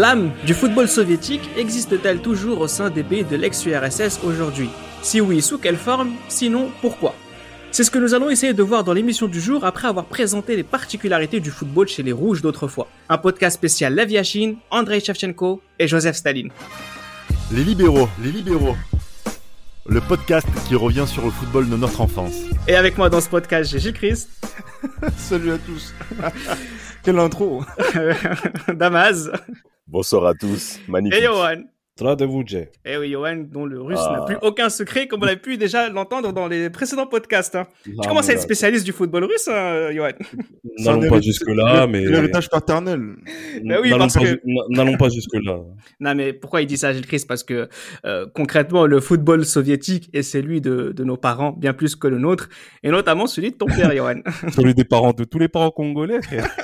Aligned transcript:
L'âme 0.00 0.30
du 0.46 0.54
football 0.54 0.88
soviétique 0.88 1.50
existe-t-elle 1.58 2.22
toujours 2.22 2.62
au 2.62 2.68
sein 2.68 2.88
des 2.88 3.02
pays 3.02 3.22
de 3.22 3.36
l'ex-URSS 3.36 4.20
aujourd'hui? 4.24 4.70
Si 5.02 5.20
oui, 5.20 5.42
sous 5.42 5.58
quelle 5.58 5.76
forme? 5.76 6.12
Sinon, 6.26 6.70
pourquoi? 6.80 7.14
C'est 7.70 7.84
ce 7.84 7.90
que 7.90 7.98
nous 7.98 8.14
allons 8.14 8.30
essayer 8.30 8.54
de 8.54 8.62
voir 8.62 8.82
dans 8.82 8.94
l'émission 8.94 9.26
du 9.26 9.42
jour 9.42 9.62
après 9.66 9.88
avoir 9.88 10.06
présenté 10.06 10.56
les 10.56 10.62
particularités 10.62 11.38
du 11.38 11.50
football 11.50 11.86
chez 11.86 12.02
les 12.02 12.12
Rouges 12.12 12.40
d'autrefois. 12.40 12.88
Un 13.10 13.18
podcast 13.18 13.56
spécial 13.56 13.94
Lev 13.94 14.10
Yashin, 14.10 14.54
Andrei 14.70 15.00
Shevchenko 15.00 15.60
et 15.78 15.86
Joseph 15.86 16.16
Staline. 16.16 16.48
Les 17.52 17.62
libéraux, 17.62 18.08
les 18.22 18.32
libéraux. 18.32 18.76
Le 19.86 20.00
podcast 20.00 20.48
qui 20.66 20.76
revient 20.76 21.04
sur 21.06 21.26
le 21.26 21.30
football 21.30 21.68
de 21.68 21.76
notre 21.76 22.00
enfance. 22.00 22.36
Et 22.66 22.74
avec 22.74 22.96
moi 22.96 23.10
dans 23.10 23.20
ce 23.20 23.28
podcast, 23.28 23.70
j'ai 23.70 23.78
Gilles 23.78 23.92
Christ. 23.92 24.30
Salut 25.18 25.52
à 25.52 25.58
tous. 25.58 25.92
Quelle 27.02 27.18
intro 27.18 27.64
Damaz. 28.74 29.30
Bonsoir 29.90 30.24
à 30.24 30.34
tous. 30.34 30.78
Magnifique. 30.86 31.20
Et 31.20 31.24
Johan. 31.24 32.14
de 32.14 32.24
Vujay. 32.24 32.70
Eh 32.84 32.96
oui, 32.96 33.10
Johan, 33.10 33.44
dont 33.50 33.66
le 33.66 33.82
russe 33.82 33.98
n'a 33.98 34.20
ah. 34.20 34.24
plus 34.24 34.36
aucun 34.40 34.68
secret, 34.68 35.08
comme 35.08 35.24
on 35.24 35.26
a 35.26 35.34
pu 35.34 35.56
déjà 35.56 35.88
l'entendre 35.88 36.32
dans 36.32 36.46
les 36.46 36.70
précédents 36.70 37.08
podcasts. 37.08 37.56
Hein. 37.56 37.66
Tu 37.84 37.96
commences 38.06 38.28
à 38.28 38.34
être 38.34 38.40
spécialiste 38.40 38.84
du 38.84 38.92
football 38.92 39.24
russe, 39.24 39.48
hein, 39.48 39.90
Johan. 39.92 40.12
N'allons 40.78 41.08
pas 41.08 41.20
jusque-là, 41.20 41.88
mais. 41.88 42.04
L'héritage 42.04 42.48
paternel. 42.48 43.00
Mais 43.64 43.78
oui, 43.78 43.90
N'allons 43.90 44.06
pas, 44.06 44.20
que... 44.20 44.90
ju 44.92 44.96
pas 44.96 45.08
jusque-là. 45.08 45.58
non, 45.98 46.14
mais 46.14 46.34
pourquoi 46.34 46.62
il 46.62 46.68
dit 46.68 46.76
ça, 46.76 46.92
Gilles 46.92 47.08
Christ 47.08 47.26
Parce 47.26 47.42
que 47.42 47.68
euh, 48.04 48.26
concrètement, 48.32 48.86
le 48.86 49.00
football 49.00 49.44
soviétique 49.44 50.08
est 50.12 50.22
celui 50.22 50.60
de, 50.60 50.92
de, 50.92 51.02
nos 51.02 51.16
parents, 51.16 51.50
bien 51.50 51.72
plus 51.72 51.96
que 51.96 52.06
le 52.06 52.18
nôtre, 52.18 52.48
et 52.84 52.90
notamment 52.90 53.26
celui 53.26 53.50
de 53.50 53.56
ton 53.56 53.66
père, 53.66 53.92
Johan. 53.92 54.20
celui 54.52 54.74
des 54.74 54.84
parents 54.84 55.12
de 55.12 55.24
tous 55.24 55.40
les 55.40 55.48
parents 55.48 55.72
congolais, 55.72 56.22
frère. 56.22 56.48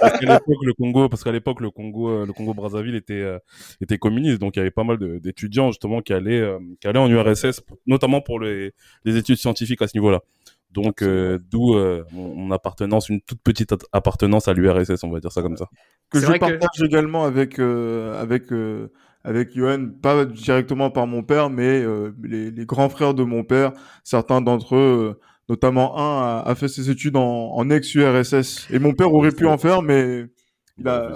parce 0.00 0.18
qu'à 0.18 0.32
l'époque, 0.34 0.62
le 0.64 0.72
Congo, 0.74 1.08
parce 1.08 1.24
qu'à 1.24 1.32
l'époque, 1.32 1.60
le 1.60 1.70
Congo, 1.70 2.08
euh, 2.10 2.26
le 2.26 2.32
Congo 2.32 2.54
Brazzaville 2.54 2.94
était, 2.94 3.14
euh, 3.20 3.38
était 3.80 3.98
communiste, 3.98 4.40
donc 4.40 4.56
il 4.56 4.58
y 4.58 4.62
avait 4.62 4.70
pas 4.70 4.84
mal 4.84 4.98
de- 4.98 5.18
d'étudiants, 5.18 5.68
justement, 5.68 6.00
qui 6.02 6.12
allaient, 6.12 6.40
euh, 6.40 6.58
qui 6.80 6.86
allaient 6.86 6.98
en 6.98 7.08
URSS, 7.08 7.62
notamment 7.86 8.20
pour 8.20 8.40
les, 8.40 8.72
les 9.04 9.16
études 9.16 9.36
scientifiques 9.36 9.82
à 9.82 9.88
ce 9.88 9.96
niveau-là. 9.96 10.20
Donc, 10.70 11.02
euh, 11.02 11.38
d'où 11.50 11.74
euh, 11.76 12.02
mon, 12.12 12.34
mon 12.34 12.50
appartenance, 12.50 13.08
une 13.08 13.20
toute 13.20 13.40
petite 13.42 13.72
at- 13.72 13.78
appartenance 13.92 14.48
à 14.48 14.54
l'URSS, 14.54 15.04
on 15.04 15.10
va 15.10 15.20
dire 15.20 15.30
ça 15.30 15.40
comme 15.40 15.56
ça. 15.56 15.66
Que 16.10 16.18
C'est 16.18 16.26
je 16.26 16.32
que- 16.32 16.38
partage 16.38 16.82
également 16.84 17.24
avec, 17.24 17.60
euh, 17.60 18.20
avec, 18.20 18.50
euh, 18.52 18.88
avec 19.22 19.54
Johan, 19.56 19.88
pas 20.02 20.24
directement 20.24 20.90
par 20.90 21.06
mon 21.06 21.22
père, 21.22 21.48
mais 21.48 21.80
euh, 21.82 22.10
les, 22.24 22.50
les 22.50 22.66
grands 22.66 22.88
frères 22.88 23.14
de 23.14 23.22
mon 23.22 23.44
père. 23.44 23.72
Certains 24.02 24.40
d'entre 24.40 24.74
eux, 24.74 25.14
euh, 25.16 25.20
notamment 25.48 25.98
un, 25.98 26.38
a, 26.40 26.42
a 26.50 26.54
fait 26.54 26.68
ses 26.68 26.90
études 26.90 27.16
en, 27.16 27.52
en 27.54 27.70
ex-URSS. 27.70 28.68
Et 28.70 28.78
mon 28.78 28.92
père 28.94 29.12
aurait 29.12 29.32
pu 29.32 29.46
en 29.46 29.58
faire, 29.58 29.82
mais 29.82 30.24
il 30.78 30.88
a, 30.88 31.10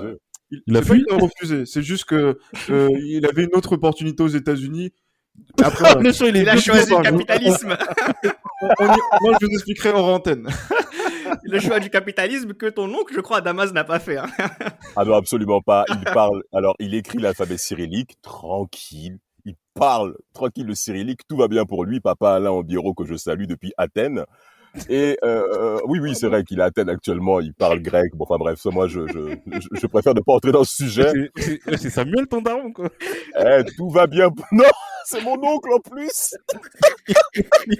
il, 0.51 0.63
Il 0.67 0.77
a 0.77 0.83
c'est 0.83 0.89
pas 0.89 0.95
fui 0.95 1.05
qu'il 1.05 1.15
a 1.15 1.19
refusé. 1.19 1.67
C'est 1.67 1.83
juste 1.83 2.05
que 2.05 2.39
euh, 2.71 2.89
il 3.07 3.27
avait 3.27 3.45
une 3.45 3.55
autre 3.55 3.73
opportunité 3.73 4.23
aux 4.23 4.29
États-Unis. 4.29 4.93
Après, 5.63 5.95
sûr, 6.13 6.27
il 6.29 6.37
est 6.37 6.43
Il 6.43 6.49
a 6.49 6.57
choisi 6.57 6.91
le 6.91 7.03
capitalisme. 7.03 7.77
on 8.81 8.85
y- 8.87 8.99
moi, 9.23 9.37
je 9.41 9.47
vous 9.47 9.53
expliquerai 9.53 9.91
antenne. 9.93 10.49
le 11.45 11.61
choix 11.61 11.79
du 11.79 11.91
capitalisme 11.91 12.55
que 12.55 12.67
ton 12.67 12.93
oncle, 12.93 13.15
je 13.15 13.21
crois, 13.21 13.41
Damas 13.41 13.73
n'a 13.73 13.85
pas 13.85 14.01
fait. 14.01 14.17
hein. 14.19 14.27
Ah 14.97 15.05
non, 15.05 15.15
absolument 15.15 15.61
pas. 15.61 15.85
Il 15.91 16.05
parle. 16.13 16.43
Alors, 16.53 16.75
il 16.81 16.93
écrit 16.95 17.19
l'alphabet 17.19 17.57
cyrillique, 17.57 18.17
tranquille. 18.21 19.19
Parle 19.79 20.17
tranquille 20.33 20.67
le 20.67 20.75
cyrillique. 20.75 21.21
Tout 21.29 21.37
va 21.37 21.47
bien 21.47 21.65
pour 21.65 21.85
lui. 21.85 22.01
Papa 22.01 22.33
Alain 22.33 22.51
Ambiro, 22.51 22.95
que 22.95 23.05
je 23.05 23.15
salue 23.15 23.45
depuis 23.45 23.73
Athènes. 23.77 24.25
Et 24.89 25.19
euh, 25.25 25.43
euh, 25.53 25.79
oui, 25.87 25.99
oui, 26.01 26.15
c'est 26.15 26.29
vrai 26.29 26.45
qu'il 26.45 26.59
est 26.61 26.63
à 26.63 26.67
Athènes 26.67 26.89
actuellement. 26.89 27.41
Il 27.41 27.53
parle 27.55 27.81
grec. 27.81 28.13
Bon, 28.15 28.25
enfin 28.29 28.39
bref, 28.39 28.61
ça, 28.61 28.71
moi, 28.71 28.87
je, 28.89 29.01
je, 29.07 29.87
préfère 29.87 30.15
ne 30.15 30.21
pas 30.21 30.33
entrer 30.35 30.53
dans 30.53 30.65
ce 30.65 30.77
sujet. 30.85 31.11
C'est- 31.37 31.91
Samuel 31.91 32.27
ton 32.29 32.41
daron, 32.43 32.73
quoi. 32.73 32.89
Eh, 33.39 33.65
tout 33.77 33.91
va 33.91 34.07
bien. 34.07 34.29
Non, 34.53 34.65
c'est 35.05 35.23
mon 35.23 35.35
oncle 35.43 35.71
en 35.73 35.81
plus. 35.81 36.35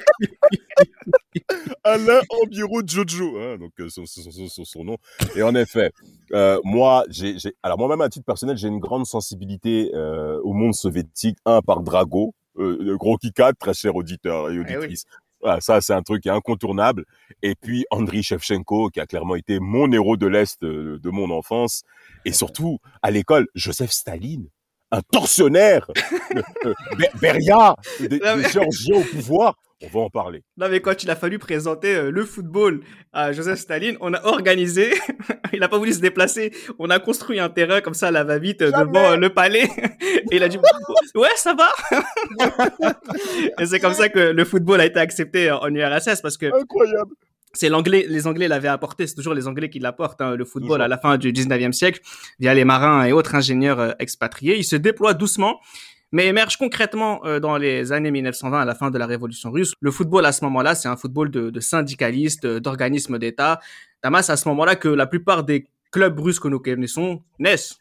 Alain 1.85 2.21
Ambiro 2.43 2.81
Jojo, 2.87 3.39
hein, 3.39 3.57
donc 3.59 3.73
euh, 3.81 3.89
son, 3.89 4.05
son, 4.07 4.31
son, 4.49 4.65
son- 4.65 4.85
nom. 4.85 4.97
Et 5.37 5.43
en 5.43 5.55
effet, 5.55 5.93
euh, 6.33 6.59
moi, 6.65 7.05
j'ai, 7.09 7.37
alors 7.63 7.79
moi-même 7.79 8.01
à 8.01 8.09
titre 8.09 8.25
personnel, 8.25 8.57
j'ai 8.57 8.69
une 8.69 8.79
grande 8.81 9.07
sensibilité 9.07 9.91
euh, 9.95 10.41
au 10.43 10.53
monde 10.53 10.75
soviétique. 10.75 11.39
Un 11.45 11.61
par 11.63 11.83
Drago, 11.83 12.35
euh, 12.59 12.77
le 12.81 12.97
gros 12.97 13.17
Kika, 13.19 13.53
très 13.55 13.75
cher 13.75 13.95
auditeur 13.97 14.51
et 14.51 14.61
Eh 14.69 14.77
oui. 14.79 14.95
Voilà, 15.41 15.61
ça, 15.61 15.81
c'est 15.81 15.93
un 15.93 16.03
truc 16.03 16.23
qui 16.23 16.29
est 16.29 16.33
incontournable. 16.33 17.05
Et 17.43 17.55
puis 17.55 17.85
Andriy 17.91 18.23
Shevchenko, 18.23 18.91
qui 18.91 19.01
a 19.01 19.07
clairement 19.07 19.37
été 19.37 19.61
mon 19.61 19.91
héros 19.93 20.17
de 20.17 20.27
l'Est 20.27 20.63
euh, 20.65 20.99
de 20.99 21.11
mon 21.11 21.31
enfance. 21.31 21.83
Et 22.25 22.33
surtout, 22.33 22.79
à 23.03 23.11
l'école, 23.11 23.47
Joseph 23.55 23.91
Staline, 23.93 24.49
un 24.91 25.01
tortionnaire, 25.13 25.89
Be- 26.97 27.21
Beria, 27.21 27.77
des, 28.01 28.09
des 28.09 28.93
au 28.93 29.01
pouvoir. 29.03 29.55
On 29.81 29.87
va 29.87 30.01
en 30.01 30.11
parler. 30.11 30.43
Non, 30.57 30.69
mais 30.69 30.81
quand 30.81 31.05
il 31.05 31.11
a 31.11 31.15
fallu 31.15 31.39
présenter 31.39 31.95
euh, 31.95 32.11
le 32.11 32.25
football 32.25 32.81
à 33.13 33.33
Joseph 33.33 33.61
Staline, 33.61 33.97
on 34.01 34.13
a 34.13 34.25
organisé, 34.25 34.93
il 35.53 35.61
n'a 35.61 35.69
pas 35.69 35.79
voulu 35.79 35.93
se 35.93 36.01
déplacer, 36.01 36.53
on 36.81 36.91
a 36.91 36.99
construit 36.99 37.39
un 37.39 37.49
terrain 37.49 37.81
comme 37.81 37.95
ça 37.95 38.11
la 38.11 38.25
va-vite 38.25 38.63
euh, 38.63 38.73
devant 38.73 39.13
euh, 39.13 39.17
le 39.17 39.31
palais, 39.33 39.69
et 40.01 40.25
il 40.37 40.43
a 40.43 40.49
dit 40.49 40.59
ouais 41.15 41.29
ça 41.37 41.55
va. 41.55 41.71
et 43.61 43.67
c'est 43.67 43.79
comme 43.79 43.95
ça 43.95 44.09
que 44.09 44.19
le 44.19 44.45
football 44.45 44.81
a 44.81 44.87
été 44.87 44.99
accepté 44.99 45.49
en 45.53 45.73
URSS 45.73 46.23
parce 46.23 46.37
que 46.37 46.47
Incroyable. 46.47 47.13
c'est 47.53 47.69
l'anglais, 47.69 48.05
les 48.09 48.27
Anglais 48.27 48.49
l'avaient 48.49 48.67
apporté, 48.67 49.07
c'est 49.07 49.15
toujours 49.15 49.35
les 49.35 49.47
Anglais 49.47 49.71
qui 49.71 49.79
l'apportent, 49.79 50.21
hein, 50.21 50.35
le 50.35 50.45
football 50.45 50.71
Toujours. 50.71 50.83
à 50.83 50.89
la 50.89 50.99
fin 50.99 51.19
du 51.19 51.33
19e 51.33 51.71
siècle, 51.71 52.01
via 52.41 52.53
les 52.53 52.65
marins 52.65 53.05
et 53.05 53.13
autres 53.13 53.37
ingénieurs 53.37 53.95
expatriés. 54.01 54.57
Il 54.59 54.65
se 54.65 54.75
déploie 54.75 55.15
doucement, 55.15 55.61
mais 56.13 56.27
émerge 56.27 56.57
concrètement 56.57 57.25
euh, 57.25 57.41
dans 57.41 57.57
les 57.57 57.93
années 57.93 58.11
1920, 58.11 58.61
à 58.61 58.65
la 58.65 58.75
fin 58.75 58.91
de 58.91 58.99
la 58.99 59.07
Révolution 59.07 59.51
russe. 59.51 59.73
Le 59.81 59.91
football, 59.91 60.25
à 60.27 60.33
ce 60.33 60.45
moment-là, 60.45 60.75
c'est 60.75 60.89
un 60.89 60.97
football 60.97 61.31
de, 61.31 61.51
de 61.51 61.61
syndicalistes, 61.61 62.45
euh, 62.45 62.61
d'organismes 62.61 63.19
d'État. 63.19 63.61
Damas, 64.03 64.27
c'est 64.27 64.33
à 64.33 64.37
ce 64.37 64.49
moment-là 64.49 64.77
que 64.77 64.89
la 64.89 65.07
plupart 65.07 65.45
des 65.45 65.67
clubs 65.91 66.19
russes 66.19 66.41
que 66.41 66.49
nous 66.49 66.61
connaissons 66.61 67.23
naissent. 67.39 67.79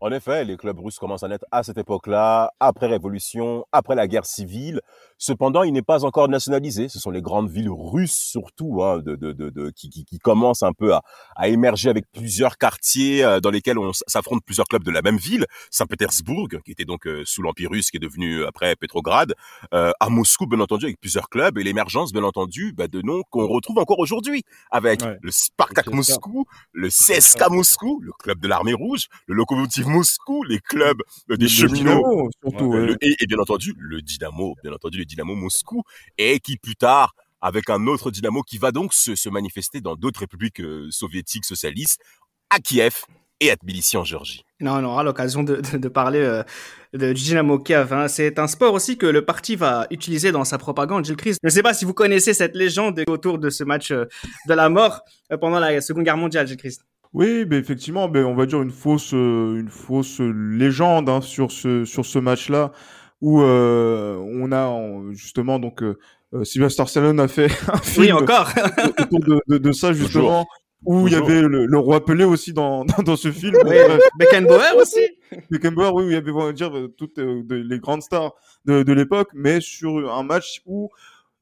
En 0.00 0.12
effet, 0.12 0.44
les 0.44 0.56
clubs 0.56 0.78
russes 0.78 0.98
commencent 0.98 1.24
à 1.24 1.28
naître 1.28 1.44
à 1.50 1.64
cette 1.64 1.78
époque-là, 1.78 2.52
après 2.60 2.86
Révolution, 2.86 3.64
après 3.72 3.96
la 3.96 4.06
guerre 4.06 4.26
civile. 4.26 4.80
Cependant, 5.18 5.64
il 5.64 5.72
n'est 5.72 5.82
pas 5.82 6.04
encore 6.04 6.28
nationalisé. 6.28 6.88
Ce 6.88 6.98
sont 7.00 7.10
les 7.10 7.20
grandes 7.22 7.50
villes 7.50 7.70
russes, 7.70 8.12
surtout, 8.16 8.82
hein, 8.84 8.98
de, 8.98 9.16
de, 9.16 9.32
de, 9.32 9.50
de- 9.50 9.70
qui, 9.70 9.90
qui, 9.90 10.04
qui 10.04 10.18
commencent 10.18 10.62
un 10.62 10.72
peu 10.72 10.94
à, 10.94 11.02
à 11.36 11.48
émerger 11.48 11.90
avec 11.90 12.04
plusieurs 12.12 12.56
quartiers 12.56 13.24
euh, 13.24 13.40
dans 13.40 13.50
lesquels 13.50 13.78
on 13.78 13.90
s'affronte 14.06 14.42
plusieurs 14.44 14.66
clubs 14.66 14.84
de 14.84 14.90
la 14.92 15.02
même 15.02 15.16
ville. 15.16 15.44
Saint-Pétersbourg, 15.70 16.48
qui 16.64 16.70
était 16.72 16.84
donc 16.84 17.06
euh, 17.06 17.22
sous 17.26 17.42
l'Empire 17.42 17.70
russe, 17.70 17.90
qui 17.90 17.96
est 17.96 18.00
devenu 18.00 18.38
euh, 18.42 18.48
après 18.48 18.76
Pétrograd. 18.76 19.34
Euh, 19.74 19.90
à 20.00 20.08
Moscou, 20.08 20.46
bien 20.46 20.60
entendu, 20.60 20.84
avec 20.86 21.00
plusieurs 21.00 21.28
clubs. 21.28 21.58
Et 21.58 21.64
l'émergence, 21.64 22.12
bien 22.12 22.22
entendu, 22.24 22.72
bah, 22.72 22.86
de 22.88 23.02
noms 23.02 23.22
qu'on 23.30 23.46
retrouve 23.46 23.78
encore 23.78 23.98
aujourd'hui, 23.98 24.42
avec 24.70 25.02
Ouais. 25.02 25.16
le 25.22 25.30
Spartak. 25.30 25.88
Moscou, 25.88 26.44
le 26.72 26.88
CSKA 26.88 27.48
Moscou, 27.48 28.00
le 28.02 28.12
club 28.18 28.40
de 28.40 28.48
l'armée 28.48 28.72
rouge, 28.74 29.06
le 29.26 29.34
Lokomotiv 29.34 29.86
Moscou, 29.86 30.42
les 30.44 30.58
clubs 30.60 30.98
des 31.28 31.36
Le 31.36 31.48
cheminots, 31.48 31.94
Dynamo, 31.96 32.30
surtout. 32.42 32.74
euh, 32.74 32.80
ouais. 32.80 32.86
le- 32.88 32.96
et, 33.00 33.16
et 33.20 33.26
bien 33.26 33.38
entendu 33.38 33.74
le 33.78 34.00
Dynamo, 34.02 34.54
bien 34.62 34.72
entendu 34.72 35.00
Dynamo 35.08 35.34
Moscou, 35.34 35.82
et 36.16 36.38
qui 36.38 36.56
plus 36.56 36.76
tard, 36.76 37.14
avec 37.40 37.70
un 37.70 37.86
autre 37.86 38.10
Dynamo 38.10 38.42
qui 38.42 38.58
va 38.58 38.70
donc 38.70 38.94
se, 38.94 39.16
se 39.16 39.28
manifester 39.28 39.80
dans 39.80 39.96
d'autres 39.96 40.20
républiques 40.20 40.60
euh, 40.60 40.88
soviétiques 40.90 41.44
socialistes, 41.44 42.00
à 42.50 42.60
Kiev 42.60 43.04
et 43.40 43.50
à 43.50 43.56
Tbilissi 43.56 43.96
en 43.96 44.04
Géorgie. 44.04 44.44
Non, 44.60 44.72
on 44.78 44.84
aura 44.84 45.04
l'occasion 45.04 45.44
de, 45.44 45.60
de, 45.60 45.78
de 45.78 45.88
parler 45.88 46.18
euh, 46.18 46.42
de 46.92 47.12
Dynamo 47.12 47.60
Kiev. 47.60 47.92
hein. 47.92 48.08
C'est 48.08 48.40
un 48.40 48.48
sport 48.48 48.74
aussi 48.74 48.98
que 48.98 49.06
le 49.06 49.24
parti 49.24 49.54
va 49.54 49.86
utiliser 49.90 50.32
dans 50.32 50.44
sa 50.44 50.58
propagande, 50.58 51.04
Gilles 51.04 51.16
Christ. 51.16 51.38
Je 51.44 51.46
ne 51.46 51.52
sais 51.52 51.62
pas 51.62 51.74
si 51.74 51.84
vous 51.84 51.94
connaissez 51.94 52.34
cette 52.34 52.56
légende 52.56 53.04
autour 53.06 53.38
de 53.38 53.50
ce 53.50 53.62
match 53.62 53.92
euh, 53.92 54.06
de 54.48 54.54
la 54.54 54.68
mort 54.68 55.02
euh, 55.32 55.36
pendant 55.36 55.60
la 55.60 55.80
Seconde 55.80 56.02
Guerre 56.02 56.16
mondiale, 56.16 56.48
Gilles 56.48 56.56
Christ. 56.56 56.82
Oui, 57.12 57.46
mais 57.48 57.56
effectivement, 57.56 58.08
ben, 58.08 58.24
on 58.24 58.34
va 58.34 58.46
dire 58.46 58.60
une 58.60 58.72
fausse, 58.72 59.14
euh, 59.14 59.60
une 59.60 59.70
fausse 59.70 60.18
légende 60.20 61.08
hein, 61.08 61.20
sur 61.20 61.52
ce, 61.52 61.84
sur 61.84 62.04
ce 62.04 62.18
match-là, 62.18 62.72
où 63.20 63.42
euh, 63.42 64.16
on 64.16 64.52
a 64.52 64.66
en- 64.66 65.12
justement 65.12 65.58
donc 65.58 65.82
euh, 65.82 65.98
euh, 66.34 66.44
Sylvester 66.44 66.84
Stallone 66.86 67.20
a 67.20 67.28
fait 67.28 67.46
un 67.72 67.78
film 67.78 68.06
Oui, 68.06 68.12
encore. 68.12 68.50
autour 69.00 69.20
de, 69.20 69.40
de, 69.48 69.58
de 69.58 69.72
ça 69.72 69.92
justement, 69.92 70.46
où 70.84 71.06
il 71.08 71.12
y 71.12 71.16
avait 71.16 71.40
le, 71.42 71.66
le 71.66 71.78
roi 71.78 72.04
Pelé 72.04 72.24
aussi 72.24 72.52
dans, 72.52 72.84
dans, 72.96 73.02
dans 73.02 73.16
ce 73.16 73.32
film. 73.32 73.54
Oui, 73.64 73.76
Beckenbauer 74.18 74.76
aussi. 74.80 75.00
Beckenbauer, 75.50 75.90
oui, 75.94 76.04
où 76.04 76.06
il 76.08 76.12
y 76.12 76.16
avait 76.16 76.30
on 76.30 76.38
va 76.46 76.52
dire 76.52 76.72
toutes 76.96 77.18
euh, 77.18 77.42
de- 77.44 77.56
les 77.56 77.78
grandes 77.78 78.02
stars 78.02 78.34
de, 78.66 78.82
de 78.82 78.92
l'époque, 78.92 79.30
mais 79.34 79.60
sur 79.60 80.12
un 80.14 80.22
match 80.22 80.60
où 80.66 80.90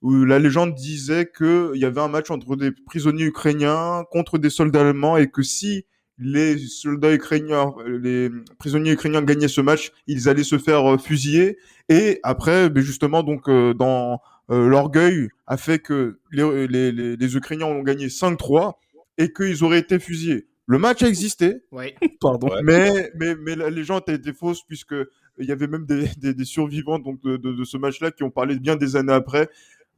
où 0.03 0.25
la 0.25 0.39
légende 0.39 0.75
disait 0.75 1.29
qu'il 1.37 1.73
y 1.75 1.85
avait 1.87 2.03
un 2.03 2.09
match 2.09 2.31
entre 2.31 2.55
des 2.55 2.71
prisonniers 2.71 3.25
ukrainiens 3.25 4.05
contre 4.11 4.37
des 4.39 4.51
soldats 4.51 4.83
allemands 4.83 5.17
et 5.17 5.29
que 5.29 5.43
si 5.43 5.87
les 6.19 6.59
soldats 6.59 7.13
ukrainiens, 7.13 7.75
les 7.87 8.31
prisonniers 8.59 8.93
ukrainiens 8.93 9.23
gagnaient 9.23 9.49
ce 9.49 9.61
match, 9.61 9.93
ils 10.07 10.29
allaient 10.29 10.45
se 10.45 10.59
faire 10.59 10.95
euh, 10.95 10.99
fusiller. 10.99 11.59
Et 11.89 12.21
après, 12.23 12.71
ben 12.71 12.83
justement, 12.83 13.23
donc 13.23 13.49
euh, 13.49 13.75
dans 13.75 14.21
euh, 14.51 14.69
l'orgueil 14.69 15.29
a 15.47 15.57
fait 15.57 15.79
que 15.79 16.19
les, 16.33 16.67
les, 16.69 16.93
les, 16.93 17.17
les 17.17 17.37
Ukrainiens 17.37 17.67
ont 17.67 17.83
gagné 17.83 18.07
5-3 18.09 18.75
et 19.19 19.33
qu'ils 19.33 19.63
auraient 19.65 19.79
été 19.81 19.99
fusillés. 19.99 20.47
Le 20.67 20.79
match 20.79 21.03
a 21.03 21.09
existé, 21.09 21.63
Oui. 21.71 21.95
Pardon. 22.21 22.49
Ouais. 22.49 22.61
mais, 22.65 23.11
mais, 23.15 23.35
mais 23.37 23.55
la 23.55 23.71
légende 23.71 24.03
a 24.09 24.13
été 24.13 24.33
fausse 24.33 24.63
puisque 24.63 24.95
il 25.39 25.47
y 25.47 25.53
avait 25.53 25.69
même 25.69 25.85
des, 25.87 26.09
des, 26.17 26.35
des 26.35 26.45
survivants 26.45 26.99
donc 26.99 27.21
de, 27.23 27.37
de, 27.37 27.53
de 27.53 27.65
ce 27.65 27.77
match-là 27.77 28.11
qui 28.11 28.23
ont 28.25 28.31
parlé 28.31 28.59
bien 28.59 28.75
des 28.75 28.97
années 28.97 29.13
après 29.13 29.49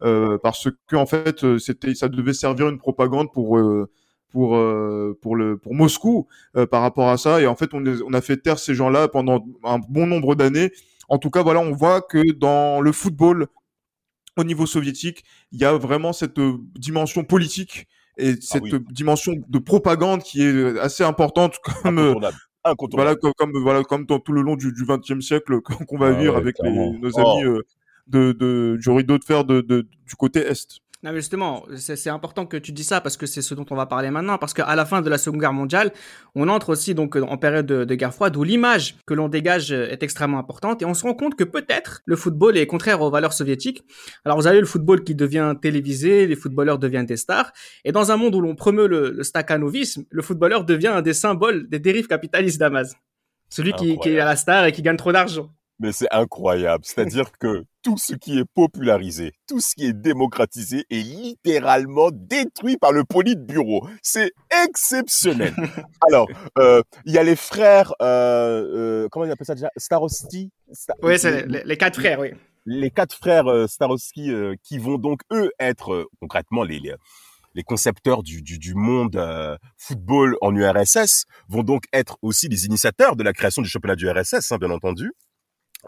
euh, 0.03 0.37
parce 0.43 0.69
que 0.87 0.97
en 0.97 1.07
fait 1.07 1.59
c'était 1.59 1.95
ça 1.95 2.09
devait 2.09 2.35
servir 2.35 2.69
une 2.69 2.79
propagande 2.79 3.33
pour 3.33 3.57
euh, 3.59 3.89
pour 4.31 4.57
euh, 4.57 5.19
pour 5.23 5.37
le 5.37 5.57
pour 5.57 5.75
Moscou 5.75 6.27
euh, 6.57 6.67
par 6.67 6.83
rapport 6.83 7.09
à 7.09 7.17
ça 7.17 7.41
et 7.41 7.47
en 7.47 7.57
fait 7.57 7.71
on, 7.73 8.13
a 8.13 8.21
fait 8.21 8.37
taire 8.37 8.59
ces 8.59 8.75
gens-là 8.75 9.09
pendant 9.09 9.45
un 9.65 9.79
bon 9.79 10.07
nombre 10.07 10.35
d'années. 10.35 10.71
En 11.09 11.19
tout 11.19 11.31
cas 11.31 11.43
voilà 11.43 11.61
on 11.61 11.73
voit 11.73 12.03
que 12.03 12.33
dans 12.33 12.81
le 12.81 12.93
football 12.93 13.47
au 14.37 14.45
niveau 14.45 14.67
soviétique 14.67 15.25
il 15.53 15.61
y 15.61 15.65
a 15.65 15.73
vraiment 15.73 16.13
cette 16.13 16.39
euh, 16.39 16.59
dimension 16.75 17.25
politique 17.25 17.87
et 18.19 18.35
cette 18.41 18.63
oui. 18.65 18.75
euh, 18.75 18.81
dimension 18.91 19.33
de 19.49 19.59
propagande 19.59 20.23
qui 20.23 20.43
est 20.43 20.79
assez 20.79 21.05
importante 21.05 21.57
comme 21.83 21.99
Incontournable. 21.99 22.37
Incontournable. 22.65 23.19
voilà 23.21 23.33
comme, 23.35 23.53
comme 23.53 23.63
voilà 23.63 23.83
comme 23.85 24.05
dans 24.07 24.19
tout 24.19 24.33
le 24.33 24.43
long 24.43 24.57
du 24.57 24.73
XXe 24.73 25.21
siècle 25.25 25.61
qu'on 25.89 25.99
va 25.99 26.09
Ah 26.09 26.13
vivre 26.13 26.35
ouais, 26.35 26.41
avec 26.41 26.57
les- 26.63 26.71
nos 26.71 27.11
Oh. 27.15 27.21
amis 27.21 27.59
de, 28.09 28.33
de 28.33 28.79
du 28.81 28.91
rideau 28.91 29.19
de 29.19 29.25
fer 29.25 29.45
de, 29.45 29.61
de 29.61 29.83
du 29.83 30.15
côté 30.17 30.41
est. 30.41 30.81
Non, 31.05 31.13
mais 31.13 31.19
justement, 31.19 31.65
c'est 31.77 32.11
important 32.11 32.45
que 32.45 32.57
tu 32.57 32.73
dis 32.73 32.83
ça 32.83 33.01
parce 33.01 33.17
que 33.17 33.27
c'est 33.27 33.41
ce 33.41 33.55
dont 33.55 33.65
on 33.71 33.77
va 33.77 33.87
parler 33.87 34.11
maintenant. 34.11 34.37
Parce 34.37 34.53
qu'à 34.53 34.75
la 34.75 34.85
fin 34.85 35.01
de 35.01 35.09
la 35.09 35.17
Seconde 35.17 35.41
Guerre 35.41 35.53
mondiale, 35.53 35.93
on 36.35 36.49
entre 36.49 36.71
aussi 36.71 36.93
donc 36.93 37.15
en 37.15 37.37
période 37.37 37.67
de, 37.67 37.85
de 37.85 37.95
guerre 37.95 38.13
froide 38.13 38.37
où 38.37 38.43
l'image 38.43 38.97
que 39.07 39.15
l'on 39.15 39.29
dégage 39.29 39.71
est 39.71 40.03
extrêmement 40.03 40.41
importante 40.41 40.83
et 40.83 40.85
on 40.85 40.95
se 40.95 41.05
rend 41.05 41.15
compte 41.15 41.37
que 41.37 41.45
peut-être 41.45 42.03
le 42.05 42.17
football 42.17 42.57
est 42.57 42.67
contraire 42.67 43.01
aux 43.01 43.13
valeurs 43.13 43.33
soviétiques. 43.33 43.85
Alors 44.25 44.39
vous 44.39 44.49
avez 44.49 44.59
le 44.59 44.67
football 44.67 45.05
qui 45.05 45.15
devient 45.15 45.55
télévisé, 45.63 46.27
les 46.27 46.35
footballeurs 46.35 46.81
deviennent 46.81 47.07
des 47.07 47.17
stars 47.17 47.53
et 47.85 47.93
dans 47.93 48.11
un 48.11 48.17
monde 48.17 48.35
où 48.35 48.41
l'on 48.41 48.57
promeut 48.57 48.89
le, 48.89 49.11
le 49.13 49.23
stakhanovisme, 49.23 50.03
le 50.11 50.23
footballeur 50.23 50.65
devient 50.65 50.89
un 50.89 51.03
des 51.03 51.15
symboles 51.15 51.69
des 51.69 51.79
dérives 51.79 52.09
capitalistes 52.09 52.59
d'Amaz. 52.59 52.97
Celui 53.51 53.73
qui, 53.73 53.99
qui 53.99 54.11
est 54.11 54.21
à 54.21 54.25
la 54.25 54.37
star 54.37 54.65
et 54.67 54.73
qui 54.73 54.83
gagne 54.83 54.97
trop 54.97 55.13
d'argent. 55.13 55.49
Mais 55.81 55.93
c'est 55.93 56.09
incroyable. 56.11 56.85
C'est-à-dire 56.85 57.31
que 57.39 57.65
tout 57.85 57.97
ce 57.99 58.15
qui 58.15 58.39
est 58.39 58.45
popularisé, 58.55 59.33
tout 59.47 59.61
ce 59.61 59.75
qui 59.77 59.87
est 59.87 59.93
démocratisé 59.93 60.85
est 60.91 61.03
littéralement 61.03 62.11
détruit 62.13 62.77
par 62.77 62.91
le 62.93 63.05
politburo. 63.05 63.87
C'est 64.03 64.33
exceptionnel. 64.65 65.55
Alors, 66.09 66.29
euh, 66.59 66.83
il 67.05 67.13
y 67.13 67.19
a 67.19 67.23
les 67.23 67.37
frères, 67.37 67.93
euh, 68.03 69.05
euh, 69.05 69.09
comment 69.11 69.25
on 69.27 69.31
appelle 69.31 69.47
ça 69.47 69.55
déjà? 69.55 69.71
Starosti? 69.77 70.51
Sta- 70.73 70.95
Oui, 71.03 71.19
c'est 71.19 71.47
les, 71.47 71.63
les 71.65 71.77
quatre 71.77 72.01
frères, 72.01 72.19
oui. 72.19 72.31
les 72.67 72.91
quatre 72.91 73.15
frères 73.17 73.47
euh, 73.47 73.67
Staroski 73.69 74.33
euh, 74.33 74.55
qui 74.65 74.79
vont 74.79 74.99
donc 74.99 75.21
eux 75.33 75.51
être 75.61 76.09
concrètement 76.21 76.65
les, 76.65 76.81
les 76.81 76.95
les 77.55 77.63
concepteurs 77.65 78.23
du, 78.23 78.43
du, 78.43 78.59
du 78.59 78.75
monde 78.75 79.17
euh, 79.17 79.57
football 79.79 80.37
en 80.43 80.55
URSS 80.55 81.25
vont 81.49 81.63
donc 81.65 81.85
être 81.93 82.17
aussi 82.23 82.47
les 82.49 82.67
initiateurs 82.67 83.17
de 83.17 83.25
la 83.25 83.33
création 83.33 83.63
du 83.63 83.69
championnat 83.69 83.97
du 83.97 84.09
RSS, 84.09 84.53
hein, 84.53 84.59
bien 84.59 84.71
entendu. 84.71 85.11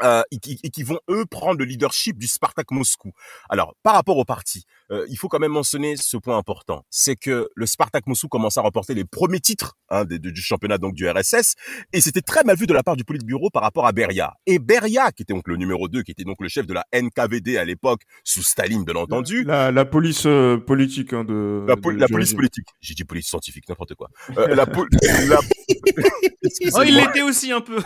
Euh, 0.03 0.23
et, 0.31 0.39
qui, 0.39 0.57
et 0.63 0.71
qui 0.71 0.85
vont 0.85 1.01
eux 1.11 1.27
prendre 1.27 1.59
le 1.59 1.65
leadership 1.65 2.17
du 2.17 2.29
Spartak 2.29 2.71
Moscou. 2.71 3.11
Alors 3.49 3.75
par 3.83 3.95
rapport 3.95 4.17
au 4.19 4.25
parti, 4.25 4.65
euh, 4.93 5.05
il 5.11 5.17
faut 5.19 5.27
quand 5.29 5.41
même 5.41 5.51
mentionner 5.51 5.97
ce 5.97 6.17
point 6.17 6.39
important, 6.39 6.85
c'est 6.91 7.17
que 7.17 7.49
le 7.57 7.67
Spartak 7.67 8.07
Moscou 8.07 8.29
commence 8.29 8.57
à 8.57 8.61
remporter 8.63 8.95
les 8.95 9.05
premiers 9.05 9.41
titres 9.41 9.77
hein, 9.89 10.05
du, 10.05 10.21
du 10.21 10.41
championnat 10.41 10.79
donc 10.79 10.95
du 10.95 11.09
RSS 11.11 11.57
et 11.93 12.01
c'était 12.01 12.21
très 12.23 12.45
mal 12.45 12.57
vu 12.57 12.67
de 12.69 12.73
la 12.73 12.85
part 12.85 12.95
du 12.95 13.03
Politburo 13.03 13.51
par 13.51 13.63
rapport 13.63 13.85
à 13.85 13.91
Beria. 13.91 14.35
Et 14.47 14.61
Beria, 14.61 15.11
qui 15.11 15.25
était 15.25 15.35
donc 15.35 15.49
le 15.49 15.57
numéro 15.57 15.89
2, 15.89 16.03
qui 16.05 16.13
était 16.13 16.25
donc 16.25 16.37
le 16.41 16.49
chef 16.49 16.67
de 16.69 16.73
la 16.73 16.85
NKVD 16.95 17.57
à 17.59 17.65
l'époque 17.65 18.03
sous 18.23 18.45
Staline 18.45 18.85
bien 18.85 18.95
entendu, 18.95 19.43
La, 19.43 19.73
la 19.73 19.85
police 19.85 20.23
euh, 20.25 20.57
politique 20.57 21.13
hein, 21.13 21.25
de 21.25 21.65
la, 21.67 21.75
de- 21.75 22.07
police 22.13 22.33
politique. 22.35 22.69
J'ai 22.81 22.95
dit 22.95 23.03
police 23.05 23.27
scientifique, 23.27 23.69
n'importe 23.69 23.97
quoi. 23.97 24.09
Euh, 24.39 24.55
la, 24.55 24.67
pol- 24.67 24.89
la... 25.27 25.41
Oh, 26.75 26.83
il 26.85 26.95
l'était 26.97 27.23
aussi 27.23 27.53
un 27.53 27.61
peu. 27.61 27.77
Ouais, 27.77 27.83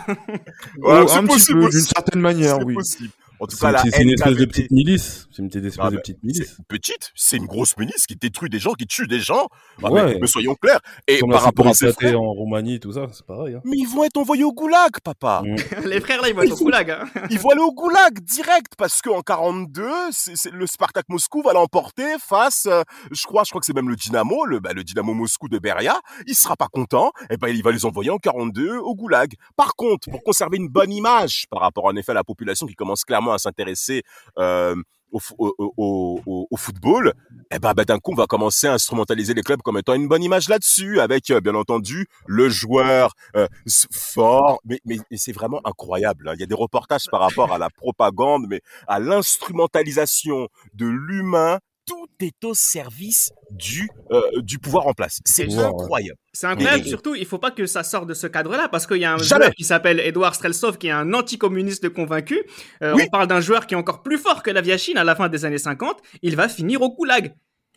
Oh, 0.81 1.05
petit 1.27 1.53
peu, 1.53 1.69
certaine 2.05 2.21
manière, 2.21 2.59
oui. 2.65 2.73
possible. 2.75 3.09
En 3.39 3.47
tout 3.47 3.55
C'est 3.55 3.61
cas, 3.65 3.71
la 3.71 3.79
c'est- 3.83 4.01
une 4.01 4.09
espèce 4.11 4.35
de 4.35 4.45
petite 4.45 4.71
milice. 4.71 5.27
C'est 5.31 5.41
une 5.41 5.49
petite 5.49 5.65
espèce 5.65 5.85
Ah, 5.85 5.91
de 5.91 5.97
petite 5.97 6.23
milice. 6.23 6.57
petite, 6.67 7.11
c'est 7.15 7.37
une 7.37 7.45
grosse 7.45 7.75
milice 7.77 8.05
qui 8.07 8.15
détruit 8.15 8.49
des 8.49 8.59
gens, 8.59 8.73
qui 8.73 8.85
tue 8.87 9.07
des 9.07 9.19
gens. 9.19 9.47
Ah, 9.83 9.91
Ouais. 9.91 10.17
mais, 10.19 10.27
soyons 10.27 10.55
clairs. 10.55 10.79
Et 11.07 11.19
par 11.29 11.41
rapport 11.41 11.67
à 11.67 11.73
ces 11.73 11.91
frères, 11.93 12.19
en 12.21 12.31
Roumanie, 12.31 12.79
tout 12.79 12.93
ça, 12.93 13.07
c'est 13.11 13.25
pareil. 13.25 13.55
Hein. 13.55 13.61
mais 13.65 13.77
ils 13.77 13.87
vont 13.87 14.03
être 14.03 14.17
envoyés 14.17 14.43
au 14.43 14.53
goulag, 14.53 14.91
papa. 15.03 15.41
Mm. 15.43 15.55
les 15.85 15.99
frères 16.01 16.21
là, 16.21 16.29
ils 16.29 16.35
vont 16.35 16.43
être 16.43 16.53
au 16.53 16.63
goulag. 16.65 16.91
Hein. 16.91 17.05
Ils 17.29 17.39
vont 17.39 17.49
aller 17.49 17.61
au 17.61 17.73
goulag 17.73 18.19
direct 18.21 18.73
parce 18.77 19.01
qu'en 19.01 19.21
42, 19.21 19.89
c'est, 20.11 20.35
c'est- 20.35 20.51
le 20.51 20.65
Spartak 20.67 21.05
Moscou 21.09 21.41
va 21.41 21.53
l'emporter 21.53 22.15
face, 22.19 22.67
euh, 22.67 22.83
je 23.11 23.23
crois, 23.25 23.43
je 23.43 23.49
crois 23.49 23.59
que 23.59 23.65
c'est 23.65 23.75
même 23.75 23.89
le 23.89 23.95
Dynamo, 23.95 24.45
le, 24.45 24.59
bah, 24.59 24.73
le 24.73 24.83
Dynamo 24.83 25.13
Moscou 25.13 25.49
de 25.49 25.59
Beria. 25.59 25.99
Il 26.27 26.35
sera 26.35 26.55
pas 26.55 26.67
content, 26.71 27.11
et 27.29 27.37
ben 27.37 27.49
il 27.49 27.61
va 27.63 27.71
les 27.71 27.85
envoyer 27.85 28.09
en 28.09 28.17
42 28.17 28.77
au 28.77 28.95
goulag. 28.95 29.33
Par 29.55 29.75
contre, 29.75 30.09
pour 30.09 30.23
conserver 30.23 30.57
une 30.57 30.69
bonne 30.69 30.91
image 30.91 31.45
par 31.49 31.61
rapport 31.61 31.85
en 31.85 31.95
effet 31.95 32.11
à 32.11 32.15
la 32.15 32.23
population 32.23 32.65
qui 32.67 32.75
commence 32.75 33.03
clairement 33.03 33.24
à 33.33 33.37
s'intéresser 33.37 34.03
euh, 34.37 34.75
au, 35.11 35.19
fo- 35.19 35.35
au, 35.37 35.53
au, 35.77 36.19
au- 36.25 36.47
au 36.51 36.57
football, 36.57 37.13
eh 37.51 37.59
ben, 37.59 37.73
ben, 37.73 37.83
d'un 37.85 37.99
coup 37.99 38.11
on 38.11 38.15
va 38.15 38.25
commencer 38.25 38.67
à 38.67 38.73
instrumentaliser 38.73 39.33
les 39.33 39.43
clubs 39.43 39.61
comme 39.61 39.77
étant 39.77 39.93
une 39.93 40.07
bonne 40.07 40.23
image 40.23 40.49
là-dessus, 40.49 40.99
avec 40.99 41.29
euh, 41.29 41.39
bien 41.39 41.55
entendu 41.55 42.07
le 42.27 42.49
joueur 42.49 43.13
euh, 43.35 43.47
fort, 43.93 44.59
mais 44.65 44.99
c'est 45.15 45.31
vraiment 45.31 45.61
incroyable. 45.63 46.27
hein. 46.27 46.33
Il 46.35 46.39
y 46.41 46.43
a 46.43 46.47
des 46.47 46.55
reportages 46.55 47.05
par 47.11 47.21
rapport 47.21 47.53
à 47.53 47.57
la 47.57 47.69
propagande, 47.69 48.45
mais 48.49 48.61
à 48.87 48.99
l'instrumentalisation 48.99 50.47
de 50.73 50.87
l'humain. 50.87 51.59
Tout 51.85 52.07
est 52.19 52.43
au 52.43 52.53
service 52.53 53.31
du 53.51 53.65
du, 53.81 53.89
euh, 54.11 54.21
du 54.41 54.57
pouvoir 54.59 54.87
en 54.87 54.93
place. 54.93 55.19
C'est 55.25 55.53
incroyable. 55.53 56.17
C'est 56.33 56.47
incroyable, 56.47 56.85
surtout, 56.85 57.15
il 57.15 57.25
faut 57.25 57.37
pas 57.39 57.51
que 57.51 57.65
ça 57.65 57.83
sorte 57.83 58.07
de 58.07 58.13
ce 58.13 58.27
cadre-là, 58.27 58.67
parce 58.69 58.85
qu'il 58.87 58.97
y 58.97 59.05
a 59.05 59.13
un 59.13 59.17
Jamais. 59.17 59.45
joueur 59.45 59.53
qui 59.55 59.63
s'appelle 59.63 59.99
Edouard 59.99 60.35
Streltsov, 60.35 60.77
qui 60.77 60.87
est 60.87 60.91
un 60.91 61.13
anticommuniste 61.13 61.89
convaincu. 61.89 62.43
Euh, 62.81 62.93
Oui. 62.95 63.03
On 63.05 63.09
parle 63.09 63.27
d'un 63.27 63.39
joueur 63.41 63.65
qui 63.67 63.73
est 63.75 63.77
encore 63.77 64.01
plus 64.03 64.17
fort 64.17 64.43
que 64.43 64.51
la 64.51 64.61
Viachine 64.61 64.97
à 64.97 65.03
la 65.03 65.15
fin 65.15 65.29
des 65.29 65.45
années 65.45 65.57
50. 65.57 65.97
Il 66.21 66.35
va 66.35 66.49
finir 66.49 66.81
au 66.81 66.93
goulag. 66.93 67.33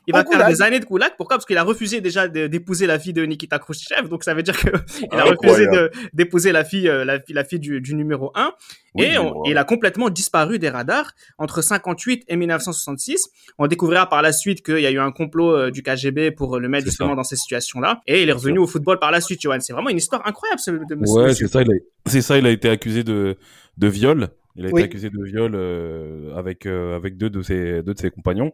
Il 0.08 0.12
va 0.14 0.24
faire 0.24 0.38
des 0.48 0.62
années 0.62 0.80
de 0.80 0.84
goulag. 0.84 1.12
Pourquoi? 1.16 1.36
Parce 1.36 1.46
qu'il 1.46 1.56
a 1.58 1.62
refusé 1.62 2.00
déjà 2.00 2.26
d'épouser 2.26 2.86
la 2.86 2.98
fille 2.98 3.12
de 3.12 3.24
Nikita 3.24 3.58
Khrouchtchev. 3.58 4.08
Donc 4.08 4.24
ça 4.24 4.34
veut 4.34 4.42
dire 4.42 4.56
qu'il 4.58 4.70
a 5.12 5.24
refusé 5.24 5.66
d'épouser 6.12 6.50
la 6.50 6.64
fille, 6.64 6.88
euh, 6.88 7.04
la, 7.04 7.20
fille- 7.20 7.34
la 7.34 7.44
fille 7.44 7.58
du, 7.60 7.80
du 7.80 7.94
numéro 7.94 8.32
1. 8.34 8.52
Oui, 8.94 9.04
et, 9.04 9.18
on- 9.18 9.44
il 9.44 9.56
a 9.58 9.64
complètement 9.64 10.08
disparu 10.10 10.58
des 10.58 10.70
radars 10.70 11.12
entre 11.36 11.62
58 11.62 12.24
et 12.26 12.36
1966. 12.36 13.28
On 13.58 13.66
découvrira 13.66 14.08
par 14.08 14.22
la 14.22 14.32
suite 14.32 14.64
qu'il 14.64 14.80
y 14.80 14.86
a 14.86 14.90
eu 14.90 14.98
un 14.98 15.12
complot 15.12 15.54
euh, 15.54 15.70
du 15.70 15.82
KGB 15.82 16.30
pour 16.32 16.58
le 16.58 16.68
mettre 16.68 16.86
justement 16.86 17.10
ça. 17.10 17.16
dans 17.16 17.24
ces 17.24 17.36
situations-là. 17.36 18.00
Et 18.06 18.22
il 18.22 18.28
est 18.28 18.32
revenu 18.32 18.58
au 18.58 18.66
football 18.66 18.98
par 18.98 19.10
la 19.10 19.20
suite, 19.20 19.40
Johan. 19.42 19.58
C'est 19.60 19.72
vraiment 19.72 19.90
une 19.90 19.98
histoire 19.98 20.26
incroyable, 20.26 20.58
ce, 20.60 20.70
de 20.70 20.94
Ouais, 21.06 21.34
c'est 21.34 21.46
ça. 21.48 21.62
Il 21.62 21.70
a, 21.70 21.74
c'est 22.06 22.22
ça. 22.22 22.38
Il 22.38 22.46
a 22.46 22.50
été 22.50 22.68
accusé 22.70 23.04
de 23.04 23.36
de 23.76 23.86
viol. 23.88 24.28
Il 24.56 24.64
a 24.66 24.70
été 24.70 24.82
accusé 24.84 25.08
de 25.10 25.22
viol 25.22 25.52
euh, 25.54 26.34
avec 26.36 26.66
euh, 26.66 26.96
avec 26.96 27.16
deux 27.16 27.30
de 27.30 27.42
ses 27.42 27.82
deux 27.82 27.94
de 27.94 27.98
ses 27.98 28.10
compagnons. 28.10 28.52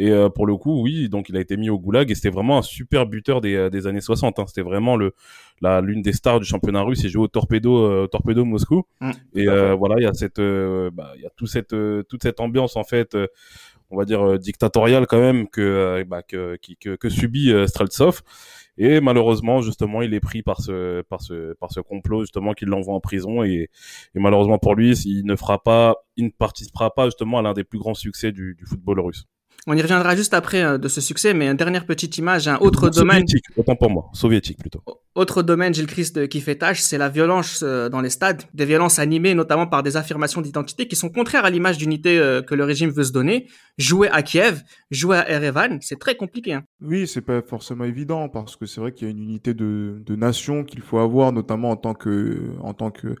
Et 0.00 0.10
euh, 0.10 0.30
pour 0.30 0.46
le 0.46 0.56
coup, 0.56 0.80
oui, 0.82 1.08
donc 1.10 1.28
il 1.28 1.36
a 1.36 1.40
été 1.40 1.56
mis 1.58 1.68
au 1.68 1.78
goulag 1.78 2.10
et 2.10 2.14
c'était 2.14 2.30
vraiment 2.30 2.56
un 2.58 2.62
super 2.62 3.06
buteur 3.06 3.40
des, 3.42 3.54
euh, 3.54 3.68
des 3.70 3.86
années 3.86 4.00
60. 4.00 4.38
Hein. 4.38 4.44
C'était 4.46 4.62
vraiment 4.62 4.96
le 4.96 5.12
la 5.60 5.80
l'une 5.82 6.00
des 6.00 6.12
stars 6.14 6.40
du 6.40 6.46
championnat 6.46 6.82
russe. 6.82 7.02
Il 7.04 7.10
jouait 7.10 7.24
au 7.24 7.28
Torpedo 7.28 7.76
euh, 7.84 8.06
Torpedo 8.06 8.44
Moscou. 8.46 8.84
Mm. 9.00 9.10
Et 9.34 9.48
euh, 9.48 9.74
voilà, 9.74 9.96
il 9.98 10.04
y 10.04 10.06
a 10.06 10.14
cette 10.14 10.38
euh, 10.38 10.90
bah, 10.92 11.12
il 11.16 11.22
y 11.22 11.26
a 11.26 11.30
tout 11.36 11.46
cette 11.46 11.74
euh, 11.74 12.02
toute 12.08 12.22
cette 12.22 12.40
ambiance 12.40 12.76
en 12.76 12.84
fait. 12.84 13.14
euh, 13.14 13.26
on 13.92 13.96
va 13.98 14.04
dire 14.04 14.22
euh, 14.24 14.38
dictatoriale 14.38 15.06
quand 15.08 15.18
même 15.20 15.48
que 15.48 16.04
bah, 16.08 16.22
que, 16.22 16.56
qui- 16.62 16.76
que 16.76 16.94
que 16.96 17.08
subit 17.08 17.52
Streltsov 17.66 18.22
et 18.78 19.00
malheureusement 19.00 19.62
justement 19.62 20.00
il 20.02 20.14
est 20.14 20.20
pris 20.20 20.42
par 20.42 20.60
ce 20.60 21.02
par 21.02 21.20
ce 21.20 21.54
par 21.54 21.72
ce 21.72 21.80
complot 21.80 22.20
justement 22.20 22.52
qui 22.54 22.66
l'envoie 22.66 22.94
en 22.94 23.00
prison 23.00 23.42
et, 23.42 23.68
et 24.14 24.18
malheureusement 24.20 24.58
pour 24.58 24.76
lui 24.76 24.92
il 25.06 25.26
ne 25.26 25.34
fera 25.34 25.60
pas 25.62 25.96
il 26.16 26.26
ne 26.26 26.30
participera 26.30 26.94
pas 26.94 27.06
justement 27.06 27.38
à 27.40 27.42
l'un 27.42 27.52
des 27.52 27.64
plus 27.64 27.80
grands 27.80 27.94
succès 27.94 28.30
du, 28.30 28.54
du 28.54 28.64
football 28.64 29.00
russe 29.00 29.24
On 29.66 29.76
y 29.76 29.82
reviendra 29.82 30.16
juste 30.16 30.34
après 30.34 30.62
euh, 30.62 30.78
de 30.78 30.88
ce 30.88 31.00
succès, 31.00 31.34
mais 31.34 31.48
une 31.48 31.56
dernière 31.56 31.86
petite 31.86 32.16
image, 32.18 32.48
un 32.48 32.58
autre 32.58 32.88
domaine. 32.90 33.26
soviétique 33.26 33.44
autant 33.56 33.76
pour 33.76 33.90
moi 33.90 34.10
soviétique 34.12 34.58
plutôt 34.58 34.82
Autre 35.16 35.42
domaine, 35.42 35.74
Gilles 35.74 35.88
Christ, 35.88 36.18
euh, 36.18 36.26
qui 36.28 36.40
fait 36.40 36.54
tâche, 36.54 36.80
c'est 36.80 36.96
la 36.96 37.08
violence 37.08 37.62
euh, 37.62 37.88
dans 37.88 38.00
les 38.00 38.10
stades, 38.10 38.42
des 38.54 38.64
violences 38.64 39.00
animées 39.00 39.34
notamment 39.34 39.66
par 39.66 39.82
des 39.82 39.96
affirmations 39.96 40.40
d'identité 40.40 40.86
qui 40.86 40.94
sont 40.94 41.08
contraires 41.08 41.44
à 41.44 41.50
l'image 41.50 41.78
d'unité 41.78 42.18
euh, 42.18 42.42
que 42.42 42.54
le 42.54 42.62
régime 42.62 42.90
veut 42.90 43.02
se 43.02 43.12
donner. 43.12 43.48
Jouer 43.76 44.08
à 44.08 44.22
Kiev, 44.22 44.62
jouer 44.92 45.16
à 45.16 45.28
Erevan, 45.28 45.78
c'est 45.80 45.98
très 45.98 46.14
compliqué. 46.14 46.54
Hein. 46.54 46.62
Oui, 46.80 47.08
c'est 47.08 47.22
pas 47.22 47.42
forcément 47.42 47.84
évident 47.84 48.28
parce 48.28 48.54
que 48.54 48.66
c'est 48.66 48.80
vrai 48.80 48.92
qu'il 48.92 49.08
y 49.08 49.10
a 49.10 49.12
une 49.12 49.22
unité 49.22 49.52
de, 49.52 50.00
de 50.06 50.14
nation 50.16 50.62
qu'il 50.62 50.80
faut 50.80 50.98
avoir, 50.98 51.32
notamment 51.32 51.70
en 51.70 51.76
tant 51.76 51.94
que 51.94 52.52
en 52.62 52.72
tant 52.72 52.92
que 52.92 53.16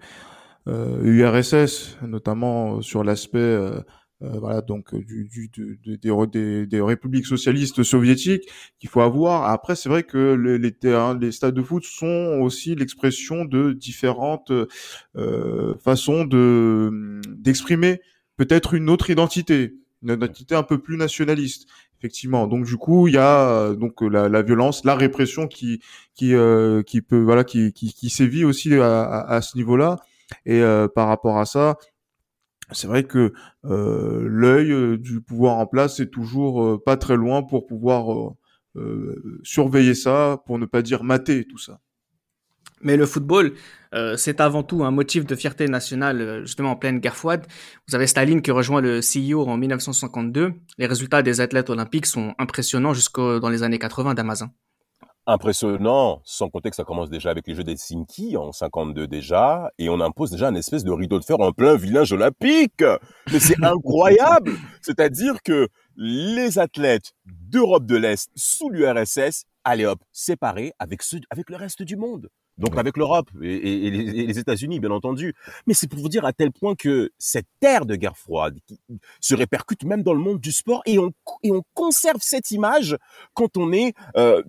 euh, 0.68 1.02
URSS, 1.02 1.96
notamment 2.02 2.82
sur 2.82 3.02
l'aspect 3.02 3.38
euh, 3.38 3.80
euh, 4.22 4.38
voilà 4.38 4.60
donc 4.60 4.92
euh, 4.94 4.98
du, 5.02 5.28
du, 5.28 5.48
de- 5.56 5.78
de- 5.96 6.26
des, 6.26 6.66
des, 6.66 6.80
républiques 6.80 7.26
socialistes 7.26 7.82
soviétiques 7.82 8.44
qu'il 8.78 8.90
faut 8.90 9.00
avoir. 9.00 9.44
Après, 9.50 9.76
c'est 9.76 9.88
vrai 9.88 10.02
que 10.02 10.18
le- 10.18 10.56
les 10.58 10.72
terrains, 10.72 11.18
les 11.18 11.32
stades 11.32 11.54
de 11.54 11.62
foot 11.62 11.84
sont 11.84 12.38
aussi 12.42 12.74
l'expression 12.74 13.44
de 13.46 13.72
différentes 13.72 14.52
euh, 15.16 15.74
façons 15.82 16.24
de 16.24 17.20
d'exprimer 17.28 18.00
peut-être 18.36 18.74
une 18.74 18.88
autre 18.90 19.10
identité, 19.10 19.74
une 20.02 20.12
identité 20.12 20.54
un 20.54 20.62
peu 20.62 20.78
plus 20.78 20.96
nationaliste. 20.96 21.66
effectivement. 21.98 22.46
Donc 22.46 22.64
du 22.64 22.76
coup, 22.76 23.08
il 23.08 23.14
y 23.14 23.18
a 23.18 23.74
donc 23.74 24.00
la, 24.00 24.28
la 24.28 24.42
violence, 24.42 24.84
la 24.84 24.94
répression 24.96 25.46
qui 25.46 25.80
qui 26.14 26.34
euh, 26.34 26.82
qui 26.82 27.02
peut 27.02 27.20
voilà 27.20 27.44
qui 27.44 27.72
qui, 27.72 27.92
qui 27.92 28.08
sévit 28.10 28.44
aussi 28.44 28.74
à, 28.74 29.02
à, 29.02 29.34
à 29.36 29.42
ce 29.42 29.56
niveau-là. 29.56 29.96
Et 30.46 30.60
euh, 30.62 30.86
par 30.88 31.08
rapport 31.08 31.38
à 31.38 31.44
ça, 31.44 31.76
c'est 32.72 32.86
vrai 32.86 33.04
que 33.04 33.32
euh, 33.64 34.26
l'œil 34.28 34.72
euh, 34.72 34.96
du 34.96 35.20
pouvoir 35.20 35.58
en 35.58 35.66
place 35.66 36.00
est 36.00 36.10
toujours 36.10 36.62
euh, 36.62 36.82
pas 36.82 36.96
très 36.96 37.16
loin 37.16 37.42
pour 37.42 37.66
pouvoir 37.66 38.34
surveiller 39.42 39.94
ça, 39.94 40.42
pour 40.46 40.60
ne 40.60 40.64
pas 40.64 40.80
dire 40.80 41.02
mater 41.02 41.44
tout 41.44 41.58
ça. 41.58 41.80
Mais 42.82 42.96
le 42.96 43.04
football, 43.04 43.52
c'est 44.16 44.40
avant 44.40 44.62
tout 44.62 44.84
un 44.84 44.92
motif 44.92 45.26
de 45.26 45.34
fierté 45.34 45.66
nationale, 45.66 46.42
justement 46.46 46.70
en 46.70 46.76
pleine 46.76 47.00
guerre 47.00 47.16
froide. 47.16 47.44
Vous 47.88 47.96
avez 47.96 48.06
Staline 48.06 48.42
qui 48.42 48.52
rejoint 48.52 48.80
le 48.80 49.02
CIO 49.02 49.44
en 49.44 49.56
1952. 49.56 50.52
Les 50.78 50.86
résultats 50.86 51.22
des 51.22 51.40
athlètes 51.40 51.68
olympiques 51.68 52.06
sont 52.06 52.32
impressionnants 52.38 52.94
jusqu'au 52.94 53.40
dans 53.40 53.50
les 53.50 53.64
années 53.64 53.80
80 53.80 54.14
d'Amazon. 54.14 54.50
Impressionnant, 55.34 56.20
sans 56.24 56.48
compter 56.48 56.70
que 56.70 56.74
ça 56.76 56.82
commence 56.82 57.08
déjà 57.08 57.30
avec 57.30 57.46
les 57.46 57.54
Jeux 57.54 57.62
d'Helsinki 57.62 58.36
en 58.36 58.50
52 58.50 59.06
déjà, 59.06 59.70
et 59.78 59.88
on 59.88 60.00
impose 60.00 60.32
déjà 60.32 60.48
une 60.48 60.56
espèce 60.56 60.82
de 60.82 60.90
rideau 60.90 61.20
de 61.20 61.24
fer 61.24 61.38
en 61.38 61.52
plein 61.52 61.76
village 61.76 62.10
olympique. 62.10 62.82
Mais 63.32 63.38
c'est 63.38 63.54
incroyable 63.62 64.50
C'est-à-dire 64.82 65.40
que 65.44 65.68
les 65.96 66.58
athlètes 66.58 67.12
d'Europe 67.26 67.86
de 67.86 67.94
l'Est 67.94 68.28
sous 68.34 68.70
l'URSS, 68.70 69.44
allez 69.62 69.86
hop, 69.86 70.00
séparés 70.10 70.72
avec, 70.80 71.00
ceux, 71.04 71.20
avec 71.30 71.48
le 71.48 71.54
reste 71.54 71.82
du 71.84 71.94
monde. 71.94 72.28
Donc 72.58 72.76
avec 72.76 72.96
l'Europe 72.96 73.30
et, 73.40 73.54
et- 73.54 73.86
et 73.86 73.90
les, 74.26 74.38
États-Unis, 74.40 74.80
bien 74.80 74.90
entendu. 74.90 75.34
Mais 75.68 75.74
c'est 75.74 75.86
pour 75.86 76.00
vous 76.00 76.08
dire 76.08 76.24
à 76.24 76.32
tel 76.32 76.50
point 76.50 76.74
que 76.74 77.10
cette 77.18 77.46
ère 77.62 77.86
de 77.86 77.94
guerre 77.94 78.16
froide 78.18 78.58
se 79.20 79.36
répercute 79.36 79.84
même 79.84 80.02
dans 80.02 80.12
le 80.12 80.18
monde 80.18 80.40
du 80.40 80.50
sport 80.50 80.82
et 80.86 80.98
on, 80.98 81.12
et 81.44 81.52
on 81.52 81.62
conserve 81.72 82.18
cette 82.20 82.50
image 82.50 82.96
quand 83.32 83.56
on 83.56 83.72
est... 83.72 83.94
euh, 84.16 84.42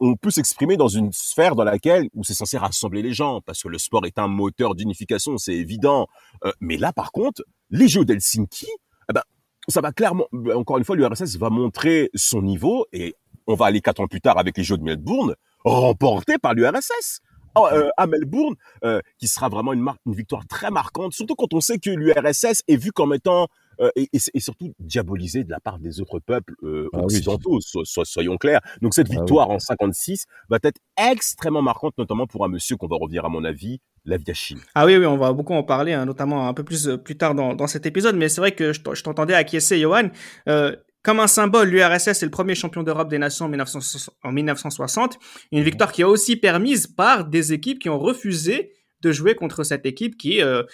on 0.00 0.16
peut 0.16 0.30
s'exprimer 0.30 0.76
dans 0.76 0.88
une 0.88 1.12
sphère 1.12 1.54
dans 1.54 1.64
laquelle 1.64 2.08
où 2.14 2.24
c'est 2.24 2.34
censé 2.34 2.58
rassembler 2.58 3.02
les 3.02 3.12
gens 3.12 3.40
parce 3.40 3.62
que 3.62 3.68
le 3.68 3.78
sport 3.78 4.06
est 4.06 4.18
un 4.18 4.28
moteur 4.28 4.74
d'unification, 4.74 5.38
c'est 5.38 5.54
évident. 5.54 6.06
Euh, 6.44 6.52
mais 6.60 6.76
là, 6.76 6.92
par 6.92 7.12
contre, 7.12 7.42
les 7.70 7.88
Jeux 7.88 8.04
d'Helsinki, 8.04 8.68
eh 9.10 9.12
ben, 9.12 9.22
ça 9.68 9.80
va 9.80 9.92
clairement. 9.92 10.26
Encore 10.54 10.78
une 10.78 10.84
fois, 10.84 10.96
l'URSS 10.96 11.36
va 11.36 11.50
montrer 11.50 12.10
son 12.14 12.42
niveau 12.42 12.86
et 12.92 13.14
on 13.46 13.54
va 13.54 13.66
aller 13.66 13.80
quatre 13.80 14.00
ans 14.00 14.06
plus 14.06 14.20
tard 14.20 14.38
avec 14.38 14.56
les 14.56 14.64
Jeux 14.64 14.78
de 14.78 14.82
Melbourne, 14.82 15.34
remportés 15.64 16.38
par 16.38 16.54
l'URSS. 16.54 17.20
Oh, 17.54 17.66
euh, 17.72 17.88
à 17.96 18.06
Melbourne, 18.06 18.54
euh, 18.84 19.00
qui 19.18 19.26
sera 19.26 19.48
vraiment 19.48 19.72
une, 19.72 19.84
une 20.06 20.14
victoire 20.14 20.46
très 20.46 20.70
marquante, 20.70 21.12
surtout 21.12 21.34
quand 21.34 21.52
on 21.54 21.60
sait 21.60 21.78
que 21.78 21.90
l'URSS 21.90 22.62
est 22.68 22.76
vu 22.76 22.92
comme 22.92 23.14
étant 23.14 23.48
euh, 23.80 23.90
et, 23.96 24.08
surtout 24.40 24.74
diabolisé 24.78 25.44
de 25.44 25.50
la 25.50 25.60
part 25.60 25.78
des 25.78 26.00
autres 26.00 26.18
peuples 26.18 26.54
euh, 26.62 26.88
Ah 26.92 26.98
oui. 26.98 27.04
occidentaux, 27.04 27.60
so- 27.60 27.84
so- 27.84 28.04
soyons 28.04 28.36
clairs. 28.36 28.60
Donc 28.82 28.94
cette 28.94 29.06
Ah 29.10 29.14
oui. 29.14 29.16
victoire 29.18 29.50
en 29.50 29.58
56 29.58 30.26
va 30.48 30.58
être 30.62 30.78
extrêmement 30.96 31.62
marquante, 31.62 31.96
notamment 31.98 32.26
pour 32.26 32.44
un 32.44 32.48
monsieur 32.48 32.76
qu'on 32.76 32.88
va 32.88 32.96
revenir 32.96 33.24
à 33.24 33.28
mon 33.28 33.44
avis, 33.44 33.80
Laviachine. 34.04 34.58
Ah 34.74 34.86
oui, 34.86 34.96
oui, 34.96 35.06
on 35.06 35.16
va 35.16 35.32
beaucoup 35.32 35.54
en 35.54 35.62
parler, 35.62 35.92
hein, 35.92 36.06
notamment 36.06 36.48
un 36.48 36.54
peu 36.54 36.64
plus 36.64 36.88
euh, 36.88 36.96
plus 36.96 37.16
tard 37.16 37.34
dans, 37.34 37.54
dans 37.54 37.66
cet 37.66 37.84
épisode. 37.86 38.16
Mais 38.16 38.28
c'est 38.28 38.40
vrai 38.40 38.52
que 38.52 38.72
je 38.72 39.02
t'entendais 39.02 39.34
acquiescer, 39.34 39.78
Johan. 39.80 40.10
Euh, 40.48 40.74
comme 41.02 41.20
un 41.20 41.26
symbole, 41.26 41.68
l'URSS 41.68 42.08
est 42.08 42.24
le 42.24 42.30
premier 42.30 42.54
champion 42.54 42.82
d'Europe 42.82 43.08
des 43.08 43.18
nations 43.18 43.44
en 43.46 43.48
1960, 43.48 44.14
en 44.24 44.32
1960. 44.32 45.18
Une 45.52 45.62
victoire 45.62 45.92
qui 45.92 46.02
a 46.02 46.08
aussi 46.08 46.36
permise 46.36 46.86
par 46.86 47.24
des 47.24 47.52
équipes 47.52 47.78
qui 47.78 47.88
ont 47.88 47.98
refusé 47.98 48.72
de 49.00 49.12
jouer 49.12 49.34
contre 49.36 49.62
cette 49.62 49.86
équipe 49.86 50.16
qui, 50.18 50.42
euh, 50.42 50.64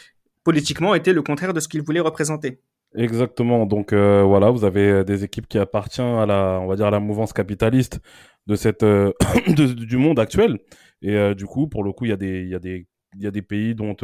politiquement, 0.42 0.94
était 0.94 1.12
le 1.12 1.22
contraire 1.22 1.52
de 1.52 1.60
ce 1.60 1.68
qu'ils 1.68 1.82
voulaient 1.82 2.00
représenter. 2.00 2.60
Exactement. 2.96 3.66
Donc 3.66 3.92
euh, 3.92 4.22
voilà, 4.22 4.50
vous 4.50 4.64
avez 4.64 4.88
euh, 4.88 5.04
des 5.04 5.24
équipes 5.24 5.48
qui 5.48 5.58
appartiennent 5.58 6.16
à 6.16 6.26
la, 6.26 6.60
on 6.62 6.66
va 6.66 6.76
dire 6.76 6.86
à 6.86 6.90
la 6.90 7.00
mouvance 7.00 7.32
capitaliste 7.32 8.00
de 8.46 8.54
cette 8.56 8.82
euh, 8.84 9.12
de- 9.48 9.72
du 9.72 9.96
monde 9.96 10.18
actuel. 10.18 10.58
Et 11.02 11.16
euh, 11.16 11.34
du 11.34 11.46
coup, 11.46 11.66
pour 11.68 11.82
le 11.84 11.92
coup, 11.92 12.04
il 12.04 12.10
y 12.10 12.12
a 12.12 12.16
des 12.16 12.42
il 12.42 12.48
y 12.48 12.54
a 12.54 12.58
des 12.60 12.86
il 13.16 13.22
y 13.22 13.26
a 13.26 13.30
des 13.30 13.42
pays 13.42 13.74
dont 13.76 13.94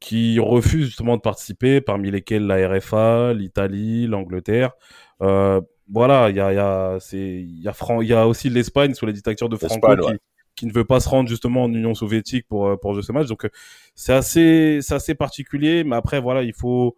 qui 0.00 0.38
refusent 0.38 0.86
justement 0.86 1.16
de 1.16 1.22
participer, 1.22 1.80
parmi 1.80 2.10
lesquels 2.10 2.46
la 2.46 2.68
RFA, 2.68 3.34
l'Italie, 3.34 4.06
l'Angleterre. 4.06 4.72
Voilà, 5.88 6.30
il 6.30 6.36
y 6.36 6.40
a 6.40 6.52
il 6.52 6.56
y 6.56 6.58
a 6.58 6.96
c'est 7.00 7.18
il 7.18 7.60
y 7.60 7.68
a 7.68 7.72
Fran- 7.72 8.00
il 8.02 8.08
y 8.08 8.12
a 8.14 8.26
aussi 8.26 8.48
l'Espagne 8.48 8.94
sous 8.94 9.04
les 9.04 9.12
dictatures 9.12 9.48
de 9.48 9.56
Franco 9.56 9.94
qui 9.96 10.00
ouais. 10.06 10.18
qui 10.54 10.66
ne 10.66 10.72
veut 10.72 10.84
pas 10.84 11.00
se 11.00 11.08
rendre 11.08 11.28
justement 11.28 11.64
en 11.64 11.72
Union 11.72 11.94
soviétique 11.94 12.46
pour 12.48 12.78
pour 12.80 12.94
jouer 12.94 13.02
ce 13.02 13.12
match. 13.12 13.26
Donc 13.28 13.48
c'est 13.94 14.12
assez 14.12 14.78
c'est 14.80 14.94
assez 14.94 15.14
particulier, 15.14 15.84
mais 15.84 15.96
après 15.96 16.20
voilà, 16.20 16.42
il 16.44 16.54
faut 16.54 16.96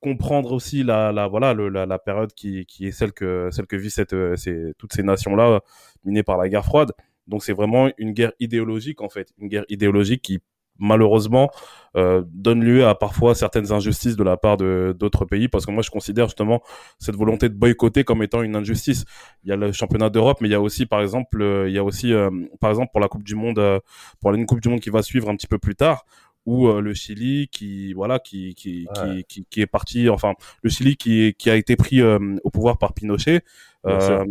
comprendre 0.00 0.52
aussi 0.52 0.82
la, 0.82 1.12
la 1.12 1.26
voilà 1.26 1.54
le, 1.54 1.68
la, 1.68 1.86
la 1.86 1.98
période 1.98 2.32
qui, 2.32 2.66
qui 2.66 2.86
est 2.86 2.92
celle 2.92 3.12
que 3.12 3.48
celle 3.50 3.66
que 3.66 3.76
vit 3.76 3.90
cette 3.90 4.12
euh, 4.12 4.36
ces, 4.36 4.72
toutes 4.78 4.92
ces 4.92 5.02
nations 5.02 5.36
là 5.36 5.60
minées 6.04 6.22
par 6.22 6.38
la 6.38 6.48
guerre 6.48 6.64
froide. 6.64 6.92
Donc 7.26 7.42
c'est 7.44 7.52
vraiment 7.52 7.88
une 7.98 8.12
guerre 8.12 8.32
idéologique 8.40 9.00
en 9.02 9.08
fait. 9.08 9.32
Une 9.38 9.48
guerre 9.48 9.64
idéologique 9.68 10.22
qui 10.22 10.40
malheureusement 10.78 11.50
euh, 11.96 12.22
donne 12.28 12.62
lieu 12.62 12.86
à 12.86 12.94
parfois 12.94 13.34
certaines 13.34 13.72
injustices 13.72 14.16
de 14.16 14.22
la 14.22 14.36
part 14.36 14.56
de 14.56 14.94
d'autres 14.96 15.24
pays 15.24 15.48
parce 15.48 15.66
que 15.66 15.72
moi 15.72 15.82
je 15.82 15.90
considère 15.90 16.26
justement 16.26 16.62
cette 17.00 17.16
volonté 17.16 17.48
de 17.48 17.54
boycotter 17.54 18.04
comme 18.04 18.22
étant 18.22 18.42
une 18.42 18.54
injustice. 18.54 19.04
Il 19.42 19.50
y 19.50 19.52
a 19.52 19.56
le 19.56 19.72
championnat 19.72 20.08
d'Europe 20.08 20.38
mais 20.40 20.48
il 20.48 20.52
y 20.52 20.54
a 20.54 20.60
aussi 20.60 20.86
par 20.86 21.00
exemple 21.00 21.42
euh, 21.42 21.68
il 21.68 21.74
y 21.74 21.78
a 21.78 21.84
aussi 21.84 22.12
euh, 22.12 22.30
par 22.60 22.70
exemple 22.70 22.90
pour 22.92 23.00
la 23.00 23.08
Coupe 23.08 23.24
du 23.24 23.34
monde 23.34 23.58
euh, 23.58 23.80
pour 24.20 24.32
une 24.32 24.46
Coupe 24.46 24.60
du 24.60 24.68
monde 24.68 24.80
qui 24.80 24.90
va 24.90 25.02
suivre 25.02 25.28
un 25.28 25.34
petit 25.34 25.48
peu 25.48 25.58
plus 25.58 25.74
tard 25.74 26.04
ou 26.48 26.66
euh, 26.68 26.80
le 26.80 26.94
Chili 26.94 27.48
qui 27.48 27.92
voilà 27.92 28.18
qui 28.18 28.54
qui, 28.54 28.86
Ouais. 28.88 29.22
qui 29.24 29.24
qui 29.24 29.46
qui 29.50 29.60
est 29.60 29.66
parti 29.66 30.08
enfin 30.08 30.32
le 30.62 30.70
Chili 30.70 30.96
qui 30.96 31.34
qui 31.40 31.50
a 31.50 31.56
été 31.56 31.76
pris 31.76 32.00
euh, 32.00 32.18
au 32.42 32.50
pouvoir 32.50 32.78
par 32.78 32.94
Pinochet 32.94 33.42
euh, 33.86 34.24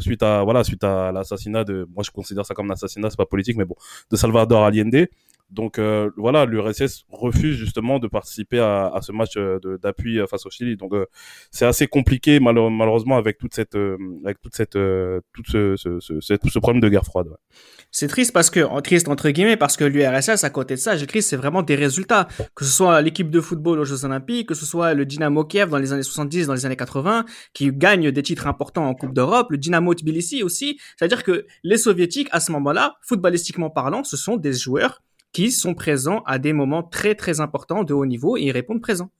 suite 0.00 0.22
à 0.22 0.44
voilà 0.44 0.62
suite 0.62 0.84
à 0.84 1.10
l'assassinat 1.12 1.64
de 1.64 1.86
moi 1.94 2.02
je 2.06 2.10
considère 2.12 2.46
ça 2.46 2.54
comme 2.54 2.70
un 2.70 2.74
assassinat 2.74 3.10
c'est 3.10 3.16
pas 3.16 3.26
politique 3.26 3.56
mais 3.56 3.64
bon 3.64 3.74
de 4.10 4.16
Salvador 4.16 4.64
Allende 4.64 5.08
donc 5.50 5.78
euh, 5.78 6.10
voilà 6.16 6.44
l'URSS 6.44 7.04
refuse 7.10 7.56
justement 7.56 7.98
de 7.98 8.06
participer 8.06 8.58
à, 8.58 8.88
à 8.88 9.00
ce 9.02 9.12
match 9.12 9.36
euh, 9.36 9.58
d'appui 9.82 10.18
euh, 10.18 10.26
face 10.26 10.44
au 10.46 10.50
Chili 10.50 10.76
donc 10.76 10.92
euh, 10.92 11.06
c'est 11.50 11.64
assez 11.66 11.86
compliqué 11.86 12.38
malheure- 12.40 12.70
malheureusement 12.70 13.16
avec 13.16 13.38
toute 13.38 13.54
cette 13.54 13.74
euh, 13.74 13.96
avec 14.24 14.40
toute 14.40 14.54
cette 14.54 14.72
tout 14.72 15.42
ce 15.46 15.76
ce, 15.76 15.98
ce, 16.00 16.20
ce, 16.20 16.58
problème 16.58 16.80
de 16.80 16.88
guerre 16.88 17.04
froide. 17.04 17.28
C'est 17.90 18.08
triste 18.08 18.32
parce 18.32 18.50
que, 18.50 18.80
triste 18.80 19.08
entre 19.08 19.30
guillemets, 19.30 19.56
parce 19.56 19.76
que 19.76 19.84
l'URSS, 19.84 20.44
à 20.44 20.50
côté 20.50 20.74
de 20.74 20.78
ça, 20.80 20.96
j'écris, 20.96 21.22
c'est 21.22 21.36
vraiment 21.36 21.62
des 21.62 21.74
résultats. 21.74 22.28
Que 22.54 22.64
ce 22.64 22.70
soit 22.70 23.00
l'équipe 23.00 23.30
de 23.30 23.40
football 23.40 23.78
aux 23.80 23.84
Jeux 23.84 24.04
Olympiques, 24.04 24.48
que 24.48 24.54
ce 24.54 24.66
soit 24.66 24.94
le 24.94 25.06
Dynamo 25.06 25.44
Kiev 25.44 25.70
dans 25.70 25.78
les 25.78 25.92
années 25.92 26.02
70, 26.02 26.46
dans 26.46 26.54
les 26.54 26.66
années 26.66 26.76
80, 26.76 27.24
qui 27.54 27.70
gagne 27.72 28.10
des 28.10 28.22
titres 28.22 28.46
importants 28.46 28.86
en 28.88 28.94
Coupe 28.94 29.14
d'Europe, 29.14 29.48
le 29.50 29.58
Dynamo 29.58 29.94
Tbilissi 29.94 30.42
aussi. 30.42 30.78
C'est-à-dire 30.96 31.22
que 31.22 31.46
les 31.62 31.78
Soviétiques, 31.78 32.28
à 32.32 32.40
ce 32.40 32.52
moment-là, 32.52 32.96
footballistiquement 33.02 33.70
parlant, 33.70 34.04
ce 34.04 34.16
sont 34.16 34.36
des 34.36 34.52
joueurs 34.52 35.00
qui 35.32 35.50
sont 35.52 35.74
présents 35.74 36.22
à 36.26 36.38
des 36.38 36.52
moments 36.52 36.82
très 36.82 37.14
très 37.14 37.40
importants 37.40 37.84
de 37.84 37.92
haut 37.94 38.06
niveau 38.06 38.36
et 38.36 38.42
ils 38.42 38.50
répondent 38.52 38.80
présents. 38.80 39.10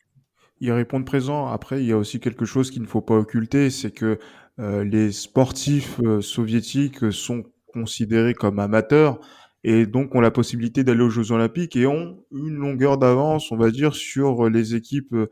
Ils 0.60 0.72
répondent 0.72 1.04
présent. 1.06 1.46
Après, 1.46 1.80
il 1.80 1.86
y 1.86 1.92
a 1.92 1.96
aussi 1.98 2.18
quelque 2.18 2.44
chose 2.44 2.70
qu'il 2.70 2.82
ne 2.82 2.86
faut 2.88 3.00
pas 3.02 3.16
occulter, 3.16 3.70
c'est 3.70 3.90
que 3.92 4.18
euh, 4.58 4.82
les 4.84 5.12
sportifs 5.12 6.00
euh, 6.02 6.20
soviétiques 6.20 7.12
sont 7.12 7.44
considérés 7.72 8.34
comme 8.34 8.58
amateurs 8.58 9.20
et 9.62 9.86
donc 9.86 10.14
ont 10.14 10.20
la 10.20 10.30
possibilité 10.32 10.82
d'aller 10.82 11.02
aux 11.02 11.10
Jeux 11.10 11.30
Olympiques 11.30 11.76
et 11.76 11.86
ont 11.86 12.18
une 12.32 12.56
longueur 12.56 12.98
d'avance, 12.98 13.52
on 13.52 13.56
va 13.56 13.70
dire, 13.70 13.94
sur 13.94 14.48
les 14.48 14.74
équipes. 14.74 15.14
euh, 15.14 15.26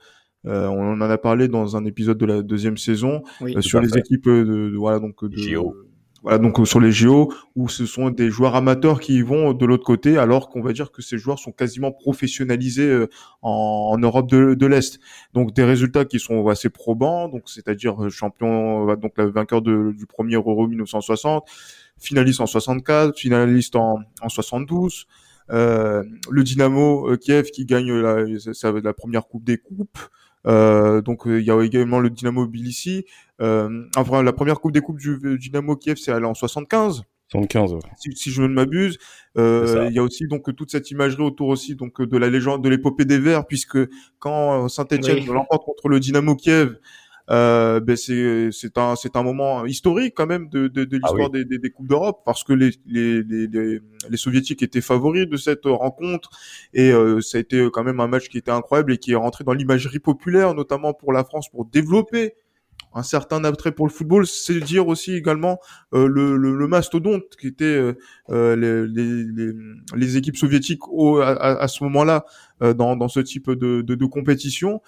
on 0.68 0.92
en 0.92 1.00
a 1.00 1.18
parlé 1.18 1.48
dans 1.48 1.76
un 1.76 1.84
épisode 1.86 2.18
de 2.18 2.26
la 2.26 2.42
deuxième 2.42 2.76
saison 2.76 3.22
Oui. 3.40 3.56
euh, 3.56 3.60
sur 3.62 3.80
les 3.80 3.88
fait. 3.88 3.98
équipes 4.00 4.26
de, 4.28 4.44
de- 4.70 4.76
voilà 4.76 5.00
donc 5.00 5.24
de 5.24 5.36
JO. 5.36 5.74
Voilà 6.26 6.38
donc 6.38 6.58
euh, 6.58 6.64
sur 6.64 6.80
les 6.80 6.90
JO 6.90 7.32
où 7.54 7.68
ce 7.68 7.86
sont 7.86 8.10
des 8.10 8.30
joueurs 8.30 8.56
amateurs 8.56 8.98
qui 8.98 9.14
y 9.18 9.22
vont 9.22 9.52
de 9.52 9.64
l'autre 9.64 9.84
côté 9.84 10.18
alors 10.18 10.48
qu'on 10.48 10.60
va 10.60 10.72
dire 10.72 10.90
que 10.90 11.00
ces 11.00 11.18
joueurs 11.18 11.38
sont 11.38 11.52
quasiment 11.52 11.92
professionnalisés 11.92 12.88
euh, 12.90 13.08
en, 13.42 13.90
en 13.94 13.98
Europe 13.98 14.28
de, 14.28 14.54
de 14.54 14.66
l'Est. 14.66 14.98
Donc 15.34 15.54
des 15.54 15.62
résultats 15.62 16.04
qui 16.04 16.18
sont 16.18 16.48
assez 16.48 16.68
probants 16.68 17.28
donc 17.28 17.44
c'est-à-dire 17.46 18.02
euh, 18.04 18.08
champion 18.10 18.90
euh, 18.90 18.96
donc 18.96 19.12
le 19.16 19.30
vainqueur 19.30 19.62
de- 19.62 19.92
du 19.96 20.06
premier 20.06 20.34
Euro 20.34 20.66
1960 20.66 21.44
finaliste 21.98 22.40
en 22.40 22.46
64 22.46 23.16
finaliste 23.16 23.76
en, 23.76 24.00
en 24.20 24.28
72 24.28 25.06
euh, 25.52 26.02
le 26.28 26.42
Dynamo 26.42 27.08
euh, 27.08 27.16
Kiev 27.16 27.52
qui 27.52 27.64
gagne 27.66 27.92
la, 27.92 28.16
la 28.82 28.92
première 28.92 29.28
coupe 29.28 29.44
des 29.44 29.58
coupes 29.58 29.98
euh, 29.98 30.08
donc 30.46 31.26
euh, 31.26 31.40
il 31.40 31.46
y 31.46 31.50
a 31.50 31.60
également 31.62 32.00
le 32.00 32.10
Dynamo 32.10 32.46
Tbilissi. 32.46 33.04
Euh, 33.40 33.84
enfin, 33.96 34.22
la 34.22 34.32
première 34.32 34.60
coupe 34.60 34.72
des 34.72 34.80
coupes 34.80 34.98
du 34.98 35.18
Dynamo 35.38 35.76
Kiev, 35.76 35.96
c'est 35.96 36.12
allé 36.12 36.24
en 36.24 36.34
75, 36.34 37.02
75 37.28 37.72
ouais. 37.72 37.80
si, 37.98 38.12
si 38.16 38.30
je 38.30 38.42
ne 38.42 38.48
m'abuse. 38.48 38.98
Euh, 39.36 39.86
il 39.90 39.94
y 39.94 39.98
a 39.98 40.02
aussi 40.02 40.26
donc 40.28 40.54
toute 40.54 40.70
cette 40.70 40.90
imagerie 40.90 41.22
autour 41.22 41.48
aussi 41.48 41.74
donc 41.74 42.00
de 42.00 42.16
la 42.16 42.30
légende 42.30 42.62
de 42.62 42.68
l'épopée 42.68 43.04
des 43.04 43.18
Verts, 43.18 43.46
puisque 43.46 43.78
quand 44.18 44.68
Saint-Etienne 44.68 45.18
Oui. 45.18 45.26
l'emporte 45.26 45.64
contre 45.64 45.88
le 45.88 46.00
Dynamo 46.00 46.36
Kiev. 46.36 46.76
Euh, 47.28 47.80
ben 47.80 47.96
c'est 47.96 48.50
c'est 48.52 48.78
un 48.78 48.94
c'est 48.94 49.16
un 49.16 49.24
moment 49.24 49.66
historique 49.66 50.14
quand 50.16 50.26
même 50.28 50.48
de 50.48 50.68
de, 50.68 50.84
de 50.84 50.96
Ah 51.02 51.08
l'histoire 51.08 51.28
oui. 51.32 51.40
des, 51.40 51.44
des, 51.44 51.58
des 51.58 51.70
coupes 51.70 51.88
d'Europe 51.88 52.22
parce 52.24 52.44
que 52.44 52.52
les, 52.52 52.70
les 52.86 53.22
les 53.24 53.48
les 53.48 53.80
les 54.08 54.16
soviétiques 54.16 54.62
étaient 54.62 54.80
favoris 54.80 55.26
de 55.28 55.36
cette 55.36 55.64
rencontre 55.64 56.30
et 56.72 56.92
euh, 56.92 57.20
ça 57.20 57.38
a 57.38 57.40
été 57.40 57.68
quand 57.72 57.82
même 57.82 57.98
un 57.98 58.06
match 58.06 58.28
qui 58.28 58.38
était 58.38 58.52
incroyable 58.52 58.92
et 58.92 58.98
qui 58.98 59.10
est 59.12 59.16
rentré 59.16 59.42
dans 59.42 59.54
l'imagerie 59.54 59.98
populaire 59.98 60.54
notamment 60.54 60.94
pour 60.94 61.12
la 61.12 61.24
France 61.24 61.48
pour 61.50 61.64
développer 61.64 62.34
un 62.96 63.02
certain 63.02 63.44
attrait 63.44 63.72
pour 63.72 63.86
le 63.86 63.92
football, 63.92 64.26
c'est 64.26 64.58
dire 64.58 64.88
aussi 64.88 65.12
également 65.12 65.60
euh, 65.92 66.08
le, 66.08 66.36
le, 66.38 66.56
le, 66.56 66.66
mastodonte 66.66 67.36
qui 67.38 67.46
était 67.46 67.64
euh, 67.64 67.92
euh 68.30 68.56
les, 68.56 68.86
les, 68.86 69.52
les, 69.94 70.16
équipes 70.16 70.38
soviétiques 70.38 70.88
au, 70.88 71.18
à, 71.18 71.28
à, 71.28 71.68
ce 71.68 71.84
moment-là 71.84 72.24
euh, 72.62 72.72
dans, 72.72 72.96
dans 72.96 73.08
ce 73.08 73.20
type 73.20 73.50
de, 73.50 73.82
de, 73.82 73.94
de 73.94 74.06
compétition. 74.06 74.80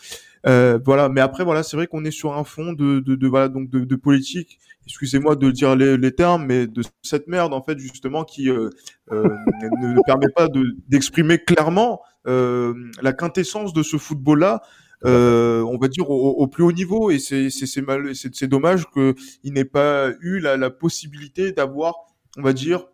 Euh, 0.46 0.78
voilà, 0.82 1.10
mais 1.10 1.20
après 1.20 1.44
voilà, 1.44 1.62
c'est 1.62 1.76
vrai 1.76 1.86
qu'on 1.86 2.04
est 2.06 2.10
sur 2.10 2.34
un 2.34 2.44
fond 2.44 2.72
de, 2.72 3.00
de, 3.00 3.14
de 3.14 3.28
voilà 3.28 3.48
donc 3.48 3.68
de, 3.68 3.96
politique. 3.96 4.58
Excusez-moi 4.86 5.36
de 5.36 5.50
dire 5.50 5.76
les, 5.76 5.98
les, 5.98 6.12
termes, 6.12 6.46
mais 6.46 6.66
de 6.66 6.82
cette 7.02 7.28
merde 7.28 7.52
en 7.52 7.62
fait 7.62 7.78
justement 7.78 8.24
qui 8.24 8.48
euh, 8.48 8.70
ne, 9.10 9.94
ne, 9.94 10.00
permet 10.06 10.30
pas 10.34 10.48
d'exprimer 10.88 11.38
clairement 11.38 12.00
la 12.24 13.12
quintessence 13.14 13.72
de 13.72 13.82
ce 13.82 13.96
football-là 13.96 14.62
euh, 15.04 15.62
on 15.62 15.78
va 15.78 15.86
dire 15.86 16.10
au, 16.10 16.46
plus 16.48 16.64
haut 16.64 16.72
niveau 16.72 17.10
et 17.10 17.20
c'est 17.20 17.50
c'est 17.50 17.82
mal 17.82 18.16
c'est 18.16 18.48
dommage 18.48 18.90
que 18.90 19.14
il 19.44 19.52
n'ait 19.52 19.64
pas 19.64 20.10
eu 20.20 20.40
la, 20.40 20.56
la 20.56 20.70
possibilité 20.70 21.52
d'avoir 21.52 21.94
on 22.36 22.42
va 22.42 22.52
dire 22.52 22.86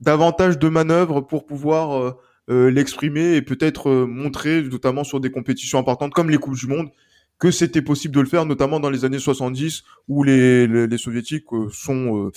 davantage 0.00 0.58
de 0.58 0.68
manœuvres 0.68 1.22
pour 1.22 1.46
pouvoir 1.46 1.96
euh, 1.96 2.12
euh, 2.50 2.70
l'exprimer 2.70 3.36
et 3.36 3.42
peut-être 3.42 3.90
montrer 4.04 4.62
notamment 4.62 5.02
sur 5.02 5.18
des 5.18 5.30
compétitions 5.30 5.78
importantes 5.78 6.12
comme 6.12 6.28
les 6.28 6.36
coupes 6.36 6.56
du 6.56 6.66
monde 6.66 6.90
que 7.38 7.50
c'était 7.50 7.82
possible 7.82 8.14
de 8.14 8.20
le 8.20 8.28
faire 8.28 8.44
notamment 8.44 8.78
dans 8.78 8.90
les 8.90 9.06
années 9.06 9.18
70 9.18 9.82
où 10.08 10.24
les 10.24 10.66
les, 10.66 10.86
les 10.86 10.98
soviétiques 10.98 11.46
sont 11.72 12.30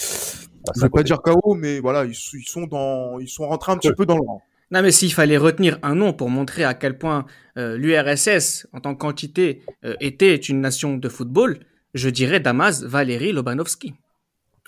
ah, 0.65 0.71
je 0.77 0.81
vais 0.81 0.89
pas 0.89 1.03
dire 1.03 1.21
chaos 1.21 1.55
mais 1.55 1.81
voilà 1.81 2.05
ils, 2.05 2.11
ils, 2.11 2.47
sont 2.47 2.67
dans 2.67 3.19
ils 3.19 3.27
sont 3.27 3.49
rentrés 3.49 3.73
un 3.73 3.77
petit 3.77 3.91
peu 3.91 4.05
dans 4.05 4.15
le 4.15 4.23
rang 4.25 4.41
non, 4.71 4.81
mais 4.83 4.91
s'il 4.91 5.13
fallait 5.13 5.37
retenir 5.37 5.79
un 5.81 5.95
nom 5.95 6.13
pour 6.13 6.29
montrer 6.29 6.63
à 6.63 6.73
quel 6.73 6.97
point 6.97 7.25
euh, 7.57 7.77
l'URSS, 7.77 8.67
en 8.73 8.79
tant 8.79 8.95
qu'entité, 8.95 9.63
euh, 9.83 9.95
était 9.99 10.35
une 10.35 10.61
nation 10.61 10.97
de 10.97 11.09
football, 11.09 11.59
je 11.93 12.09
dirais 12.09 12.39
Damas 12.39 12.83
Valéry 12.83 13.31
Lobanovski. 13.31 13.95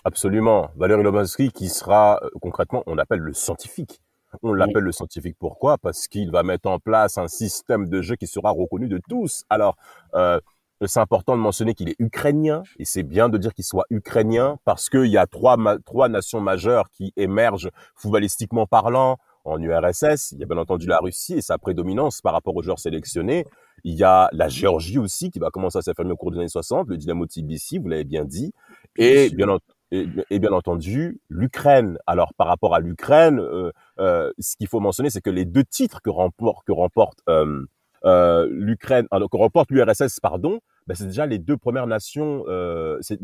Absolument. 0.04 0.72
Valéry 0.76 1.04
Lobanovski 1.04 1.52
qui 1.52 1.70
sera, 1.70 2.20
euh, 2.24 2.30
concrètement, 2.42 2.84
on 2.88 2.96
l'appelle 2.96 3.20
le 3.20 3.34
scientifique. 3.34 4.02
On 4.44 4.54
l'appelle 4.54 4.84
le 4.84 4.92
scientifique 4.92 5.36
pourquoi? 5.38 5.78
Parce 5.78 6.08
qu'il 6.08 6.32
va 6.32 6.42
mettre 6.42 6.70
en 6.70 6.80
place 6.80 7.18
un 7.18 7.28
système 7.28 7.90
de 7.90 8.02
jeu 8.02 8.16
qui 8.16 8.28
sera 8.28 8.50
reconnu 8.50 8.88
de 8.88 9.00
tous. 9.10 9.44
Alors, 9.50 9.76
euh, 10.16 10.40
c'est 10.88 11.00
important 11.00 11.36
de 11.36 11.42
mentionner 11.42 11.76
qu'il 11.76 11.90
est 11.90 11.96
ukrainien, 12.00 12.64
et 12.80 12.86
c'est 12.86 13.04
bien 13.04 13.30
de 13.30 13.38
dire 13.38 13.54
qu'il 13.54 13.66
soit 13.66 13.86
ukrainien, 13.90 14.58
parce 14.64 14.90
qu'il 14.90 15.08
y 15.08 15.18
a 15.18 15.28
trois, 15.28 15.58
trois 15.86 16.10
nations 16.10 16.40
majeures 16.40 16.90
qui 16.92 17.14
émergent 17.18 17.70
footballistiquement 17.96 18.66
parlant, 18.66 19.18
en 19.46 19.62
URSS. 19.62 20.32
Il 20.34 20.40
y 20.40 20.44
a 20.44 20.46
bien 20.46 20.58
entendu 20.58 20.88
la 20.88 21.00
Russie 21.00 21.36
et 21.36 21.42
sa 21.42 21.58
prédominance 21.58 22.22
par 22.22 22.34
rapport 22.34 22.56
aux 22.56 22.62
joueurs 22.62 22.80
sélectionnés. 22.80 23.46
Il 23.84 23.96
y 23.96 24.04
a 24.04 24.30
la 24.32 24.48
Géorgie 24.48 25.00
aussi 25.00 25.32
qui 25.32 25.40
va 25.40 25.50
commencer 25.50 25.78
à 25.78 25.82
s'affirmer 25.82 26.12
au 26.12 26.18
cours 26.18 26.32
des 26.32 26.38
années 26.38 26.48
60, 26.48 26.88
le 26.88 26.98
Dynamo 26.98 27.26
Tbilissi, 27.26 27.80
vous 27.80 27.90
l'avez 27.90 28.04
bien 28.04 28.26
dit. 28.26 28.54
Et 28.98 29.30
bien, 29.30 29.58
et, 29.92 30.40
bien 30.40 30.52
entendu, 30.52 31.20
l'Ukraine. 31.30 31.98
Alors 32.06 32.34
par 32.36 32.48
rapport 32.48 32.76
à 32.76 32.80
l'Ukraine, 32.80 33.40
euh, 33.40 33.72
euh, 34.00 34.32
ce 34.40 34.56
qu'il 34.56 34.68
faut 34.68 34.80
mentionner, 34.80 35.10
c'est 35.10 35.22
que 35.22 35.30
les 35.30 35.46
deux 35.46 35.64
titres 35.64 36.02
que 36.02 36.10
remporte, 36.10 36.66
que 36.66 36.72
remporte 36.72 37.20
euh, 37.28 37.66
euh, 38.06 38.48
l'Ukraine, 38.50 39.08
que 39.12 39.38
remporte 39.38 39.70
l'URSS, 39.72 40.20
pardon, 40.22 40.60
ben 40.88 40.96
c'est 40.96 41.06
déjà 41.06 41.26
les 41.26 41.40
deux 41.40 41.58
premières 41.58 41.88
nations. 41.88 42.44
Euh, 42.48 42.98
c'est 43.02 43.20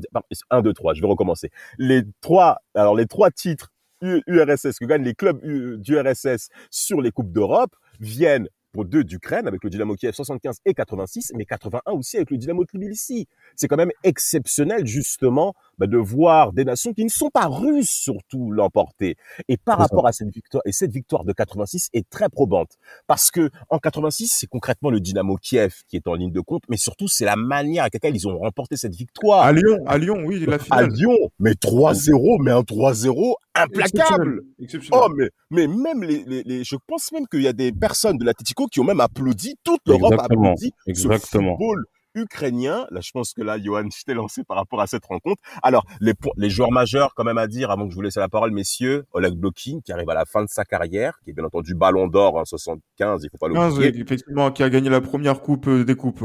un, 0.49 0.61
deux, 0.61 0.73
trois. 0.73 0.93
Je 0.93 1.01
vais 1.01 1.07
recommencer. 1.07 1.49
Les 1.77 2.03
trois, 2.21 2.59
alors 2.75 2.95
les 2.95 3.07
trois 3.07 3.31
titres 3.31 3.71
URSS, 4.01 4.79
que 4.79 4.85
gagnent 4.85 5.03
les 5.03 5.15
clubs 5.15 5.39
d'URSS 5.81 6.49
sur 6.69 7.01
les 7.01 7.11
Coupes 7.11 7.31
d'Europe, 7.31 7.75
viennent 7.99 8.47
deux 8.83 9.03
d'Ukraine 9.03 9.47
avec 9.47 9.63
le 9.63 9.69
Dynamo 9.69 9.95
Kiev 9.95 10.13
75 10.13 10.59
et 10.65 10.73
86, 10.73 11.33
mais 11.35 11.45
81 11.45 11.91
aussi 11.93 12.17
avec 12.17 12.31
le 12.31 12.37
Dynamo 12.37 12.65
Tbilissi. 12.65 13.27
C'est 13.55 13.67
quand 13.67 13.77
même 13.77 13.91
exceptionnel 14.03 14.85
justement 14.85 15.53
bah, 15.77 15.87
de 15.87 15.97
voir 15.97 16.53
des 16.53 16.65
nations 16.65 16.93
qui 16.93 17.03
ne 17.03 17.09
sont 17.09 17.29
pas 17.29 17.47
russes 17.47 17.89
surtout 17.89 18.51
l'emporter. 18.51 19.15
Et 19.47 19.57
par 19.57 19.77
rapport 19.77 20.07
à 20.07 20.11
cette 20.11 20.29
victoire, 20.29 20.63
et 20.65 20.71
cette 20.71 20.91
victoire 20.91 21.23
de 21.23 21.33
86 21.33 21.89
est 21.93 22.09
très 22.09 22.29
probante 22.29 22.71
parce 23.07 23.31
que 23.31 23.49
en 23.69 23.79
86 23.79 24.27
c'est 24.27 24.47
concrètement 24.47 24.89
le 24.89 24.99
Dynamo 24.99 25.37
Kiev 25.37 25.73
qui 25.87 25.97
est 25.97 26.07
en 26.07 26.15
ligne 26.15 26.31
de 26.31 26.41
compte, 26.41 26.63
mais 26.69 26.77
surtout 26.77 27.07
c'est 27.07 27.25
la 27.25 27.35
manière 27.35 27.83
avec 27.83 27.95
laquelle 27.95 28.15
ils 28.15 28.27
ont 28.27 28.37
remporté 28.37 28.77
cette 28.77 28.95
victoire. 28.95 29.43
À 29.43 29.51
Lyon, 29.51 29.83
à 29.87 29.97
Lyon, 29.97 30.23
oui, 30.25 30.45
la 30.45 30.59
finale. 30.59 30.85
À 30.85 30.87
Lyon, 30.87 31.17
mais 31.39 31.51
3-0, 31.51 32.43
mais 32.43 32.51
un 32.51 32.61
3-0 32.61 33.35
implacable. 33.55 34.43
Oh, 34.91 35.07
mais, 35.15 35.29
mais 35.49 35.67
même 35.67 36.03
les, 36.03 36.23
les, 36.25 36.43
les 36.43 36.63
je 36.63 36.75
pense 36.87 37.11
même 37.11 37.27
qu'il 37.27 37.41
y 37.41 37.47
a 37.47 37.53
des 37.53 37.71
personnes 37.71 38.17
de 38.17 38.25
l'Atletico 38.25 38.67
qui 38.67 38.79
ont 38.79 38.83
même 38.83 39.01
applaudi, 39.01 39.55
toute 39.63 39.81
l'Europe 39.85 40.13
a 40.19 40.25
applaudi 40.25 40.71
Exactement. 40.87 41.57
ce 41.57 41.63
football 41.63 41.85
ukrainien. 42.17 42.87
Là, 42.91 43.01
je 43.01 43.11
pense 43.11 43.33
que 43.33 43.41
là, 43.41 43.57
Johan, 43.61 43.87
je 43.97 44.03
t'ai 44.03 44.13
lancé 44.13 44.43
par 44.43 44.57
rapport 44.57 44.81
à 44.81 44.87
cette 44.87 45.05
rencontre. 45.05 45.41
Alors, 45.63 45.85
les, 46.01 46.13
les 46.35 46.49
joueurs 46.49 46.71
majeurs, 46.71 47.13
quand 47.15 47.23
même 47.23 47.37
à 47.37 47.47
dire, 47.47 47.71
avant 47.71 47.85
que 47.85 47.91
je 47.91 47.95
vous 47.95 48.01
laisse 48.01 48.17
la 48.17 48.29
parole, 48.29 48.51
messieurs, 48.51 49.05
Oleg 49.13 49.33
Blokin, 49.33 49.79
qui 49.83 49.91
arrive 49.91 50.09
à 50.09 50.15
la 50.15 50.25
fin 50.25 50.43
de 50.43 50.49
sa 50.49 50.65
carrière, 50.65 51.19
qui 51.23 51.31
est 51.31 51.33
bien 51.33 51.45
entendu 51.45 51.75
Ballon 51.75 52.07
d'Or 52.07 52.35
en 52.35 52.45
75, 52.45 53.21
il 53.23 53.29
faut 53.29 53.37
pas 53.37 53.47
l'oublier. 53.47 53.99
effectivement, 53.99 54.51
qui 54.51 54.63
a 54.63 54.69
gagné 54.69 54.89
la 54.89 55.01
première 55.01 55.41
coupe 55.41 55.67
euh, 55.67 55.83
des 55.83 55.95
coupes, 55.95 56.23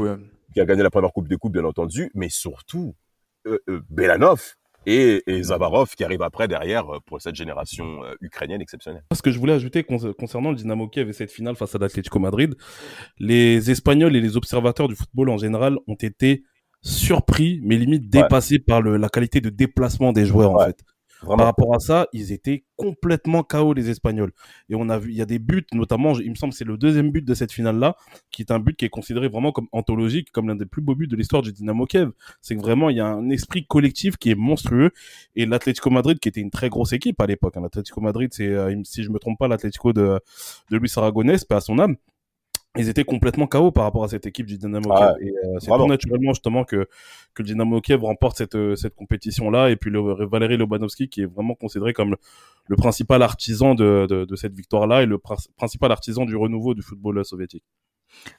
Qui 0.53 0.61
a 0.61 0.65
gagné 0.65 0.83
la 0.83 0.89
première 0.89 1.11
coupe 1.11 1.27
des 1.27 1.37
coupes, 1.37 1.53
bien 1.53 1.65
entendu, 1.65 2.11
mais 2.13 2.29
surtout, 2.29 2.95
euh, 3.47 3.59
euh, 3.69 3.81
Belanov, 3.89 4.55
et, 4.85 5.23
et, 5.27 5.43
Zavarov 5.43 5.95
qui 5.95 6.03
arrive 6.03 6.21
après 6.21 6.47
derrière 6.47 6.89
euh, 6.89 6.99
pour 7.05 7.21
cette 7.21 7.35
génération 7.35 8.03
euh, 8.03 8.15
ukrainienne 8.21 8.61
exceptionnelle. 8.61 9.03
Ce 9.13 9.21
que 9.21 9.31
je 9.31 9.39
voulais 9.39 9.53
ajouter 9.53 9.83
concernant 9.83 10.51
le 10.51 10.55
Dynamo 10.55 10.87
Kiev 10.87 11.09
et 11.09 11.13
cette 11.13 11.31
finale 11.31 11.55
face 11.55 11.75
à 11.75 11.77
l'Atlético 11.77 12.19
Madrid, 12.19 12.55
les 13.19 13.71
Espagnols 13.71 14.15
et 14.15 14.21
les 14.21 14.37
observateurs 14.37 14.87
du 14.87 14.95
football 14.95 15.29
en 15.29 15.37
général 15.37 15.77
ont 15.87 15.95
été 15.95 16.43
surpris, 16.81 17.61
mais 17.63 17.77
limite 17.77 18.09
dépassés 18.09 18.59
par 18.59 18.81
le, 18.81 18.97
la 18.97 19.09
qualité 19.09 19.39
de 19.41 19.49
déplacement 19.49 20.11
des 20.11 20.25
joueurs 20.25 20.51
en 20.51 20.65
fait. 20.65 20.83
Par 21.25 21.37
rapport 21.37 21.73
à 21.73 21.79
ça, 21.79 22.07
ils 22.13 22.31
étaient 22.31 22.65
complètement 22.75 23.43
KO 23.43 23.73
les 23.73 23.89
Espagnols. 23.89 24.31
Et 24.69 24.75
on 24.75 24.89
a 24.89 24.97
vu, 24.97 25.11
il 25.11 25.17
y 25.17 25.21
a 25.21 25.25
des 25.25 25.39
buts, 25.39 25.65
notamment, 25.73 26.13
il 26.19 26.29
me 26.29 26.35
semble, 26.35 26.53
c'est 26.53 26.65
le 26.65 26.77
deuxième 26.77 27.11
but 27.11 27.23
de 27.23 27.33
cette 27.33 27.51
finale-là, 27.51 27.95
qui 28.31 28.41
est 28.41 28.51
un 28.51 28.59
but 28.59 28.75
qui 28.75 28.85
est 28.85 28.89
considéré 28.89 29.29
vraiment 29.29 29.51
comme 29.51 29.67
anthologique, 29.71 30.31
comme 30.31 30.47
l'un 30.47 30.55
des 30.55 30.65
plus 30.65 30.81
beaux 30.81 30.95
buts 30.95 31.07
de 31.07 31.15
l'histoire 31.15 31.41
du 31.41 31.53
Dynamo 31.53 31.85
Kiev. 31.85 32.11
C'est 32.41 32.55
que 32.55 32.61
vraiment, 32.61 32.89
il 32.89 32.97
y 32.97 32.99
a 32.99 33.07
un 33.07 33.29
esprit 33.29 33.65
collectif 33.65 34.17
qui 34.17 34.31
est 34.31 34.35
monstrueux. 34.35 34.91
Et 35.35 35.45
l'Atlético 35.45 35.89
Madrid, 35.89 36.19
qui 36.19 36.29
était 36.29 36.41
une 36.41 36.51
très 36.51 36.69
grosse 36.69 36.93
équipe 36.93 37.19
à 37.21 37.25
l'époque, 37.25 37.55
hein, 37.57 37.61
l'Atlético 37.61 38.01
Madrid, 38.01 38.29
c'est, 38.33 38.47
euh, 38.47 38.75
si 38.83 39.03
je 39.03 39.09
me 39.09 39.19
trompe 39.19 39.39
pas, 39.39 39.47
l'Atlético 39.47 39.93
de, 39.93 40.19
de 40.71 40.77
Luis 40.77 40.91
Aragonés, 40.95 41.37
pas 41.47 41.57
à 41.57 41.61
son 41.61 41.79
âme 41.79 41.95
ils 42.77 42.89
étaient 42.89 43.03
complètement 43.03 43.45
KO 43.45 43.71
par 43.71 43.83
rapport 43.83 44.03
à 44.03 44.07
cette 44.07 44.25
équipe 44.25 44.47
du 44.47 44.57
Dynamo 44.57 44.89
Kiev. 44.89 45.15
et 45.21 45.29
euh, 45.29 45.59
c'est 45.59 45.69
tout 45.69 45.87
naturellement 45.87 46.31
justement 46.33 46.63
que, 46.63 46.87
que 47.35 47.43
le 47.43 47.47
Dynamo 47.47 47.81
Kiev 47.81 48.03
remporte 48.03 48.37
cette, 48.37 48.55
euh, 48.55 48.75
cette 48.75 48.95
compétition-là. 48.95 49.69
Et 49.69 49.75
puis 49.75 49.91
le, 49.91 50.25
Valéry 50.25 50.57
Lobanovski 50.57 51.07
qui 51.07 51.21
est 51.21 51.25
vraiment 51.25 51.53
considéré 51.53 51.93
comme 51.93 52.15
le, 52.67 52.75
principal 52.75 53.21
artisan 53.21 53.75
de, 53.75 54.07
de, 54.09 54.25
de 54.25 54.35
cette 54.35 54.53
victoire-là 54.53 55.03
et 55.03 55.05
le 55.05 55.19
principal 55.57 55.91
artisan 55.91 56.25
du 56.25 56.35
renouveau 56.35 56.73
du 56.73 56.81
football 56.81 57.23
soviétique. 57.23 57.63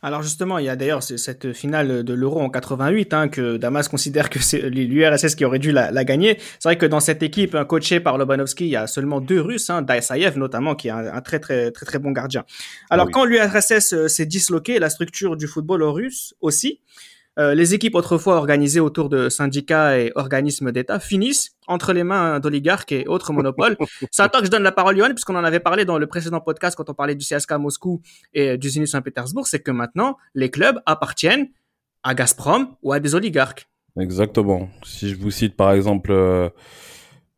Alors 0.02 0.22
justement, 0.22 0.58
il 0.58 0.66
y 0.66 0.68
a 0.68 0.76
d'ailleurs 0.76 1.02
cette 1.02 1.52
finale 1.52 2.04
de 2.04 2.14
l'Euro 2.14 2.40
en 2.40 2.50
88 2.50 3.14
hein, 3.14 3.28
que 3.28 3.56
Damas 3.56 3.88
considère 3.88 4.30
que 4.30 4.38
c'est 4.38 4.60
l'URSS 4.60 5.34
qui 5.34 5.44
aurait 5.44 5.58
dû 5.58 5.72
la, 5.72 6.04
gagner. 6.04 6.38
C'est 6.58 6.68
vrai 6.68 6.78
que 6.78 6.86
dans 6.86 7.00
cette 7.00 7.22
équipe 7.22 7.54
hein, 7.54 7.64
coachée 7.64 8.00
par 8.00 8.18
Lobanovski, 8.18 8.64
il 8.64 8.70
y 8.70 8.76
a 8.76 8.86
seulement 8.86 9.20
deux 9.20 9.40
Russes, 9.40 9.70
hein, 9.70 9.82
Daesayev 9.82 10.38
notamment, 10.38 10.74
qui 10.74 10.88
est 10.88 10.92
un, 10.92 11.20
très 11.20 11.38
très 11.38 11.70
très 11.70 11.86
très 11.86 11.98
bon 11.98 12.12
gardien. 12.12 12.44
Alors 12.90 13.10
quand 13.10 13.24
l'URSS 13.24 13.92
euh, 13.92 14.08
s'est 14.08 14.26
disloqué, 14.26 14.78
la 14.78 14.90
structure 14.90 15.36
du 15.36 15.46
football 15.46 15.82
russe 15.82 16.34
aussi, 16.40 16.80
euh, 17.38 17.54
les 17.54 17.74
équipes 17.74 17.94
autrefois 17.94 18.36
organisées 18.36 18.80
autour 18.80 19.08
de 19.08 19.28
syndicats 19.28 19.98
et 19.98 20.12
organismes 20.14 20.70
d'État 20.72 21.00
finissent 21.00 21.56
entre 21.66 21.92
les 21.92 22.04
mains 22.04 22.40
d'oligarques 22.40 22.92
et 22.92 23.06
autres 23.06 23.32
monopoles. 23.32 23.76
C'est 24.10 24.22
à 24.22 24.28
toi 24.28 24.40
que 24.40 24.46
je 24.46 24.50
donne 24.50 24.62
la 24.62 24.72
parole, 24.72 24.96
Johan, 24.96 25.10
puisqu'on 25.10 25.36
en 25.36 25.44
avait 25.44 25.60
parlé 25.60 25.84
dans 25.84 25.98
le 25.98 26.06
précédent 26.06 26.40
podcast 26.40 26.76
quand 26.76 26.88
on 26.90 26.94
parlait 26.94 27.14
du 27.14 27.24
CSKA 27.24 27.58
Moscou 27.58 28.02
et 28.32 28.56
du 28.56 28.68
Zenit 28.68 28.86
Saint-Pétersbourg, 28.86 29.46
c'est 29.46 29.60
que 29.60 29.70
maintenant, 29.70 30.16
les 30.34 30.50
clubs 30.50 30.80
appartiennent 30.86 31.48
à 32.02 32.14
Gazprom 32.14 32.76
ou 32.82 32.92
à 32.92 33.00
des 33.00 33.14
oligarques. 33.14 33.68
Exactement. 33.98 34.68
Si 34.84 35.08
je 35.08 35.16
vous 35.16 35.30
cite 35.30 35.56
par 35.56 35.72
exemple 35.72 36.12
euh, 36.12 36.48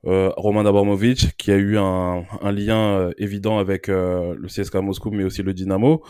Roman 0.06 0.64
Abramovich, 0.64 1.36
qui 1.36 1.50
a 1.50 1.56
eu 1.56 1.76
un, 1.78 2.24
un 2.40 2.52
lien 2.52 2.78
euh, 2.78 3.12
évident 3.18 3.58
avec 3.58 3.88
euh, 3.88 4.34
le 4.38 4.46
CSKA 4.46 4.80
Moscou, 4.80 5.10
mais 5.10 5.24
aussi 5.24 5.42
le 5.42 5.52
Dynamo. 5.52 6.02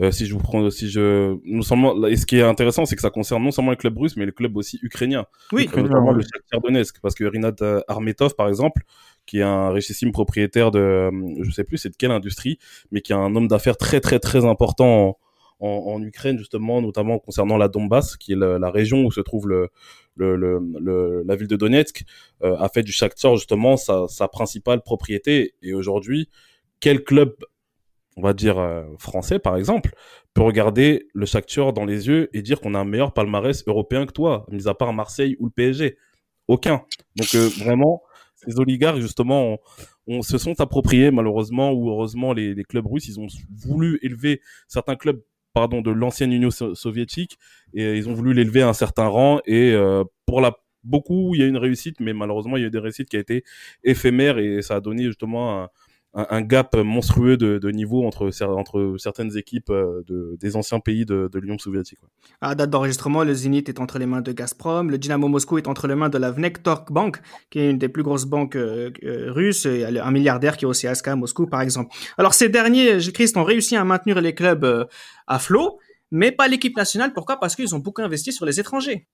Euh, 0.00 0.10
si 0.10 0.26
je 0.26 0.34
vous 0.34 0.40
prends, 0.40 0.68
si 0.70 0.90
je, 0.90 1.36
non 1.44 1.62
seulement, 1.62 2.06
et 2.06 2.16
ce 2.16 2.26
qui 2.26 2.36
est 2.36 2.42
intéressant, 2.42 2.84
c'est 2.84 2.94
que 2.94 3.02
ça 3.02 3.10
concerne 3.10 3.42
non 3.42 3.50
seulement 3.50 3.70
les 3.70 3.76
clubs 3.76 3.96
russes, 3.96 4.16
mais 4.16 4.26
les 4.26 4.32
clubs 4.32 4.56
aussi 4.56 4.78
ukrainiens. 4.82 5.24
Oui, 5.52 5.68
notamment 5.74 6.12
le 6.12 6.22
Shakhtar 6.22 6.60
Donetsk, 6.60 7.00
parce 7.00 7.14
que 7.14 7.24
Rinat 7.24 7.56
Armetov, 7.88 8.34
par 8.36 8.48
exemple, 8.48 8.82
qui 9.26 9.38
est 9.38 9.42
un 9.42 9.70
richissime 9.70 10.12
propriétaire 10.12 10.70
de, 10.70 11.10
je 11.40 11.50
sais 11.50 11.64
plus 11.64 11.78
c'est 11.78 11.90
de 11.90 11.96
quelle 11.96 12.12
industrie, 12.12 12.58
mais 12.92 13.00
qui 13.00 13.12
est 13.12 13.16
un 13.16 13.34
homme 13.34 13.48
d'affaires 13.48 13.76
très 13.76 14.00
très 14.00 14.18
très 14.18 14.44
important 14.44 15.18
en, 15.60 16.02
Ukraine 16.02 16.38
justement, 16.38 16.80
notamment 16.80 17.18
concernant 17.18 17.56
la 17.56 17.68
Donbass, 17.68 18.16
qui 18.16 18.32
est 18.32 18.36
la, 18.36 18.70
région 18.70 19.04
où 19.04 19.10
se 19.10 19.20
trouve 19.20 19.48
le, 19.48 19.70
le, 20.16 20.36
le, 20.36 21.22
la 21.26 21.36
ville 21.36 21.48
de 21.48 21.56
Donetsk, 21.56 22.04
euh, 22.42 22.56
a 22.58 22.68
fait 22.68 22.82
du 22.82 22.92
Shakhtar 22.92 23.36
justement 23.36 23.76
sa, 23.76 24.28
principale 24.28 24.82
propriété. 24.82 25.54
Et 25.62 25.72
aujourd'hui, 25.74 26.28
quel 26.80 27.02
club 27.02 27.34
on 28.16 28.22
va 28.22 28.32
dire 28.32 28.58
euh, 28.58 28.82
français 28.98 29.38
par 29.38 29.56
exemple, 29.56 29.94
peut 30.34 30.42
regarder 30.42 31.06
le 31.14 31.24
Shakhtar 31.24 31.72
dans 31.72 31.84
les 31.84 32.08
yeux 32.08 32.28
et 32.32 32.42
dire 32.42 32.60
qu'on 32.60 32.74
a 32.74 32.78
un 32.78 32.84
meilleur 32.84 33.12
palmarès 33.12 33.62
européen 33.66 34.06
que 34.06 34.12
toi, 34.12 34.44
mis 34.50 34.66
à 34.66 34.74
part 34.74 34.92
Marseille 34.92 35.36
ou 35.38 35.46
le 35.46 35.52
PSG. 35.52 35.96
Aucun. 36.48 36.82
Donc 37.16 37.28
euh, 37.34 37.48
vraiment, 37.60 38.02
ces 38.34 38.58
oligarques 38.58 38.98
justement 38.98 39.58
on, 40.08 40.22
se 40.22 40.38
sont 40.38 40.60
appropriés 40.60 41.10
malheureusement 41.10 41.72
ou 41.72 41.90
heureusement 41.90 42.32
les, 42.32 42.64
clubs 42.64 42.86
russes, 42.86 43.06
ils 43.06 43.20
ont 43.20 43.26
voulu 43.54 43.98
élever 44.02 44.40
certains 44.66 44.96
clubs 44.96 45.20
de 45.66 45.90
l'ancienne 45.90 46.32
Union 46.32 46.50
soviétique 46.50 47.38
et 47.74 47.96
ils 47.96 48.08
ont 48.08 48.14
voulu 48.14 48.32
l'élever 48.32 48.62
à 48.62 48.68
un 48.68 48.72
certain 48.72 49.06
rang 49.08 49.40
et 49.44 49.72
euh, 49.72 50.04
pour 50.26 50.40
la 50.40 50.56
beaucoup 50.84 51.34
il 51.34 51.40
y 51.40 51.42
a 51.42 51.46
une 51.46 51.56
réussite 51.56 51.98
mais 51.98 52.12
malheureusement 52.12 52.56
il 52.56 52.60
y 52.60 52.64
a 52.64 52.68
eu 52.68 52.70
des 52.70 52.78
réussites 52.78 53.08
qui 53.08 53.16
a 53.16 53.20
été 53.20 53.42
éphémères 53.82 54.38
et 54.38 54.62
ça 54.62 54.76
a 54.76 54.80
donné 54.80 55.04
justement 55.04 55.62
un, 55.64 55.68
un, 56.30 56.42
gap 56.42 56.74
monstrueux 56.76 57.36
de, 57.36 57.58
de, 57.58 57.70
niveau 57.70 58.04
entre, 58.04 58.30
entre 58.42 58.96
certaines 58.98 59.36
équipes 59.36 59.70
euh, 59.70 60.02
de, 60.06 60.36
des 60.40 60.56
anciens 60.56 60.80
pays 60.80 61.04
de, 61.04 61.28
de 61.32 61.38
l'Union 61.38 61.58
soviétique. 61.58 61.98
À 62.40 62.54
date 62.54 62.70
d'enregistrement, 62.70 63.22
le 63.22 63.34
Zénith 63.34 63.68
est 63.68 63.78
entre 63.78 63.98
les 63.98 64.06
mains 64.06 64.20
de 64.20 64.32
Gazprom, 64.32 64.90
le 64.90 64.98
Dynamo 64.98 65.28
Moscou 65.28 65.58
est 65.58 65.68
entre 65.68 65.86
les 65.86 65.94
mains 65.94 66.08
de 66.08 66.18
la 66.18 66.30
Vnektork 66.30 66.90
Bank, 66.90 67.20
qui 67.50 67.60
est 67.60 67.70
une 67.70 67.78
des 67.78 67.88
plus 67.88 68.02
grosses 68.02 68.24
banques 68.24 68.56
euh, 68.56 68.90
euh, 69.04 69.32
russes, 69.32 69.66
et 69.66 69.84
un 69.84 70.10
milliardaire 70.10 70.56
qui 70.56 70.64
est 70.64 70.68
aussi 70.68 70.86
à 70.86 71.16
Moscou 71.16 71.46
par 71.46 71.60
exemple. 71.60 71.94
Alors 72.16 72.34
ces 72.34 72.48
derniers, 72.48 72.98
Christ, 73.12 73.36
ont 73.36 73.44
réussi 73.44 73.76
à 73.76 73.84
maintenir 73.84 74.20
les 74.20 74.34
clubs 74.34 74.88
à 75.26 75.38
flot, 75.38 75.78
mais 76.10 76.32
pas 76.32 76.48
l'équipe 76.48 76.76
nationale. 76.76 77.12
Pourquoi? 77.12 77.38
Parce 77.38 77.54
qu'ils 77.54 77.74
ont 77.74 77.78
beaucoup 77.78 78.02
investi 78.02 78.32
sur 78.32 78.44
les 78.44 78.58
étrangers. 78.58 79.06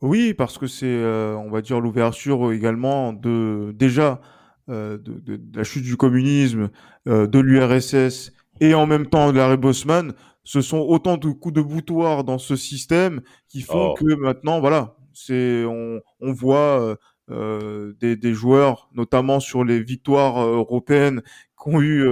Oui, 0.00 0.34
parce 0.34 0.58
que 0.58 0.66
c'est, 0.66 1.02
on 1.04 1.50
va 1.50 1.62
dire, 1.62 1.80
l'ouverture 1.80 2.52
également 2.52 3.12
de 3.12 3.72
déjà 3.74 4.20
euh, 4.20 4.34
de, 4.68 4.96
de, 4.96 5.36
de, 5.36 5.58
la 5.58 5.64
chute 5.64 5.84
du 5.84 5.96
communisme, 5.96 6.70
euh, 7.06 7.26
de 7.26 7.38
l'URSS 7.38 8.32
et 8.60 8.74
en 8.74 8.86
même 8.86 9.06
temps 9.06 9.30
de 9.30 9.36
l'arrêt 9.36 9.58
Bosman, 9.58 10.14
ce 10.42 10.62
sont 10.62 10.78
autant 10.78 11.16
de 11.16 11.28
coups 11.30 11.54
de 11.54 11.60
boutoir 11.60 12.24
dans 12.24 12.38
ce 12.38 12.56
système 12.56 13.20
qui 13.48 13.60
font 13.60 13.92
oh. 13.92 13.94
que 13.94 14.14
maintenant, 14.14 14.60
voilà, 14.60 14.96
c'est 15.12 15.64
on, 15.64 16.00
on 16.20 16.32
voit 16.32 16.80
euh, 16.80 16.96
euh 17.30 17.92
des, 18.00 18.16
des, 18.16 18.32
joueurs, 18.32 18.88
notamment 18.94 19.38
sur 19.40 19.64
les 19.64 19.82
victoires 19.82 20.40
européennes, 20.40 21.22
qui 21.62 21.74
ont 21.74 21.82
eu 21.82 22.06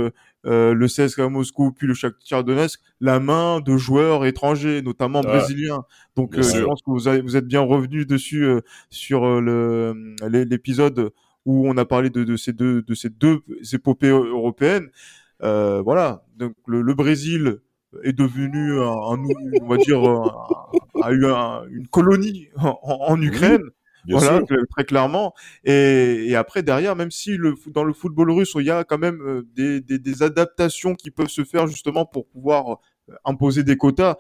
euh, 0.45 0.75
le 0.75 0.87
CSKA 0.87 1.29
Moscou 1.29 1.73
puis 1.73 1.87
le 1.87 1.95
Shakhtar 1.95 2.45
Donetsk, 2.45 2.81
la 3.01 3.19
main 3.19 3.61
de 3.61 3.77
joueurs 3.79 4.27
étrangers, 4.27 4.83
notamment 4.83 5.21
brésiliens. 5.23 5.85
Donc, 6.17 6.35
je 6.37 6.65
pense 6.65 6.83
que 6.83 6.91
vous, 6.91 7.09
avez, 7.09 7.21
vous 7.21 7.37
êtes 7.37 7.47
bien 7.47 7.61
revenu 7.61 8.05
dessus 8.05 8.47
sur 8.91 9.41
le 9.41 10.15
l'épisode 10.29 11.13
où 11.47 11.69
on 11.69 11.77
a 11.77 11.85
parlé 11.85 12.11
de, 12.11 12.25
de 12.25 12.37
ces 12.37 12.53
deux 12.53 12.83
de 12.83 12.95
ces 12.95 13.11
deux 13.11 13.41
épopées 13.73 14.09
européennes. 14.11 14.89
Euh, 15.43 15.83
voilà, 15.83 16.25
donc 16.37 16.55
le, 16.67 16.83
le, 16.83 16.95
Brésil 16.95 17.59
est 18.05 18.13
devenu 18.13 18.81
un, 18.81 19.19
on 19.63 19.67
va 19.69 19.77
dire 19.79 20.01
a 21.03 21.13
eu 21.13 21.25
une 21.71 21.89
colonie 21.89 22.49
en, 22.57 22.79
en 22.83 23.21
Ukraine. 23.21 23.63
voilà, 24.09 24.41
très 24.71 24.85
clairement. 24.85 25.33
Et, 25.65 26.27
et, 26.29 26.35
après, 26.37 26.63
derrière, 26.63 26.97
même 26.97 27.11
si 27.11 27.37
le, 27.37 27.55
dans 27.69 27.85
le 27.85 27.93
football 27.93 28.31
russe, 28.33 28.53
il 28.59 28.67
y 28.67 28.71
a 28.71 28.85
quand 28.85 28.99
même 28.99 29.21
euh, 29.23 29.43
des, 29.55 29.81
des, 29.81 29.99
des 29.99 30.23
adaptations 30.23 30.95
qui 30.95 31.11
peuvent 31.11 31.29
se 31.29 31.45
faire 31.45 31.67
justement 31.69 32.05
pour 32.05 32.27
pouvoir 32.27 32.81
euh, 33.11 33.15
imposer 33.25 33.63
des 33.63 33.77
quotas, 33.77 34.17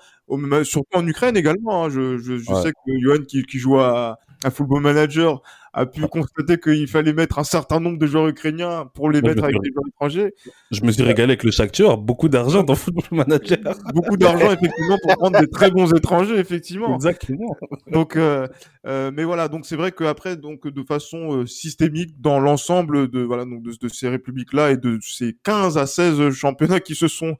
surtout 0.64 0.96
en 0.98 1.06
Ukraine 1.06 1.36
également. 1.36 1.84
Hein. 1.84 1.90
Je, 1.90 2.18
je, 2.18 2.36
je 2.38 2.54
sais 2.54 2.70
que 2.72 2.92
Johan 3.00 3.24
qui, 3.26 3.42
qui 3.42 3.58
joue 3.58 3.78
à, 3.78 4.18
à 4.44 4.50
Football 4.50 4.82
Manager 4.82 5.42
a 5.74 5.86
pu 5.86 6.02
constater 6.02 6.58
qu'il 6.58 6.86
fallait 6.86 7.12
mettre 7.14 7.38
un 7.38 7.44
certain 7.44 7.80
nombre 7.80 7.98
de 7.98 8.06
joueurs 8.06 8.28
ukrainiens 8.28 8.90
pour 8.94 9.10
les 9.10 9.22
mettre 9.22 9.44
avec 9.44 9.60
des 9.62 9.70
joueurs 9.72 9.86
étrangers. 9.88 10.34
Je 10.70 10.82
me 10.84 10.92
suis 10.92 11.02
régalé 11.02 11.32
avec 11.32 11.44
le 11.44 11.50
Shakhtar, 11.50 11.96
beaucoup 11.96 12.28
d'argent 12.28 12.62
dans 12.62 12.74
Football 12.74 13.04
Manager. 13.10 13.58
beaucoup 13.94 14.16
d'argent 14.16 14.52
effectivement 14.52 14.98
pour 15.02 15.16
prendre 15.16 15.40
des 15.40 15.48
très 15.48 15.70
bons 15.70 15.92
étrangers 15.94 16.36
effectivement. 16.36 16.94
Exactement. 16.94 17.56
Donc 17.90 18.16
euh, 18.16 18.46
euh, 18.86 19.10
mais 19.14 19.24
voilà, 19.24 19.48
donc 19.48 19.64
c'est 19.64 19.76
vrai 19.76 19.92
qu'après 19.92 20.36
donc 20.36 20.66
de 20.66 20.82
façon 20.82 21.36
euh, 21.36 21.46
systémique 21.46 22.20
dans 22.20 22.38
l'ensemble 22.38 23.08
de 23.08 23.20
voilà 23.22 23.44
donc 23.44 23.62
de, 23.62 23.72
de 23.80 23.88
ces 23.88 24.08
républiques 24.08 24.52
là 24.52 24.72
et 24.72 24.76
de 24.76 24.98
ces 25.00 25.36
15 25.44 25.78
à 25.78 25.86
16 25.86 26.30
championnats 26.32 26.80
qui 26.80 26.94
se 26.94 27.08
sont 27.08 27.36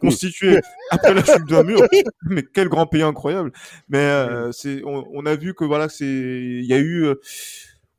constitués 0.00 0.58
après 0.90 1.14
la 1.14 1.24
chute 1.24 1.48
d'un 1.48 1.62
mur. 1.62 1.80
Mais 2.24 2.42
quel 2.42 2.68
grand 2.68 2.86
pays 2.86 3.02
incroyable. 3.02 3.52
Mais 3.88 3.98
euh, 3.98 4.52
c'est 4.52 4.82
on, 4.84 5.06
on, 5.12 5.24
a 5.24 5.36
vu 5.36 5.54
que 5.54 5.64
voilà 5.64 5.88
c'est 5.88 6.04
il 6.04 6.66
y 6.66 6.74
a 6.74 6.78
eu 6.78 7.06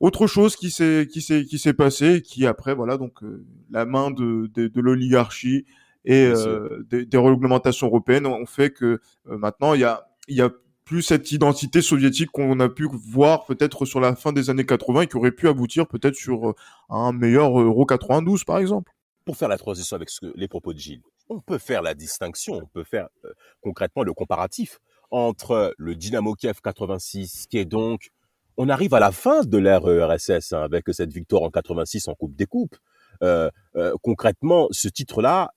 autre 0.03 0.27
chose 0.27 0.57
qui 0.57 0.69
s'est 0.69 1.07
qui 1.09 1.21
s'est 1.21 1.45
qui 1.45 1.57
s'est 1.57 1.73
passé 1.73 2.21
qui 2.21 2.45
après 2.45 2.75
voilà 2.75 2.97
donc 2.97 3.23
euh, 3.23 3.45
la 3.71 3.85
main 3.85 4.11
de 4.11 4.51
de, 4.53 4.67
de 4.67 4.81
l'oligarchie 4.81 5.65
et 6.03 6.25
euh, 6.25 6.83
des, 6.89 7.05
des, 7.05 7.17
réglementations 7.17 7.87
européennes 7.87 8.25
ont 8.25 8.45
fait 8.45 8.71
que 8.71 8.99
euh, 9.29 9.37
maintenant 9.37 9.73
il 9.73 9.79
y 9.79 9.85
a 9.85 10.05
il 10.27 10.35
y 10.35 10.41
a 10.41 10.51
plus 10.83 11.03
cette 11.03 11.31
identité 11.31 11.81
soviétique 11.81 12.31
qu'on 12.31 12.59
a 12.59 12.67
pu 12.67 12.85
voir 12.91 13.45
peut-être 13.45 13.85
sur 13.85 14.01
la 14.01 14.13
fin 14.17 14.33
des 14.33 14.49
années 14.49 14.65
80 14.65 15.03
et 15.03 15.07
qui 15.07 15.15
aurait 15.15 15.31
pu 15.31 15.47
aboutir 15.47 15.87
peut-être 15.87 16.15
sur 16.15 16.53
un 16.89 17.13
meilleur 17.13 17.57
Euro 17.57 17.85
92 17.85 18.43
par 18.43 18.57
exemple. 18.57 18.91
Pour 19.23 19.37
faire 19.37 19.47
la 19.47 19.57
transition 19.57 19.95
avec 19.95 20.09
ce 20.09 20.19
que, 20.19 20.33
les 20.35 20.49
propos 20.49 20.73
de 20.73 20.79
Gilles, 20.79 21.03
on 21.29 21.39
peut 21.39 21.57
faire 21.57 21.81
la 21.81 21.93
distinction, 21.93 22.55
on 22.55 22.65
peut 22.65 22.83
faire 22.83 23.07
concrètement 23.61 24.03
le 24.03 24.11
comparatif 24.11 24.81
entre 25.11 25.73
le 25.77 25.95
Dynamo 25.95 26.33
Kiev 26.33 26.59
86 26.61 27.47
qui 27.49 27.57
est 27.57 27.65
donc 27.65 28.11
on 28.57 28.69
arrive 28.69 28.93
à 28.93 28.99
la 28.99 29.11
fin 29.11 29.41
de 29.43 29.57
l'ère 29.57 29.87
ERSS 29.87 30.53
hein, 30.53 30.61
avec 30.61 30.85
cette 30.91 31.11
victoire 31.11 31.43
en 31.43 31.49
86 31.49 32.07
en 32.07 32.13
Coupe 32.13 32.35
des 32.35 32.45
Coupes. 32.45 32.75
Euh, 33.21 33.49
euh, 33.75 33.93
concrètement, 34.01 34.67
ce 34.71 34.87
titre-là, 34.87 35.51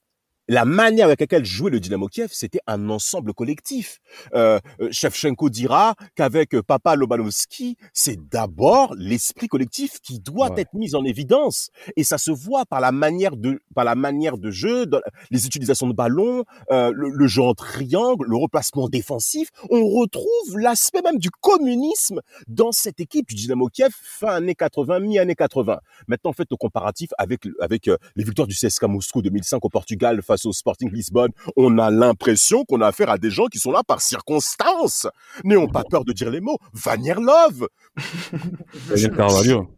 la 0.49 0.65
manière 0.65 1.07
avec 1.07 1.21
laquelle 1.21 1.45
jouait 1.45 1.71
le 1.71 1.81
Dynamo 1.81 2.09
Kiev, 2.09 2.31
c'était 2.33 2.61
un 2.67 2.89
ensemble 2.89 3.35
collectif. 3.35 4.01
Euh, 4.35 4.61
euh 4.81 4.89
Shevchenko 4.91 5.51
dira 5.51 5.95
qu'avec 6.15 6.55
euh, 6.55 6.63
Papa 6.63 6.95
Lobanovski, 6.97 7.77
c'est 7.93 8.17
d'abord 8.29 8.95
l'esprit 8.97 9.49
collectif 9.49 10.01
qui 10.01 10.21
doit 10.21 10.51
ouais. 10.51 10.63
être 10.63 10.75
mis 10.75 10.95
en 10.95 11.05
évidence, 11.05 11.71
et 11.97 12.05
ça 12.05 12.19
se 12.19 12.31
voit 12.31 12.65
par 12.67 12.81
la 12.81 12.93
manière 12.93 13.37
de 13.37 13.61
par 13.75 13.85
la 13.85 13.95
manière 13.95 14.39
de 14.39 14.51
jeu, 14.51 14.87
de, 14.87 15.01
les 15.31 15.47
utilisations 15.47 15.89
de 15.89 15.93
ballon, 15.93 16.45
euh, 16.71 16.93
le, 16.95 17.09
le, 17.09 17.27
jeu 17.27 17.43
en 17.43 17.55
triangle, 17.55 18.27
le 18.29 18.37
replacement 18.37 18.89
défensif. 18.89 19.51
On 19.71 19.87
retrouve 19.89 20.59
l'aspect 20.59 21.03
même 21.03 21.19
du 21.19 21.31
communisme 21.31 22.21
dans 22.47 22.73
cette 22.73 23.01
équipe 23.01 23.29
du 23.29 23.35
Dynamo 23.35 23.69
Kiev 23.69 23.93
fin 24.03 24.29
années 24.29 24.55
80, 24.55 25.01
mi 25.01 25.19
années 25.19 25.35
80. 25.35 25.81
Maintenant, 26.09 26.33
faites 26.33 26.51
le 26.51 26.57
comparatif 26.57 27.11
avec 27.19 27.43
avec 27.61 27.89
euh, 27.89 27.97
les 28.15 28.25
victoires 28.25 28.47
du 28.47 28.55
CSKA 28.55 28.87
Moscou 28.89 29.23
2005 29.23 29.65
au 29.65 29.69
Portugal 29.69 30.23
face 30.23 30.36
au 30.45 30.53
Sporting 30.53 30.91
Lisbonne, 30.93 31.31
on 31.57 31.79
a 31.79 31.91
l'impression 31.91 32.65
qu'on 32.65 32.81
a 32.81 32.89
affaire 32.89 33.11
à 33.11 33.19
des 33.19 33.31
gens 33.31 33.47
qui 33.47 33.59
sont 33.59 33.71
là 33.71 33.83
par 33.87 34.01
circonstance. 34.01 35.07
N'ayons 35.45 35.69
pas 35.69 35.85
peur 35.85 36.05
de 36.05 36.13
dire 36.13 36.31
les 36.31 36.41
mots. 36.41 36.59
Vanierlove. 36.73 37.69
Carvalho. 39.17 39.69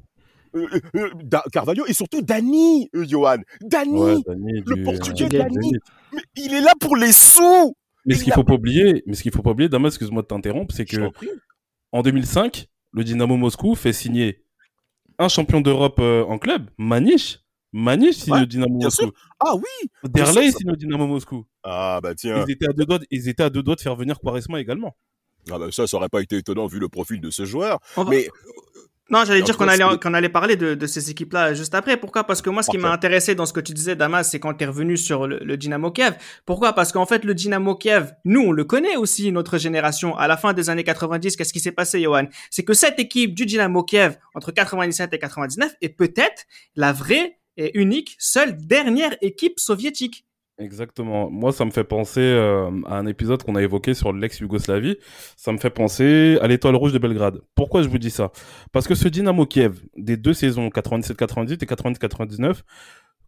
Euh, 0.55 0.67
euh, 0.97 1.11
euh, 1.33 1.39
Carvalho 1.53 1.85
et 1.87 1.93
surtout 1.93 2.23
Dani, 2.23 2.89
euh, 2.95 3.05
Johan. 3.07 3.39
Dani, 3.61 3.99
ouais, 3.99 4.17
Dani 4.27 4.63
le 4.67 4.77
du... 4.77 4.83
portugais 4.83 5.29
Dani. 5.29 5.73
Mais 6.13 6.23
il 6.37 6.55
est 6.55 6.61
là 6.61 6.73
pour 6.81 6.97
les 6.97 7.13
sous. 7.13 7.75
Mais 8.07 8.15
ce 8.15 8.25
qu'il 8.25 8.33
faut 8.33 8.45
pas 8.45 8.55
oublier, 8.55 9.03
mais 9.07 9.15
ce 9.15 9.23
qu'il 9.23 9.33
faut 9.33 9.43
pas 9.43 9.51
oublier, 9.51 9.69
Damas, 9.69 9.89
excuse-moi 9.89 10.23
de 10.23 10.27
t'interrompre, 10.27 10.75
c'est 10.75 10.87
que 10.87 11.11
en 11.93 12.03
2005, 12.03 12.67
le 12.93 13.05
Dynamo 13.05 13.37
Moscou 13.37 13.75
fait 13.75 13.93
signer 13.93 14.43
un 15.19 15.29
champion 15.29 15.61
d'Europe 15.61 15.99
en 16.01 16.39
club, 16.39 16.71
Maniche, 16.79 17.41
Maniche 17.73 18.17
signe 18.17 18.35
ouais, 18.35 18.41
le 18.41 18.47
Dynamo 18.47 18.79
Moscou. 18.81 19.03
Sûr. 19.03 19.13
Ah 19.41 19.55
oui 19.55 19.91
Derley 20.05 20.51
signe 20.51 20.71
le 20.71 20.77
Dynamo 20.77 21.07
Moscou. 21.07 21.45
Ah 21.63 22.01
bah 22.03 22.15
tiens. 22.15 22.45
Ils 22.47 22.53
étaient 22.53 22.69
à 22.69 22.73
deux 22.73 22.87
doigts, 22.87 23.01
ils 23.11 23.29
étaient 23.29 23.43
à 23.43 23.51
deux 23.51 23.63
doigts 23.63 23.77
de 23.77 23.81
faire 23.81 23.97
venir 23.97 24.19
Quaresma 24.21 24.61
également. 24.61 24.97
Ah 25.51 25.59
bah 25.59 25.67
ça, 25.71 25.87
ça 25.87 25.97
aurait 25.97 26.09
pas 26.09 26.21
été 26.21 26.37
étonnant 26.37 26.67
vu 26.67 26.79
le 26.79 26.89
profil 26.89 27.21
de 27.21 27.31
ce 27.31 27.45
joueur. 27.45 27.79
Mais 28.09 28.29
non, 29.11 29.25
j'allais 29.25 29.41
dire 29.41 29.57
qu'on 29.57 29.69
allait, 29.69 29.85
qu'on 30.03 30.13
allait 30.13 30.29
parler 30.29 30.57
de, 30.57 30.75
de 30.75 30.87
ces 30.87 31.11
équipes-là 31.11 31.55
juste 31.55 31.75
après. 31.75 31.97
Pourquoi? 31.97 32.25
Parce 32.25 32.43
que 32.43 32.51
moi, 32.51 32.63
ce 32.63 32.71
qui 32.71 32.77
m'a 32.77 32.93
intéressé 32.93 33.35
dans 33.35 33.47
ce 33.47 33.55
que 33.55 33.61
tu 33.61 33.73
disais, 33.73 33.97
Damas, 33.97 34.29
c'est 34.29 34.39
quand 34.39 34.53
tu 34.53 34.65
es 34.65 34.67
revenu 34.67 34.99
sur 34.99 35.27
le, 35.27 35.39
le, 35.39 35.57
Dynamo 35.57 35.91
Kiev. 35.91 36.17
Pourquoi? 36.45 36.75
Parce 36.75 36.93
qu'en 36.93 37.07
fait, 37.07 37.25
le 37.25 37.35
Dynamo 37.35 37.75
Kiev, 37.75 38.13
nous, 38.27 38.43
on 38.43 38.53
le 38.53 38.65
connaît 38.65 38.97
aussi, 38.97 39.33
notre 39.33 39.57
génération. 39.57 40.15
À 40.17 40.29
la 40.29 40.37
fin 40.37 40.53
des 40.53 40.69
années 40.69 40.85
90, 40.85 41.37
qu'est-ce 41.37 41.55
qui 41.55 41.61
s'est 41.61 41.73
passé, 41.73 42.03
Johan? 42.03 42.27
C'est 42.51 42.65
que 42.65 42.75
cette 42.75 42.99
équipe 42.99 43.35
du 43.35 43.47
Dynamo 43.47 43.83
Kiev, 43.83 44.19
entre 44.35 44.53
97 44.53 45.15
et 45.15 45.19
99, 45.19 45.75
est 45.81 45.89
peut-être 45.89 46.45
la 46.77 46.93
vraie 46.93 47.38
et 47.59 47.79
unique, 47.79 48.17
seule 48.19 48.57
dernière 48.57 49.15
équipe 49.21 49.59
soviétique. 49.59 50.25
Exactement. 50.59 51.31
Moi, 51.31 51.53
ça 51.53 51.65
me 51.65 51.71
fait 51.71 51.85
penser 51.85 52.21
euh, 52.21 52.69
à 52.87 52.99
un 52.99 53.07
épisode 53.07 53.43
qu'on 53.45 53.55
a 53.55 53.63
évoqué 53.63 53.95
sur 53.95 54.13
l'ex-Yougoslavie. 54.13 54.97
Ça 55.37 55.53
me 55.53 55.59
fait 55.59 55.71
penser 55.71 56.37
à 56.41 56.49
l'étoile 56.49 56.75
rouge 56.75 56.93
de 56.93 56.99
Belgrade. 56.99 57.41
Pourquoi 57.55 57.83
je 57.83 57.89
vous 57.89 57.99
dis 57.99 58.11
ça? 58.11 58.33
Parce 58.73 58.89
que 58.89 58.97
ce 58.97 59.07
Dynamo 59.07 59.47
Kiev, 59.47 59.81
des 59.97 60.17
deux 60.17 60.35
saisons, 60.35 60.69
97-98 60.69 61.63
et 61.63 61.67
90-99, 61.67 62.63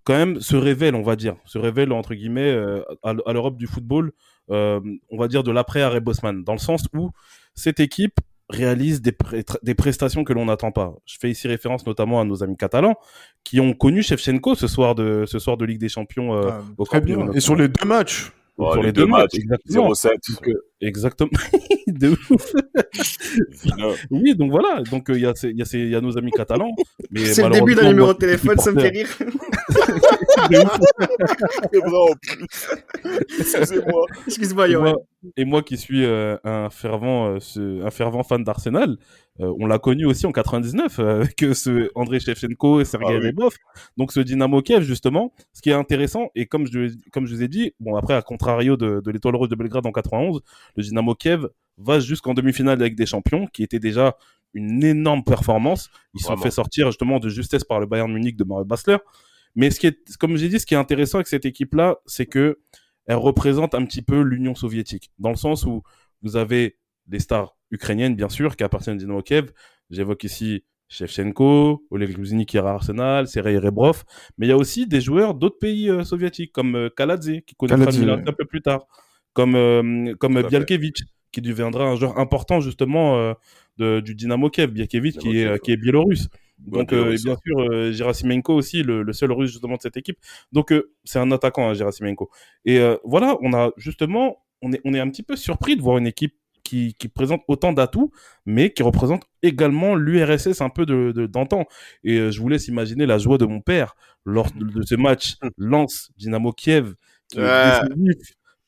quand 0.03 0.15
même 0.15 0.41
se 0.41 0.57
révèle, 0.57 0.97
on 0.97 1.03
va 1.03 1.15
dire, 1.15 1.37
se 1.45 1.59
révèle 1.59 1.93
entre 1.93 2.15
guillemets 2.15 2.51
euh, 2.51 2.83
à, 3.05 3.33
l'Europe 3.33 3.57
du 3.57 3.69
football, 3.69 4.13
euh, 4.51 4.81
on 5.11 5.19
va 5.19 5.29
dire 5.29 5.45
de 5.45 5.53
l'après 5.53 5.83
arrêt 5.83 6.01
Bosman, 6.01 6.43
dans 6.43 6.55
le 6.55 6.59
sens 6.59 6.87
où 6.97 7.11
cette 7.55 7.79
équipe 7.79 8.19
réalisent 8.51 9.01
des, 9.01 9.13
pré- 9.13 9.45
des 9.63 9.75
prestations 9.75 10.25
que 10.25 10.33
l'on 10.33 10.45
n'attend 10.47 10.73
pas. 10.73 10.95
Je 11.07 11.17
fais 11.21 11.31
ici 11.31 11.49
référence 11.49 11.87
notamment 11.87 12.21
à 12.21 12.25
nos 12.25 12.43
amis 12.43 12.57
catalans 12.57 12.95
qui 13.45 13.61
ont 13.61 13.73
connu 13.73 14.03
Shevchenko 14.03 14.55
ce 14.55 14.67
soir 14.67 14.95
de 14.95 15.25
ce 15.27 15.39
soir 15.39 15.57
de 15.57 15.65
Ligue 15.65 15.81
des 15.81 15.89
Champions. 15.89 16.35
euh, 16.37 16.51
Ah, 16.51 16.63
au 16.77 16.85
très 16.85 17.01
bien. 17.01 17.31
Et 17.33 17.41
sur 17.41 17.57
les 17.57 17.69
deux 17.69 17.87
matchs, 17.87 18.33
Oh, 18.63 18.73
sur 18.73 18.83
les 18.83 18.89
les 18.89 18.93
deux 18.93 19.03
deux 19.03 19.07
matchs, 19.07 19.21
matchs, 19.23 19.35
exactement. 19.39 19.89
0-7. 19.93 20.11
Donc, 20.35 20.49
euh, 20.49 20.65
exactement. 20.83 21.31
de 21.87 22.09
ouf. 22.31 22.53
Oui, 24.11 24.35
donc 24.35 24.51
voilà. 24.51 24.83
Donc 24.91 25.09
euh, 25.09 25.15
il 25.17 25.23
y 25.23 25.27
a 25.27 25.35
ces- 25.35 25.49
il 25.49 25.57
y 25.59 25.65
il 25.79 25.89
y 25.89 25.97
a 25.97 26.01
nos 26.03 26.19
amis 26.19 26.31
catalans. 26.31 26.75
C'est 27.17 27.43
le 27.45 27.51
début 27.51 27.75
d'un 27.75 27.89
numéro 27.89 28.13
de 28.13 28.19
téléphone, 28.19 28.59
ça 28.59 28.71
me 28.73 28.81
fait 28.81 28.89
rire. 28.91 29.09
C'est 30.51 31.79
vrai 31.79 31.97
en 31.97 32.15
plus. 32.21 32.69
Excusez-moi. 33.39 34.07
Excuse-moi, 34.27 34.69
Yoann. 34.69 34.95
Et 35.37 35.45
moi 35.45 35.63
qui 35.63 35.77
suis 35.77 36.05
euh, 36.05 36.37
un 36.45 36.71
fervent, 36.71 37.37
euh, 37.57 37.87
un 37.87 37.91
fervent 37.91 38.23
fan 38.23 38.43
d'Arsenal, 38.43 38.97
euh, 39.41 39.53
on 39.59 39.67
l'a 39.67 39.79
connu 39.79 40.07
aussi 40.07 40.27
en 40.27 40.33
99 40.33 40.99
euh, 40.99 41.17
avec 41.23 41.55
ce 41.55 41.91
André 41.95 42.21
Shevchenko 42.21 42.81
et 42.81 42.85
Sergei 42.85 43.17
Ah 43.17 43.19
oui. 43.21 43.27
Rebov. 43.27 43.55
Donc 43.97 44.13
ce 44.13 44.21
Dynamo 44.21 44.63
Kiev 44.63 44.83
justement, 44.83 45.33
ce 45.53 45.63
qui 45.63 45.71
est 45.71 45.75
intéressant 45.75 46.31
et 46.35 46.47
comme 46.47 46.67
je 46.67 46.95
comme 47.13 47.27
je 47.27 47.35
vous 47.35 47.43
ai 47.43 47.49
dit, 47.49 47.73
bon 47.81 47.97
après 47.97 48.15
à 48.15 48.23
contrario 48.23 48.77
de, 48.77 49.01
de 49.05 49.11
l'Étoile 49.11 49.37
Rouge 49.37 49.49
de 49.49 49.57
Belgrade 49.57 49.87
en 49.87 49.93
91, 49.93 50.41
le 50.77 50.83
Dynamo 50.83 51.15
Kiev 51.15 51.49
va 51.79 51.99
jusqu'en 52.01 52.35
demi-finale 52.35 52.81
avec 52.81 52.95
des 52.95 53.07
champions, 53.07 53.47
qui 53.47 53.63
était 53.63 53.79
déjà 53.79 54.17
une 54.55 54.83
énorme 54.83 55.25
performance. 55.25 55.91
Ils 56.15 56.21
sont 56.21 56.37
fait 56.37 56.51
sortir 56.51 56.87
justement 56.89 57.19
de 57.21 57.29
justesse 57.29 57.65
par 57.65 57.81
le 57.81 57.87
Bayern 57.87 58.13
Munich 58.13 58.37
de 58.37 58.45
Mario 58.45 58.65
Basler. 58.65 58.99
Mais 59.55 59.71
ce 59.71 59.81
qui 59.81 59.87
est, 59.87 60.17
comme 60.19 60.37
j'ai 60.37 60.49
dit, 60.49 60.61
ce 60.61 60.67
qui 60.67 60.75
est 60.75 60.79
intéressant 60.79 61.19
avec 61.19 61.27
cette 61.27 61.45
équipe-là, 61.45 61.97
c'est 62.07 62.27
que 62.27 62.59
elle 63.11 63.17
représente 63.17 63.75
un 63.75 63.85
petit 63.85 64.03
peu 64.03 64.23
l'Union 64.23 64.55
soviétique, 64.55 65.11
dans 65.19 65.31
le 65.31 65.37
sens 65.37 65.65
où 65.65 65.83
vous 66.23 66.37
avez 66.37 66.77
des 67.07 67.19
stars 67.19 67.57
ukrainiennes, 67.73 68.15
bien 68.15 68.29
sûr, 68.29 68.55
qui 68.55 68.63
appartiennent 68.63 68.95
au 68.95 68.99
Dynamo 69.01 69.21
Kiev. 69.21 69.51
J'évoque 69.91 70.23
ici 70.23 70.63
Shevchenko, 70.87 71.85
Oleg 71.91 72.13
Gruzini 72.13 72.47
qui 72.47 72.57
est 72.57 72.61
à 72.61 72.69
Arsenal, 72.69 73.27
Sergei 73.27 73.59
Rebrov, 73.59 74.05
mais 74.39 74.47
il 74.47 74.51
y 74.51 74.53
a 74.53 74.57
aussi 74.57 74.87
des 74.87 75.01
joueurs 75.01 75.35
d'autres 75.35 75.59
pays 75.59 75.91
euh, 75.91 76.05
soviétiques, 76.05 76.53
comme 76.53 76.77
euh, 76.77 76.89
Kaladze, 76.89 77.41
qui 77.45 77.57
connaîtra 77.57 77.91
Milan 77.91 78.19
ouais. 78.19 78.29
un 78.29 78.33
peu 78.33 78.45
plus 78.45 78.63
tard, 78.63 78.87
comme, 79.33 79.57
euh, 79.57 80.15
comme. 80.21 80.41
Bialkevich, 80.43 81.03
qui 81.33 81.41
deviendra 81.41 81.87
un 81.87 81.97
joueur 81.97 82.17
important 82.17 82.61
justement 82.61 83.35
de, 83.77 83.99
du 83.99 84.15
Dynamo 84.15 84.51
Kiev, 84.51 84.71
Bialkevich 84.71 85.19
qui 85.19 85.39
est, 85.39 85.61
qui 85.65 85.73
est 85.73 85.77
biélorusse. 85.77 86.29
Ouais, 86.67 86.81
Donc, 86.81 86.93
euh, 86.93 87.13
et 87.13 87.17
bien 87.23 87.37
sûr, 87.45 87.59
euh, 87.61 87.93
Gerasimenko 87.93 88.55
aussi, 88.55 88.83
le, 88.83 89.03
le 89.03 89.13
seul 89.13 89.33
russe 89.33 89.51
justement 89.53 89.77
de 89.77 89.83
cette 89.83 89.97
équipe. 89.97 90.19
Donc, 90.53 90.73
euh, 90.73 90.93
c'est 91.05 91.19
un 91.19 91.31
attaquant, 91.33 91.69
hein, 91.69 91.75
Gerasimenko. 91.75 92.31
Et 92.65 92.79
euh, 92.79 92.97
voilà, 93.05 93.37
on 93.43 93.53
a 93.55 93.71
justement, 93.77 94.45
on 94.63 94.73
est, 94.73 94.81
on 94.85 94.93
est 94.95 95.01
un 95.01 95.09
petit 95.11 95.23
peu 95.23 95.37
surpris 95.37 95.77
de 95.77 95.83
voir 95.83 95.99
une 95.99 96.07
équipe 96.07 96.35
qui, 96.63 96.95
qui 96.99 97.09
présente 97.09 97.43
autant 97.49 97.73
d'atouts, 97.73 98.13
mais 98.47 98.71
qui 98.73 98.83
représente 98.83 99.25
également 99.43 99.95
l'URSS 99.97 100.61
un 100.61 100.69
peu 100.69 100.87
de, 100.87 101.13
de- 101.13 101.27
d'antan. 101.27 101.67
Et 102.05 102.31
je 102.31 102.41
vous 102.41 102.49
laisse 102.49 102.69
imaginer 102.69 103.07
la 103.07 103.19
joie 103.19 103.39
de 103.39 103.47
mon 103.47 103.61
père 103.61 103.97
lors 104.25 104.51
de, 104.53 104.83
ce 104.83 104.95
match 104.95 105.37
Lance 105.59 106.11
Dynamo 106.19 106.53
Kiev, 106.53 106.95
qui 107.29 107.41
est 107.41 107.81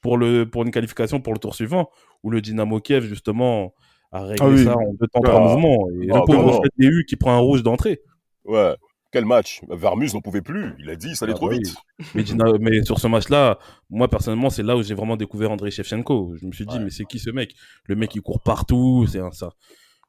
pour 0.00 0.16
le 0.18 0.44
pour 0.48 0.62
une 0.64 0.70
qualification 0.70 1.20
pour 1.20 1.32
le 1.32 1.38
tour 1.38 1.54
suivant, 1.54 1.90
où 2.22 2.30
le 2.30 2.40
Dynamo 2.40 2.80
Kiev 2.80 3.04
justement 3.06 3.74
a 4.12 4.22
réglé 4.24 4.36
Ah 4.40 4.48
oui. 4.48 4.64
ça 4.64 4.76
en 4.76 4.92
deux 4.92 5.06
temps 5.08 5.20
Ah. 5.24 5.28
trois 5.28 5.40
mouvements. 5.54 5.88
Et 6.00 6.08
Ah, 6.12 6.18
le 6.18 6.24
pauvre. 6.26 6.56
Fred 6.56 6.70
DU 6.78 7.04
qui 7.08 7.16
prend 7.16 7.32
un 7.32 7.38
rouge 7.38 7.62
d'entrée. 7.62 8.00
Ouais. 8.44 8.74
Quel 9.10 9.24
match 9.26 9.60
Vermus 9.68 10.14
n'en 10.14 10.20
pouvait 10.22 10.40
plus. 10.40 10.72
Il 10.78 10.88
a 10.88 10.96
dit, 10.96 11.14
ça 11.16 11.24
allait 11.26 11.34
Ah 11.34 11.36
trop 11.36 11.48
bah 11.48 11.54
vite. 11.56 11.74
Mais, 12.14 12.22
mais 12.60 12.82
sur 12.84 12.98
ce 12.98 13.06
match-là, 13.08 13.58
moi 13.90 14.08
personnellement, 14.08 14.48
c'est 14.48 14.62
là 14.62 14.74
où 14.76 14.82
j'ai 14.82 14.94
vraiment 14.94 15.16
découvert 15.16 15.50
Andrei 15.50 15.70
Shevchenko. 15.70 16.34
Je 16.40 16.46
me 16.46 16.52
suis 16.52 16.64
dit, 16.66 16.76
Ouais. 16.78 16.84
mais 16.84 16.90
c'est 16.90 17.04
qui 17.04 17.18
ce 17.18 17.30
mec? 17.30 17.54
Le 17.86 17.94
mec, 17.94 18.14
il 18.14 18.22
court 18.22 18.40
partout, 18.42 19.06
c'est 19.06 19.18
un 19.20 19.30
ça. 19.32 19.50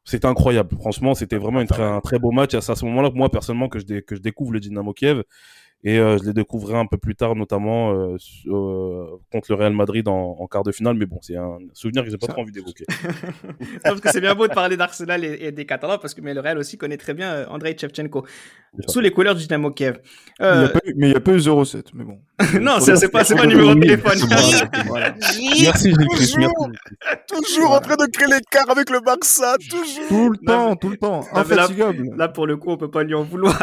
C'était 0.06 0.26
incroyable. 0.28 0.76
Franchement, 0.80 1.14
c'était 1.16 1.38
vraiment 1.38 1.62
une 1.62 1.68
un 1.80 2.02
très 2.02 2.20
beau 2.20 2.32
match. 2.32 2.52
C'est 2.52 2.72
à 2.72 2.76
ce 2.76 2.84
moment-là 2.86 3.10
que 3.10 3.16
moi, 3.16 3.30
personnellement, 3.30 3.70
que 3.70 3.80
je, 3.80 3.86
dé- 3.86 4.02
que 4.02 4.16
je 4.16 4.22
découvre 4.22 4.52
le 4.52 4.60
Dynamo 4.60 4.92
Kiev. 4.94 5.24
Et 5.86 6.00
euh, 6.00 6.18
je 6.18 6.24
les 6.24 6.34
découvrirai 6.34 6.78
un 6.80 6.86
peu 6.86 6.98
plus 6.98 7.14
tard, 7.14 7.36
notamment 7.36 7.92
euh, 7.94 8.16
euh, 8.48 9.06
contre 9.32 9.48
le 9.52 9.56
Real 9.56 9.74
Madrid 9.74 10.08
en, 10.08 10.38
en 10.40 10.48
quart 10.48 10.64
de 10.64 10.72
finale. 10.72 10.96
Mais 10.96 11.06
bon, 11.06 11.20
c'est 11.22 11.36
un 11.36 11.58
souvenir 11.74 12.06
que 12.06 12.10
j'ai 12.10 12.18
pas 12.18 12.28
trop 12.28 12.42
envie 12.42 12.54
d'évoquer. 12.54 12.86
parce 13.84 14.00
que 14.00 14.10
c'est 14.12 14.22
bien 14.22 14.34
beau 14.34 14.48
de 14.48 14.54
parler 14.54 14.78
d'Arsenal 14.78 15.26
et, 15.26 15.38
et 15.42 15.52
des 15.52 15.66
Catalans, 15.66 15.98
parce 15.98 16.14
que 16.14 16.22
mais 16.22 16.34
le 16.34 16.40
Real 16.40 16.58
aussi 16.58 16.78
connaît 16.78 16.96
très 16.96 17.14
bien 17.14 17.46
Andrei 17.50 17.76
Shevchenko, 17.78 18.26
sous 18.88 19.02
les 19.02 19.12
couleurs 19.12 19.36
du 19.36 19.46
Dynamo 19.46 19.72
Kiev. 19.72 20.00
il 20.40 20.44
y 20.44 20.46
a 20.46 20.54
Euh, 20.54 20.68
pas 20.70 20.80
eu- 20.86 20.94
mais 20.96 21.08
il 21.08 21.12
n'y 21.12 21.18
a 21.18 21.20
pas 21.20 21.32
eu 21.34 21.38
0,7. 21.40 21.88
Mais 21.96 22.06
bon. 22.06 22.20
non, 22.62 22.80
c'est 22.80 22.96
c'est 22.96 23.10
pas, 23.10 23.26
c'est 23.26 23.36
pas 23.36 23.46
numéro 23.46 23.76
de 23.76 23.82
téléphone. 23.82 24.18
Voilà. 24.88 25.16
Merci, 25.20 25.90
Gilles 25.90 26.08
merci. 26.10 26.36
Toujours 27.28 27.72
en 27.72 27.80
train 27.82 27.96
de 27.98 28.06
créer 28.10 28.28
l'écart 28.28 28.70
avec 28.70 28.90
le 28.90 29.02
Barça. 29.02 29.56
Toujours. 29.70 30.08
Tout 30.08 30.30
le 30.30 30.38
Non, 30.44 30.54
temps, 30.54 30.70
mais- 30.70 30.76
tout 30.78 30.90
le 30.90 30.98
temps. 30.98 31.20
Mais 31.34 31.56
là- 31.56 31.64
Infatigable. 31.66 32.10
Là, 32.16 32.28
pour 32.30 32.48
le 32.48 32.56
coup, 32.58 32.72
on 32.72 32.78
peut 32.78 32.90
pas 32.92 33.04
lui 33.04 33.16
en 33.16 33.24
vouloir. 33.24 33.60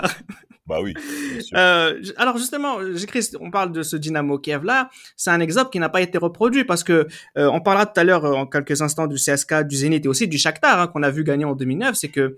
Bah 0.71 0.79
oui. 0.81 0.95
bien 0.95 1.41
sûr. 1.41 1.59
Euh, 1.59 2.01
alors 2.17 2.39
justement, 2.39 2.79
j'écris, 2.95 3.29
on 3.41 3.51
parle 3.51 3.73
de 3.73 3.83
ce 3.83 3.97
Dynamo 3.97 4.39
Kiev 4.39 4.65
là. 4.65 4.89
C'est 5.17 5.31
un 5.31 5.41
exemple 5.41 5.71
qui 5.71 5.81
n'a 5.81 5.89
pas 5.89 6.01
été 6.01 6.17
reproduit 6.17 6.63
parce 6.63 6.85
que 6.85 7.09
euh, 7.37 7.51
on 7.53 7.61
parlera 7.61 7.87
tout 7.87 7.99
à 7.99 8.05
l'heure 8.05 8.25
euh, 8.25 8.35
en 8.35 8.47
quelques 8.47 8.81
instants 8.81 9.09
du 9.09 9.17
CSK, 9.17 9.65
du 9.65 9.75
Zénith 9.75 10.05
et 10.05 10.09
aussi 10.09 10.29
du 10.29 10.39
Shakhtar 10.39 10.79
hein, 10.79 10.87
qu'on 10.87 11.03
a 11.03 11.11
vu 11.11 11.25
gagner 11.25 11.45
en 11.45 11.57
2009. 11.57 11.97
C'est 11.97 12.09
que 12.09 12.37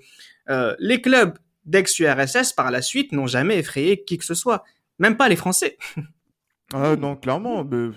euh, 0.48 0.74
les 0.78 1.02
clubs 1.02 1.36
d'ex-URSS 1.66 2.54
par 2.54 2.70
la 2.70 2.80
suite 2.80 3.12
n'ont 3.12 3.26
jamais 3.26 3.58
effrayé 3.58 4.02
qui 4.02 4.16
que 4.16 4.24
ce 4.24 4.34
soit, 4.34 4.64
même 4.98 5.18
pas 5.18 5.28
les 5.28 5.36
Français. 5.36 5.76
Ah 6.72 6.96
non, 6.96 7.16
clairement. 7.16 7.64
mais 7.70 7.90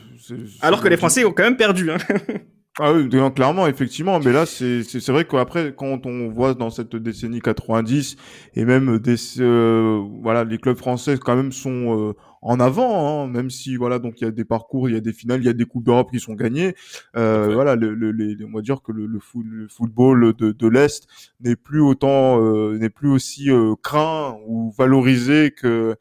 Alors 0.60 0.82
que 0.82 0.89
les 0.89 0.98
Français 0.98 1.24
ont 1.24 1.32
quand 1.32 1.43
même 1.43 1.56
perdu. 1.56 1.91
Hein. 1.91 1.98
Ah 2.77 2.91
oui, 2.91 3.07
clairement, 3.33 3.67
effectivement. 3.67 4.19
Mais 4.19 4.33
là, 4.33 4.45
c'est 4.45 4.83
c'est 4.83 5.09
vrai 5.13 5.23
qu'après, 5.25 5.73
quand 5.73 6.05
on 6.05 6.27
voit 6.29 6.53
dans 6.55 6.69
cette 6.69 6.93
décennie 6.97 7.39
90 7.39 8.17
et 8.53 8.65
même 8.65 8.99
des 8.99 9.15
euh, 9.39 10.03
voilà, 10.21 10.43
les 10.43 10.57
clubs 10.57 10.75
français 10.75 11.17
quand 11.17 11.38
même 11.38 11.53
sont 11.53 12.09
euh, 12.09 12.13
en 12.41 12.59
avant, 12.59 13.23
hein, 13.23 13.27
même 13.29 13.49
si 13.49 13.77
voilà, 13.77 13.97
donc 13.97 14.19
il 14.19 14.25
y 14.25 14.27
a 14.27 14.31
des 14.31 14.43
parcours, 14.43 14.89
il 14.89 14.93
y 14.93 14.97
a 14.97 14.99
des 14.99 15.13
finales, 15.13 15.39
il 15.39 15.45
y 15.45 15.49
a 15.49 15.53
des 15.53 15.63
coupes 15.63 15.85
d'Europe 15.85 16.11
qui 16.11 16.19
sont 16.19 16.33
gagnées. 16.33 16.75
Euh, 17.15 17.49
voilà, 17.53 17.77
le, 17.77 17.95
le, 17.95 18.11
les- 18.11 18.43
on 18.43 18.51
va 18.51 18.61
dire 18.61 18.81
que 18.81 18.91
le, 18.91 19.05
le, 19.05 19.19
foot- 19.19 19.45
le 19.49 19.69
football 19.69 20.33
de, 20.35 20.51
de 20.51 20.67
l'est 20.67 21.07
n'est 21.39 21.55
plus 21.55 21.79
autant, 21.79 22.41
euh, 22.43 22.77
n'est 22.77 22.89
plus 22.89 23.09
aussi 23.09 23.49
euh, 23.51 23.75
craint 23.81 24.38
ou 24.47 24.73
valorisé 24.77 25.51
que- 25.51 25.95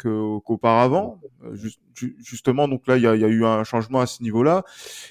qu'auparavant. 0.00 1.20
Euh, 1.44 1.54
juste- 1.54 1.80
ju- 1.94 2.16
justement, 2.22 2.68
donc 2.68 2.86
là, 2.86 2.96
il 2.96 3.02
y 3.02 3.06
a, 3.06 3.14
il 3.14 3.20
y 3.20 3.24
a 3.24 3.28
eu 3.28 3.44
un 3.44 3.64
changement 3.64 4.00
à 4.00 4.06
ce 4.06 4.22
niveau-là. 4.22 4.64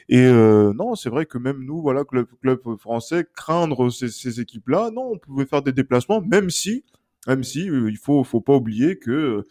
Et 0.09 0.23
euh, 0.25 0.73
non, 0.73 0.95
c'est 0.95 1.09
vrai 1.09 1.25
que 1.25 1.37
même 1.37 1.63
nous, 1.63 1.81
voilà, 1.81 2.03
club, 2.03 2.27
club 2.41 2.59
français, 2.77 3.25
craindre 3.35 3.89
ces, 3.89 4.09
ces 4.09 4.39
équipes-là, 4.39 4.89
non, 4.93 5.11
on 5.13 5.17
pouvait 5.17 5.45
faire 5.45 5.61
des 5.61 5.71
déplacements, 5.73 6.21
même 6.21 6.49
si, 6.49 6.83
même 7.27 7.43
si, 7.43 7.69
euh, 7.69 7.89
il 7.89 7.97
faut, 7.97 8.23
faut 8.23 8.41
pas 8.41 8.55
oublier 8.55 8.97
que, 8.97 9.43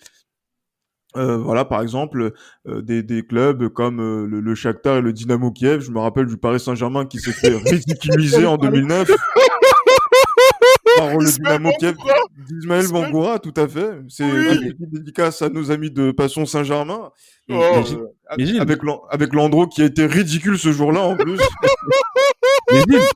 euh, 1.17 1.39
voilà, 1.39 1.65
par 1.65 1.81
exemple, 1.81 2.33
euh, 2.67 2.83
des, 2.83 3.03
des 3.03 3.23
clubs 3.27 3.69
comme 3.71 3.99
euh, 4.01 4.27
le, 4.27 4.41
le 4.41 4.55
Shakhtar 4.55 4.99
et 4.99 5.01
le 5.01 5.13
Dynamo 5.13 5.51
Kiev, 5.51 5.81
je 5.81 5.91
me 5.91 5.99
rappelle 6.01 6.27
du 6.27 6.37
Paris 6.37 6.61
Saint-Germain 6.61 7.07
qui 7.07 7.19
s'est 7.19 7.33
fait 7.33 7.57
ridiculiser 7.65 8.45
en 8.47 8.57
2009. 8.59 9.11
Par 10.99 11.17
le 11.17 11.31
Dynamo 11.33 11.71
Kiev 11.79 11.97
d'Ismaël 12.49 12.85
Ismaël- 12.85 12.89
Bangoura, 12.93 13.39
tout 13.39 13.55
à 13.57 13.67
fait. 13.69 13.91
C'est 14.09 14.25
Oui. 14.25 14.47
une 14.55 14.73
petite 14.75 14.91
dédicace 14.93 15.43
à 15.43 15.49
nos 15.49 15.71
amis 15.71 15.91
de 15.91 16.11
Passion 16.13 16.45
Saint-Germain. 16.47 17.11
Oh. 17.51 17.55
Euh, 17.55 18.07
avec, 18.29 18.81
avec 19.11 19.33
Landreau 19.35 19.67
qui 19.67 19.83
a 19.83 19.87
été 19.87 20.07
ridicule 20.07 20.59
ce 20.59 20.73
jour-là 20.73 21.01
en 21.03 21.17
plus. 21.17 21.39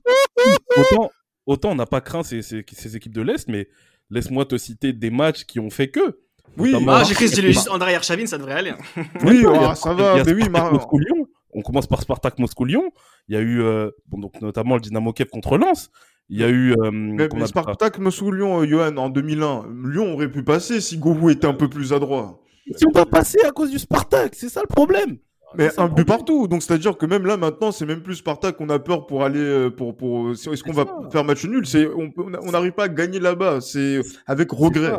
Autant, 0.77 1.11
autant 1.47 1.71
on 1.71 1.75
n'a 1.75 1.87
pas 1.87 2.01
craint 2.01 2.23
ces, 2.23 2.43
ces, 2.43 2.65
ces 2.73 2.97
équipes 2.97 3.15
de 3.15 3.23
l'Est, 3.23 3.49
mais 3.49 3.69
laisse-moi 4.11 4.47
te 4.47 4.57
citer 4.57 4.93
des 4.93 5.11
matchs 5.11 5.45
qui 5.45 5.61
ont 5.61 5.71
fait 5.71 5.89
que. 5.89 6.19
Oui, 6.59 6.75
Ah, 6.89 7.03
j'écris, 7.05 7.31
dis-le 7.31 7.49
juste 7.49 7.69
Andrei 7.71 7.95
Arshavin, 7.95 8.27
ça 8.27 8.37
devrait 8.39 8.55
aller. 8.55 8.71
hein. 8.71 9.05
oui, 9.25 9.45
a- 9.47 9.71
ah, 9.71 9.75
ça 9.75 9.95
va. 9.95 10.23
Mais 10.25 10.33
oui, 10.35 10.49
Moscou-Lyon. 10.49 11.27
On 11.55 11.61
commence 11.61 11.87
par 11.87 12.01
Spartak 12.01 12.39
Moscou-Lyon. 12.39 12.91
Il 13.29 13.35
y 13.35 13.39
a 13.39 13.41
eu 13.41 13.61
euh, 13.63 13.91
bon, 14.07 14.19
donc, 14.19 14.41
notamment 14.41 14.75
le 14.77 14.81
Dynamo 14.81 15.13
Kiev 15.13 15.29
contre 15.29 15.59
Lens. 15.59 15.91
Il 16.29 16.41
y 16.41 16.45
a 16.45 16.49
eu. 16.49 16.73
euh, 16.73 16.91
mais, 16.91 17.29
mais 17.35 17.47
Spartak 17.47 17.99
Moscou-Lyon, 17.99 18.63
euh, 18.63 18.67
Johan, 18.67 18.97
en 18.97 19.11
2001, 19.11 19.67
Lyon 19.91 20.15
aurait 20.15 20.31
pu 20.31 20.43
passer 20.43 20.81
si 20.81 20.97
Gourou 20.99 21.31
était 21.31 21.47
un 21.47 21.55
peu 21.55 21.69
plus 21.69 21.93
adroit. 21.93 22.41
Ils 22.67 22.79
sont 22.79 22.91
pas 22.91 23.05
passés 23.07 23.41
à 23.47 23.51
cause 23.51 23.71
du 23.71 23.79
Spartak, 23.79 24.35
c'est 24.35 24.49
ça 24.49 24.61
le 24.63 24.69
problème. 24.69 25.19
Mais 25.55 25.69
un 25.79 25.89
but 25.89 26.07
partout, 26.07 26.49
donc 26.49 26.63
c'est-à-dire 26.63 26.97
que 26.97 27.05
même 27.05 27.27
là 27.27 27.37
maintenant, 27.37 27.73
c'est 27.73 27.85
même 27.85 28.03
plus 28.03 28.15
Spartak 28.17 28.57
qu'on 28.57 28.71
a 28.71 28.79
peur 28.79 29.07
pour 29.07 29.23
aller 29.23 29.39
euh, 29.41 29.69
pour 29.69 29.95
pour. 29.95 30.31
Est-ce 30.31 30.63
qu'on 30.63 30.73
va 30.73 30.85
ça. 30.85 31.11
faire 31.11 31.25
match 31.25 31.45
nul? 31.45 31.67
C'est 31.67 31.87
on 31.89 32.51
n'arrive 32.51 32.73
pas 32.73 32.85
à 32.85 32.89
gagner 32.89 33.21
là-bas. 33.21 33.61
C'est 33.61 34.01
avec 34.27 34.51
regret. 34.51 34.95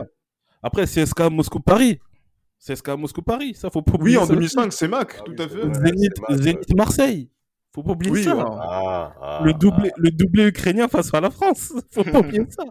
Après, 0.62 0.86
CSK 0.86 1.21
Moscou-Paris. 1.31 1.99
CSK 2.63 2.89
Moscou-Paris, 2.89 3.55
ça 3.55 3.69
faut 3.71 3.81
pas. 3.81 3.93
Oui, 3.99 4.15
en 4.15 4.21
ça 4.21 4.33
aussi. 4.33 4.55
2005, 4.55 4.71
c'est 4.73 4.88
Mac, 4.88 5.15
Ah 5.19 5.23
tout 5.25 5.33
oui, 5.36 5.43
à 5.43 5.49
fait. 5.49 5.73
Zénith, 5.73 6.13
Zénith 6.29 6.75
Marseille. 6.75 7.29
Faut 7.73 7.81
pas 7.83 7.91
oublier 7.93 8.12
Oui, 8.12 8.23
ça. 8.23 8.36
Ah, 8.38 9.13
ah, 9.21 9.41
le 9.43 9.53
doublé, 9.53 9.89
ah. 9.91 9.95
le 9.97 10.12
doublé 10.12 10.47
ukrainien 10.47 10.88
face 10.88 11.13
à 11.13 11.21
la 11.21 11.31
France. 11.31 11.73
Faut 11.91 12.03
pas 12.03 12.19
oublier 12.19 12.45
ça. 12.49 12.63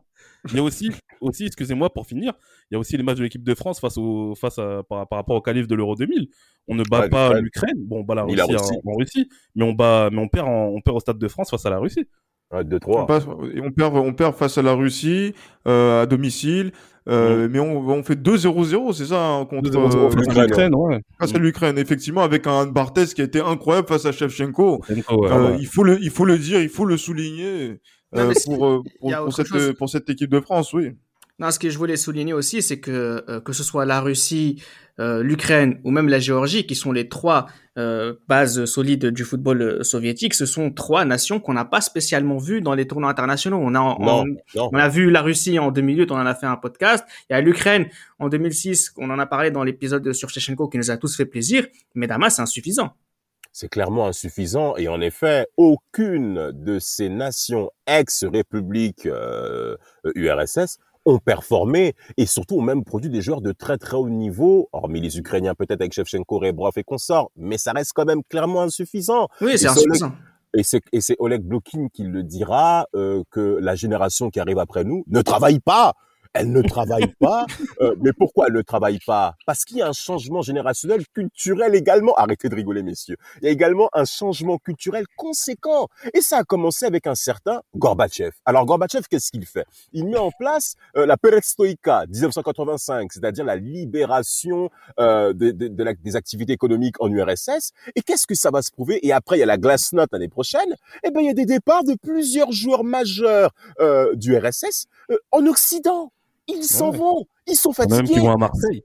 Il 0.48 0.56
y 0.56 0.58
a 0.58 0.62
aussi, 0.62 0.90
aussi, 1.20 1.44
excusez-moi 1.46 1.92
pour 1.92 2.06
finir, 2.06 2.32
il 2.70 2.74
y 2.74 2.76
a 2.76 2.78
aussi 2.78 2.96
les 2.96 3.02
matchs 3.02 3.18
de 3.18 3.22
l'équipe 3.22 3.42
de 3.44 3.54
France 3.54 3.78
face 3.80 3.96
au, 3.96 4.34
face 4.34 4.58
à, 4.58 4.82
par, 4.88 5.06
par 5.08 5.18
rapport 5.18 5.36
au 5.36 5.40
qualif 5.40 5.66
de 5.68 5.74
l'Euro 5.74 5.94
2000. 5.94 6.28
On 6.68 6.74
ne 6.74 6.82
bat 6.84 7.00
Ouais, 7.02 7.08
pas 7.08 7.40
l'Ukraine. 7.40 7.76
Bon, 7.78 8.00
on 8.00 8.04
bat 8.04 8.14
la 8.16 8.24
Ni 8.24 8.34
Russie, 8.34 8.52
la 8.52 8.58
Russie. 8.58 8.74
En, 8.84 8.90
en 8.90 8.94
Russie, 8.96 9.28
mais 9.54 9.64
on 9.64 9.72
bat, 9.72 10.08
mais 10.12 10.18
on 10.18 10.28
perd 10.28 10.48
en- 10.48 10.68
on 10.68 10.80
perd 10.80 10.96
au 10.96 11.00
stade 11.00 11.18
de 11.18 11.28
France 11.28 11.50
face 11.50 11.64
à 11.66 11.70
la 11.70 11.78
Russie. 11.78 12.06
Un, 12.52 12.64
deux, 12.64 12.76
On, 12.76 12.78
trois. 12.80 13.06
passe- 13.06 13.26
et 13.54 13.60
on 13.60 13.70
perd, 13.70 13.96
on 13.96 14.12
perd 14.12 14.34
face 14.34 14.58
à 14.58 14.62
la 14.62 14.74
Russie 14.74 15.34
euh, 15.66 16.02
à 16.02 16.06
domicile, 16.06 16.72
euh, 17.08 17.48
mais 17.50 17.58
on, 17.58 17.78
on 17.88 18.02
fait 18.02 18.14
2-0-0, 18.20 18.92
c'est 18.92 19.06
ça 19.06 19.26
hein, 19.26 19.44
contre 19.46 19.70
2-0 19.70 19.96
euh, 19.96 20.10
face 20.10 20.36
à 20.36 20.42
l'Ukraine, 20.44 20.74
ouais. 20.74 21.00
face 21.18 21.34
à 21.34 21.38
l'Ukraine. 21.38 21.78
Effectivement, 21.78 22.22
avec 22.22 22.46
un 22.46 22.66
Barthez 22.66 23.06
qui 23.14 23.22
a 23.22 23.24
été 23.24 23.40
incroyable 23.40 23.88
face 23.88 24.04
à 24.06 24.12
Shevchenko. 24.12 24.82
Ouais, 24.88 25.02
Euh, 25.10 25.50
ouais. 25.52 25.56
il 25.60 25.66
faut 25.66 25.82
le, 25.82 25.98
il 26.02 26.10
faut 26.10 26.24
le 26.26 26.38
dire, 26.38 26.60
il 26.60 26.68
faut 26.68 26.84
le 26.84 26.96
souligner 26.96 27.80
Non, 28.14 28.28
euh, 28.30 28.32
pour, 28.44 28.84
pour, 29.00 29.32
cette, 29.32 29.46
chose. 29.46 29.72
pour 29.78 29.88
cette 29.88 30.08
équipe 30.10 30.30
de 30.30 30.40
France, 30.40 30.72
oui. 30.74 30.90
Non, 31.38 31.50
ce 31.50 31.58
que 31.58 31.70
je 31.70 31.78
voulais 31.78 31.96
souligner 31.96 32.34
aussi, 32.34 32.60
c'est 32.62 32.78
que 32.78 33.24
euh, 33.28 33.40
que 33.40 33.52
ce 33.52 33.64
soit 33.64 33.84
la 33.86 34.00
Russie, 34.00 34.62
euh, 35.00 35.22
l'Ukraine 35.22 35.80
ou 35.84 35.90
même 35.90 36.08
la 36.08 36.18
Géorgie, 36.18 36.66
qui 36.66 36.74
sont 36.74 36.92
les 36.92 37.08
trois 37.08 37.46
euh, 37.78 38.14
bases 38.28 38.66
solides 38.66 39.06
du 39.06 39.24
football 39.24 39.62
euh, 39.62 39.82
soviétique, 39.82 40.34
ce 40.34 40.44
sont 40.44 40.70
trois 40.70 41.04
nations 41.06 41.40
qu'on 41.40 41.54
n'a 41.54 41.64
pas 41.64 41.80
spécialement 41.80 42.36
vues 42.36 42.60
dans 42.60 42.74
les 42.74 42.86
tournois 42.86 43.08
internationaux. 43.10 43.58
On 43.62 43.74
a, 43.74 43.80
en- 43.80 43.98
Non, 43.98 44.24
non. 44.54 44.68
on 44.72 44.76
a 44.76 44.88
vu 44.88 45.10
la 45.10 45.22
Russie 45.22 45.58
en 45.58 45.70
2008, 45.70 46.10
on 46.10 46.16
en 46.16 46.26
a 46.26 46.34
fait 46.34 46.46
un 46.46 46.56
podcast. 46.56 47.04
Il 47.30 47.32
y 47.32 47.36
a 47.36 47.40
l'Ukraine 47.40 47.86
en 48.18 48.28
2006, 48.28 48.92
on 48.98 49.08
en 49.10 49.18
a 49.18 49.24
parlé 49.26 49.50
dans 49.50 49.64
l'épisode 49.64 50.12
sur 50.12 50.28
Shevchenko 50.28 50.68
qui 50.68 50.76
nous 50.78 50.90
a 50.90 50.96
tous 50.98 51.16
fait 51.16 51.24
plaisir. 51.26 51.66
Mais 51.94 52.06
Damas, 52.06 52.36
c'est 52.36 52.42
insuffisant. 52.42 52.90
c'est 53.54 53.68
clairement 53.70 54.06
insuffisant 54.08 54.76
et 54.76 54.88
en 54.88 55.00
effet, 55.00 55.46
aucune 55.56 56.52
de 56.52 56.78
ces 56.78 57.08
nations 57.08 57.70
ex-républiques 57.86 59.06
euh, 59.06 59.76
URSS 60.14 60.78
ont 61.04 61.18
performé 61.18 61.94
et 62.16 62.26
surtout 62.26 62.56
ont 62.56 62.62
même 62.62 62.84
produit 62.84 63.10
des 63.10 63.22
joueurs 63.22 63.40
de 63.40 63.52
très 63.52 63.78
très 63.78 63.96
haut 63.96 64.08
niveau, 64.08 64.68
hormis 64.72 65.00
les 65.00 65.18
Ukrainiens 65.18 65.54
peut-être 65.54 65.80
avec 65.80 65.92
Shevchenko, 65.92 66.38
Rebrov 66.38 66.72
et 66.76 66.84
consorts, 66.84 67.30
mais 67.36 67.58
ça 67.58 67.72
reste 67.72 67.92
quand 67.94 68.04
même 68.04 68.22
clairement 68.28 68.62
insuffisant. 68.62 69.28
Oui, 69.40 69.58
c'est 69.58 69.68
insuffisant. 69.68 70.12
Et 70.54 70.62
c'est, 70.62 70.82
et 70.92 71.00
c'est 71.00 71.16
Oleg 71.18 71.42
Blokin 71.42 71.88
qui 71.92 72.02
le 72.02 72.22
dira, 72.22 72.86
euh, 72.94 73.22
que 73.30 73.58
la 73.60 73.74
génération 73.74 74.28
qui 74.30 74.38
arrive 74.38 74.58
après 74.58 74.84
nous 74.84 75.04
ne 75.08 75.22
travaille 75.22 75.60
pas. 75.60 75.94
Elle 76.34 76.52
ne 76.52 76.62
travaille 76.62 77.12
pas. 77.20 77.46
Euh, 77.80 77.94
mais 78.00 78.12
pourquoi 78.12 78.46
elle 78.48 78.54
ne 78.54 78.62
travaille 78.62 78.98
pas? 79.06 79.34
Parce 79.46 79.64
qu'il 79.64 79.78
y 79.78 79.82
a 79.82 79.88
un 79.88 79.92
changement 79.92 80.42
générationnel 80.42 81.04
culturel 81.14 81.74
également. 81.74 82.14
Arrêtez 82.14 82.48
de 82.48 82.54
rigoler, 82.54 82.82
messieurs. 82.82 83.16
Il 83.40 83.44
y 83.44 83.48
a 83.48 83.50
également 83.50 83.88
un 83.92 84.04
changement 84.04 84.58
culturel 84.58 85.04
conséquent. 85.16 85.88
Et 86.14 86.20
ça 86.20 86.38
a 86.38 86.44
commencé 86.44 86.86
avec 86.86 87.06
un 87.06 87.14
certain 87.14 87.62
Gorbatchev. 87.76 88.32
Alors 88.44 88.66
Gorbatchev, 88.66 89.04
qu'est-ce 89.10 89.30
qu'il 89.30 89.46
fait? 89.46 89.66
Il 89.92 90.06
met 90.06 90.18
en 90.18 90.30
place 90.30 90.74
euh, 90.96 91.06
la 91.06 91.16
perestroïka 91.16 92.04
1985, 92.08 93.12
c'est-à-dire 93.12 93.44
la 93.44 93.56
libération 93.56 94.70
euh, 94.98 95.32
des 95.32 96.16
activités 96.16 96.52
économiques 96.52 97.00
en 97.00 97.08
URSS. 97.08 97.72
Et 97.96 98.02
qu'est-ce 98.02 98.26
que 98.26 98.34
ça 98.34 98.50
va 98.50 98.62
se 98.62 98.70
prouver? 98.70 99.04
Et 99.06 99.12
après, 99.12 99.36
il 99.36 99.40
y 99.40 99.42
a 99.44 99.46
la 99.46 99.58
Glasnost 99.58 100.08
l'année 100.12 100.28
prochaine. 100.28 100.76
Eh 101.04 101.10
ben, 101.10 101.20
il 101.20 101.26
y 101.26 101.30
a 101.30 101.34
des 101.34 101.46
départs 101.46 101.84
de 101.84 101.94
plusieurs 101.94 102.52
joueurs 102.52 102.84
majeurs 102.84 103.50
euh, 103.80 104.14
du 104.14 104.36
RSS 104.36 104.86
euh, 105.10 105.16
en 105.30 105.46
Occident. 105.46 106.12
Ils 106.48 106.64
s'en 106.64 106.90
Ouais. 106.90 106.98
vont. 106.98 107.24
Ils 107.46 107.56
sont 107.56 107.72
même 107.78 107.88
fatigués. 107.90 108.14
qui 108.14 108.20
vont 108.20 108.32
à 108.32 108.36
Marseille. 108.36 108.84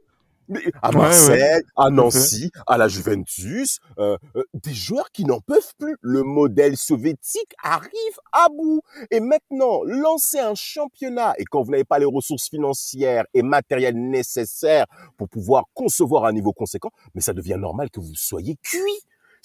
Mais 0.49 0.61
à 0.81 0.91
Marseille, 0.93 1.61
à 1.75 1.89
Nancy, 1.89 2.51
à 2.67 2.77
la 2.77 2.87
Juventus, 2.87 3.79
euh, 3.99 4.17
euh, 4.37 4.43
des 4.53 4.73
joueurs 4.73 5.11
qui 5.11 5.25
n'en 5.25 5.41
peuvent 5.41 5.73
plus. 5.77 5.97
Le 6.01 6.23
modèle 6.23 6.77
soviétique 6.77 7.53
arrive 7.61 7.91
à 8.31 8.47
bout. 8.47 8.79
Et 9.11 9.19
maintenant, 9.19 9.83
lancer 9.83 10.39
un 10.39 10.55
championnat, 10.55 11.33
et 11.37 11.43
quand 11.43 11.63
vous 11.63 11.71
n'avez 11.71 11.83
pas 11.83 11.99
les 11.99 12.05
ressources 12.05 12.47
financières 12.49 13.25
et 13.33 13.41
matérielles 13.41 13.97
nécessaires 13.99 14.85
pour 15.17 15.27
pouvoir 15.27 15.65
concevoir 15.73 16.23
un 16.23 16.31
niveau 16.31 16.53
conséquent, 16.53 16.91
mais 17.13 17.19
ça 17.19 17.33
devient 17.33 17.57
normal 17.59 17.89
que 17.89 17.99
vous 17.99 18.15
soyez 18.15 18.55
cuit. 18.63 18.79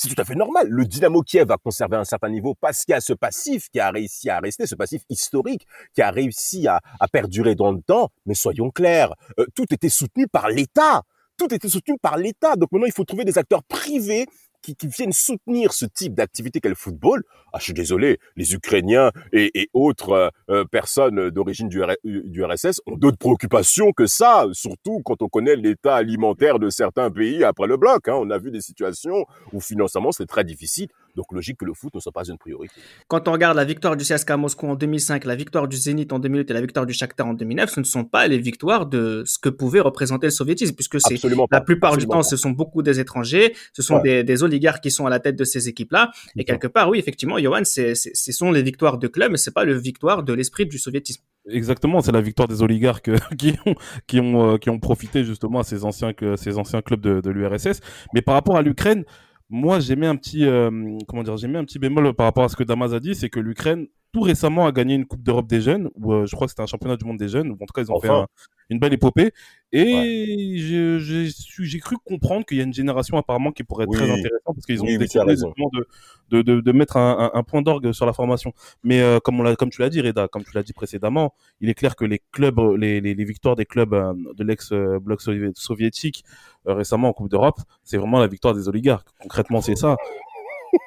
C'est 0.02 0.12
tout 0.12 0.20
à 0.20 0.24
fait 0.24 0.34
normal. 0.34 0.66
Le 0.68 0.84
Dynamo 0.84 1.22
Kiev 1.22 1.46
va 1.46 1.58
conserver 1.58 1.96
un 1.96 2.02
certain 2.02 2.28
niveau 2.28 2.56
parce 2.60 2.84
qu'il 2.84 2.90
y 2.90 2.96
a 2.96 3.00
ce 3.00 3.12
passif 3.12 3.68
qui 3.70 3.78
a 3.78 3.88
réussi 3.88 4.28
à 4.30 4.40
rester, 4.40 4.66
ce 4.66 4.74
passif 4.74 5.02
historique 5.08 5.64
qui 5.94 6.02
a 6.02 6.10
réussi 6.10 6.66
à, 6.66 6.80
à 6.98 7.06
perdurer 7.06 7.54
dans 7.54 7.70
le 7.70 7.80
temps. 7.82 8.08
Mais 8.26 8.34
soyons 8.34 8.70
clairs, 8.70 9.14
euh, 9.38 9.46
tout 9.54 9.72
était 9.72 9.88
soutenu 9.88 10.26
par 10.26 10.48
l'État. 10.48 11.02
Tout 11.38 11.54
était 11.54 11.68
soutenu 11.68 11.98
par 12.02 12.16
l'État. 12.16 12.56
Donc 12.56 12.72
maintenant, 12.72 12.88
il 12.88 12.92
faut 12.92 13.04
trouver 13.04 13.24
des 13.24 13.38
acteurs 13.38 13.62
privés 13.62 14.26
qui, 14.62 14.76
qui 14.76 14.86
viennent 14.86 15.12
soutenir 15.12 15.72
ce 15.72 15.84
type 15.84 16.14
d'activité 16.14 16.60
qu'est 16.60 16.68
le 16.68 16.74
football. 16.74 17.22
Ah, 17.52 17.58
je 17.58 17.64
suis 17.64 17.74
désolé, 17.74 18.18
les 18.36 18.54
Ukrainiens 18.54 19.10
et, 19.32 19.50
et 19.54 19.68
autres 19.74 20.12
euh, 20.12 20.28
euh, 20.48 20.64
personnes 20.64 21.30
d'origine 21.30 21.68
du, 21.68 21.82
RSS 21.82 22.80
ont 22.86 22.96
d'autres 22.96 23.18
préoccupations 23.18 23.92
que 23.92 24.06
ça, 24.06 24.46
surtout 24.52 25.02
quand 25.04 25.20
on 25.22 25.28
connaît 25.28 25.56
l'état 25.56 25.96
alimentaire 25.96 26.58
de 26.58 26.70
certains 26.70 27.10
pays 27.10 27.44
après 27.44 27.66
le 27.66 27.76
bloc. 27.76 28.08
Hein. 28.08 28.14
On 28.16 28.30
a 28.30 28.38
vu 28.38 28.50
des 28.50 28.60
situations 28.60 29.26
où 29.52 29.60
financièrement 29.60 30.12
c'est 30.12 30.26
très 30.26 30.44
difficile. 30.44 30.88
Donc 31.16 31.26
logique 31.32 31.58
que 31.58 31.64
le 31.64 31.74
foot 31.74 31.94
ne 31.94 32.00
soit 32.00 32.12
pas 32.12 32.24
une 32.24 32.38
priorité. 32.38 32.74
Quand 33.08 33.28
on 33.28 33.32
regarde 33.32 33.56
la 33.56 33.64
victoire 33.64 33.96
du 33.96 34.04
CSKA 34.04 34.36
Moscou 34.36 34.66
en 34.68 34.74
2005, 34.76 35.24
la 35.24 35.36
victoire 35.36 35.68
du 35.68 35.76
Zénith 35.76 36.12
en 36.12 36.18
2008 36.18 36.50
et 36.50 36.54
la 36.54 36.60
victoire 36.60 36.86
du 36.86 36.92
Shakhtar 36.94 37.26
en 37.26 37.34
2009, 37.34 37.70
ce 37.70 37.80
ne 37.80 37.84
sont 37.84 38.04
pas 38.04 38.26
les 38.28 38.38
victoires 38.38 38.86
de 38.86 39.22
ce 39.26 39.38
que 39.38 39.48
pouvait 39.48 39.80
représenter 39.80 40.26
le 40.28 40.30
soviétisme, 40.30 40.74
puisque 40.74 41.00
c'est 41.00 41.18
la 41.50 41.60
plupart 41.60 41.96
du 41.96 42.06
temps, 42.06 42.18
pas. 42.18 42.22
ce 42.22 42.36
sont 42.36 42.50
beaucoup 42.50 42.82
des 42.82 42.98
étrangers, 43.00 43.54
ce 43.72 43.82
sont 43.82 43.96
Ouais. 43.96 44.02
des, 44.02 44.24
des 44.24 44.42
oligarques 44.42 44.82
qui 44.82 44.90
sont 44.90 45.04
à 45.06 45.10
la 45.10 45.20
tête 45.20 45.36
de 45.36 45.44
ces 45.44 45.68
équipes-là. 45.68 46.10
Et 46.36 46.44
quelque 46.44 46.66
part, 46.66 46.88
oui, 46.88 46.98
effectivement, 46.98 47.38
Johan, 47.38 47.62
ce 47.64 47.94
sont 48.32 48.50
les 48.52 48.62
victoires 48.62 48.98
de 48.98 49.08
club, 49.08 49.32
mais 49.32 49.36
c'est 49.36 49.52
pas 49.54 49.64
le 49.64 49.74
victoire 49.74 50.22
de 50.22 50.32
l'esprit 50.32 50.66
du 50.66 50.78
soviétisme. 50.78 51.22
Exactement, 51.50 52.00
c'est 52.00 52.12
la 52.12 52.20
victoire 52.20 52.46
des 52.48 52.62
oligarques 52.62 53.08
euh, 53.08 53.18
qui 53.38 53.54
ont 53.66 53.74
qui 54.06 54.20
ont 54.20 54.54
euh, 54.54 54.58
qui 54.58 54.70
ont 54.70 54.78
profité 54.78 55.24
justement 55.24 55.58
à 55.58 55.64
ces 55.64 55.84
anciens 55.84 56.12
que 56.12 56.36
ces 56.36 56.56
anciens 56.56 56.82
clubs 56.82 57.00
de, 57.00 57.20
de 57.20 57.30
l'URSS. 57.30 57.80
Mais 58.14 58.22
par 58.22 58.34
rapport 58.34 58.56
à 58.56 58.62
l'Ukraine, 58.62 59.04
moi 59.52 59.80
j'ai 59.80 59.96
mis 59.96 60.06
un 60.06 60.16
petit 60.16 60.44
euh, 60.46 60.70
comment 61.06 61.22
dire, 61.22 61.36
j'ai 61.36 61.46
mis 61.46 61.58
un 61.58 61.64
petit 61.64 61.78
bémol 61.78 62.14
par 62.14 62.26
rapport 62.26 62.44
à 62.44 62.48
ce 62.48 62.56
que 62.56 62.64
Damas 62.64 62.92
a 62.92 63.00
dit, 63.00 63.14
c'est 63.14 63.28
que 63.28 63.38
l'Ukraine 63.38 63.86
tout 64.12 64.20
récemment 64.20 64.66
a 64.66 64.72
gagné 64.72 64.94
une 64.94 65.06
Coupe 65.06 65.22
d'Europe 65.22 65.46
des 65.46 65.60
jeunes, 65.60 65.88
ou 65.94 66.12
euh, 66.12 66.26
je 66.26 66.34
crois 66.34 66.46
que 66.46 66.50
c'était 66.50 66.62
un 66.62 66.66
championnat 66.66 66.96
du 66.96 67.04
monde 67.04 67.16
des 67.16 67.28
jeunes, 67.28 67.50
ou 67.50 67.54
en 67.54 67.66
tout 67.66 67.72
cas 67.74 67.82
ils 67.82 67.90
ont 67.90 67.98
fait 67.98 68.08
un- 68.08 68.26
une 68.68 68.78
belle 68.78 68.92
épopée. 68.92 69.32
Et 69.72 70.56
je- 70.58 70.98
j'ai 70.98 71.78
cru 71.78 71.96
comprendre 72.04 72.44
qu'il 72.44 72.58
y 72.58 72.60
a 72.60 72.64
une 72.64 72.72
génération 72.74 73.16
apparemment 73.16 73.52
qui 73.52 73.64
pourrait 73.64 73.84
être 73.84 73.90
Oui. 73.90 73.96
très 73.96 74.10
intéressante 74.10 74.54
parce 74.54 74.66
qu'ils 74.66 74.82
ont 74.82 74.86
Oui, 74.86 74.98
décidé 74.98 75.24
de, 75.34 75.86
de, 76.30 76.42
de, 76.42 76.60
de 76.60 76.72
mettre 76.72 76.96
un, 76.96 77.30
un, 77.34 77.38
un 77.38 77.42
point 77.42 77.62
d'orgue 77.62 77.92
sur 77.92 78.04
la 78.06 78.12
formation. 78.12 78.52
Mais 78.82 79.00
euh, 79.00 79.18
comme, 79.18 79.40
on 79.40 79.42
l'a, 79.42 79.56
comme 79.56 79.70
tu 79.70 79.80
l'as 79.80 79.88
dit, 79.90 80.00
Reda, 80.00 80.28
comme 80.28 80.44
tu 80.44 80.52
l'as 80.54 80.62
dit 80.62 80.72
précédemment, 80.74 81.34
il 81.60 81.68
est 81.70 81.74
clair 81.74 81.96
que 81.96 82.04
les 82.04 82.20
clubs, 82.32 82.58
les, 82.78 83.00
les, 83.00 83.14
les 83.14 83.24
victoires 83.24 83.56
des 83.56 83.64
clubs 83.66 83.94
euh, 83.94 84.12
de 84.36 84.44
l'ex-bloc 84.44 85.20
sovi- 85.22 85.52
soviétique 85.54 86.24
euh, 86.68 86.74
récemment 86.74 87.08
en 87.08 87.12
Coupe 87.14 87.30
d'Europe, 87.30 87.60
c'est 87.82 87.96
vraiment 87.96 88.20
la 88.20 88.26
victoire 88.26 88.54
des 88.54 88.68
oligarques. 88.68 89.08
Concrètement, 89.20 89.60
c'est 89.62 89.76
ça. 89.76 89.96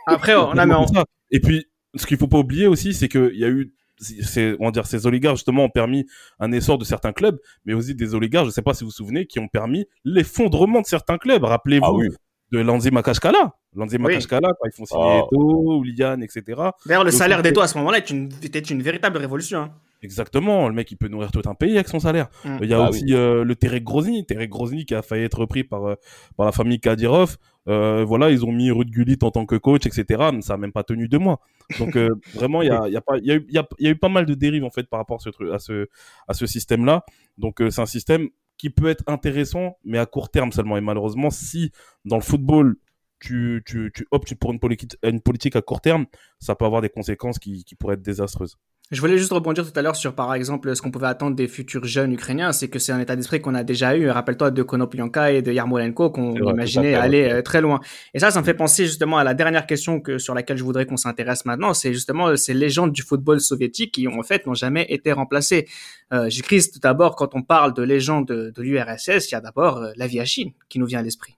Après, 0.07 0.35
on 0.35 0.51
a, 0.57 0.65
mais 0.65 0.75
on-. 0.75 0.85
Et 1.31 1.39
puis, 1.39 1.65
ce 1.95 2.05
qu'il 2.05 2.17
faut 2.17 2.27
pas 2.27 2.37
oublier 2.39 2.67
aussi, 2.67 2.93
c'est 2.93 3.07
qu'il 3.07 3.35
y 3.35 3.45
a 3.45 3.49
eu, 3.49 3.73
c'est, 3.97 4.55
on 4.59 4.65
va 4.65 4.71
dire, 4.71 4.85
ces 4.85 5.05
oligarques 5.07 5.37
justement 5.37 5.63
ont 5.65 5.69
permis 5.69 6.05
un 6.39 6.51
essor 6.51 6.77
de 6.77 6.83
certains 6.85 7.13
clubs, 7.13 7.37
mais 7.65 7.73
aussi 7.73 7.95
des 7.95 8.13
oligarques, 8.15 8.45
je 8.47 8.51
sais 8.51 8.61
pas 8.61 8.73
si 8.73 8.83
vous 8.83 8.89
vous 8.89 8.95
souvenez, 8.95 9.25
qui 9.25 9.39
ont 9.39 9.47
permis 9.47 9.85
l'effondrement 10.03 10.81
de 10.81 10.85
certains 10.85 11.17
clubs. 11.17 11.43
Rappelez-vous 11.43 11.85
Ah 11.85 11.93
oui. 11.93 12.07
de 12.51 12.59
Lanzi 12.59 12.91
Makashkala. 12.91 13.53
Lanzi 13.75 13.97
Makashkala, 13.97 14.49
quand 14.59 14.67
ils 14.69 14.75
font 14.75 14.85
signer 14.85 15.01
Ah. 15.03 15.23
Eto, 15.31 15.83
etc. 16.21 16.43
d'ailleurs, 16.85 17.03
le 17.03 17.11
Donc, 17.11 17.17
salaire 17.19 17.41
d'Eto 17.41 17.61
à 17.61 17.67
ce 17.67 17.77
moment-là 17.77 17.99
était 17.99 18.59
une 18.59 18.81
véritable 18.81 19.17
révolution. 19.17 19.59
hein. 19.59 19.71
Exactement, 20.01 20.67
le 20.67 20.73
mec 20.75 20.91
il 20.91 20.97
peut 20.97 21.07
nourrir 21.07 21.31
tout 21.31 21.41
un 21.45 21.55
pays 21.55 21.73
avec 21.75 21.87
son 21.87 21.99
salaire. 21.99 22.27
Mm. 22.43 22.57
Il 22.61 22.69
y 22.69 22.73
a 22.73 22.77
Bah 22.77 22.89
aussi 22.89 23.05
euh, 23.11 23.43
le 23.43 23.55
Terek 23.55 23.83
Grozny, 23.83 24.23
Terek 24.25 24.49
Grozny 24.51 24.85
qui 24.85 24.93
a 24.93 25.01
failli 25.01 25.23
être 25.23 25.39
repris 25.39 25.63
par 25.63 25.83
euh, 25.87 25.95
par 26.37 26.45
la 26.45 26.51
famille 26.51 26.79
Kadyrov. 26.79 27.37
Euh, 27.67 28.03
voilà, 28.05 28.29
ils 28.31 28.45
ont 28.45 28.51
mis 28.51 28.69
Ruud 28.71 28.89
Gullit 28.89 29.17
en 29.23 29.31
tant 29.31 29.45
que 29.45 29.55
coach, 29.55 29.85
etc. 29.87 30.31
Mais 30.31 30.41
ça 30.41 30.53
a 30.53 30.57
même 30.57 30.71
pas 30.71 30.83
tenu 30.83 31.07
deux 31.07 31.17
mois. 31.19 31.39
Donc 31.77 31.95
euh, 31.97 32.09
vraiment, 32.33 32.61
il 32.61 32.67
y 32.67 32.71
a 32.71 32.87
il 32.87 32.93
y 32.93 32.97
a 32.97 33.01
pas 33.01 33.17
il 33.17 33.25
y 33.25 33.31
a, 33.31 33.35
eu- 33.35 33.45
il 33.49 33.55
y, 33.55 33.57
a, 33.57 33.67
il 33.79 33.85
y 33.85 33.87
a 33.87 33.91
eu 33.91 33.95
pas 33.97 34.09
mal 34.09 34.25
de 34.25 34.33
dérives 34.35 34.63
en 34.63 34.69
fait 34.71 34.87
par 34.87 34.99
rapport 34.99 35.17
à 35.17 35.19
ce 35.19 35.29
truc- 35.29 35.51
à 35.51 35.59
ce 35.59 35.87
à 36.27 36.33
ce 36.33 36.45
système 36.45 36.85
là. 36.85 37.05
Donc 37.37 37.61
euh, 37.61 37.69
c'est 37.71 37.81
un 37.81 37.85
système 37.85 38.29
qui 38.57 38.69
peut 38.69 38.87
être 38.87 39.03
intéressant, 39.07 39.77
mais 39.83 39.97
à 39.97 40.05
court 40.05 40.29
terme 40.29 40.51
seulement. 40.51 40.77
Et 40.77 40.81
malheureusement, 40.81 41.29
si 41.29 41.71
dans 42.05 42.15
le 42.17 42.21
football 42.21 42.77
tu, 43.19 43.63
tu, 43.65 43.91
tu 43.93 44.05
optes 44.11 44.35
pour 44.35 44.51
une 44.51 44.59
politique, 44.59 44.97
une 45.03 45.21
politique 45.21 45.55
à 45.55 45.61
court 45.61 45.81
terme, 45.81 46.05
ça 46.39 46.53
peut 46.55 46.65
avoir 46.65 46.81
des 46.81 46.89
conséquences 46.89 47.39
qui, 47.39 47.63
qui 47.63 47.75
pourraient 47.75 47.95
être 47.95 48.01
désastreuses. 48.01 48.57
Je 48.91 49.01
voulais 49.01 49.17
juste 49.17 49.31
rebondir 49.31 49.65
tout 49.65 49.77
à 49.79 49.81
l'heure 49.81 49.95
sur, 49.95 50.13
par 50.13 50.33
exemple, 50.35 50.75
ce 50.75 50.81
qu'on 50.81 50.91
pouvait 50.91 51.07
attendre 51.07 51.35
des 51.35 51.47
futurs 51.47 51.85
jeunes 51.85 52.13
ukrainiens. 52.13 52.51
C'est 52.51 52.67
que 52.67 52.77
c'est 52.77 52.91
un 52.91 52.99
état 52.99 53.15
d'esprit 53.15 53.41
qu'on 53.41 53.55
a 53.55 53.63
déjà 53.63 53.97
eu. 53.97 54.09
Rappelle-toi 54.09 54.51
de 54.51 54.61
Konoplyanka 54.61 55.31
et 55.31 55.41
de 55.41 55.51
Yarmolenko 55.51 56.11
qu'on 56.11 56.33
vrai, 56.33 56.53
imaginait 56.53 56.93
aller 56.93 57.23
ouais. 57.23 57.33
euh, 57.33 57.41
très 57.41 57.61
loin. 57.61 57.79
Et 58.13 58.19
ça, 58.19 58.29
ça 58.29 58.39
me 58.39 58.45
fait 58.45 58.53
penser 58.53 58.85
justement 58.85 59.17
à 59.17 59.23
la 59.23 59.33
dernière 59.33 59.65
question 59.65 59.99
que, 59.99 60.19
sur 60.19 60.35
laquelle 60.35 60.57
je 60.57 60.63
voudrais 60.63 60.85
qu'on 60.85 60.97
s'intéresse 60.97 61.45
maintenant. 61.45 61.73
C'est 61.73 61.93
justement 61.93 62.27
euh, 62.27 62.35
ces 62.35 62.53
légendes 62.53 62.91
du 62.91 63.01
football 63.01 63.41
soviétique 63.41 63.91
qui, 63.91 64.07
en 64.07 64.21
fait, 64.21 64.45
n'ont 64.45 64.53
jamais 64.53 64.85
été 64.89 65.11
remplacées. 65.11 65.67
Euh, 66.13 66.29
J'écris 66.29 66.69
tout 66.71 66.79
d'abord, 66.79 67.15
quand 67.15 67.33
on 67.33 67.41
parle 67.41 67.73
de 67.73 67.81
légendes 67.81 68.27
de, 68.27 68.51
de 68.55 68.61
l'URSS, 68.61 69.31
il 69.31 69.31
y 69.31 69.35
a 69.35 69.41
d'abord 69.41 69.77
euh, 69.77 69.91
Laviachine 69.95 70.51
qui 70.69 70.77
nous 70.77 70.85
vient 70.85 70.99
à 70.99 71.03
l'esprit. 71.03 71.35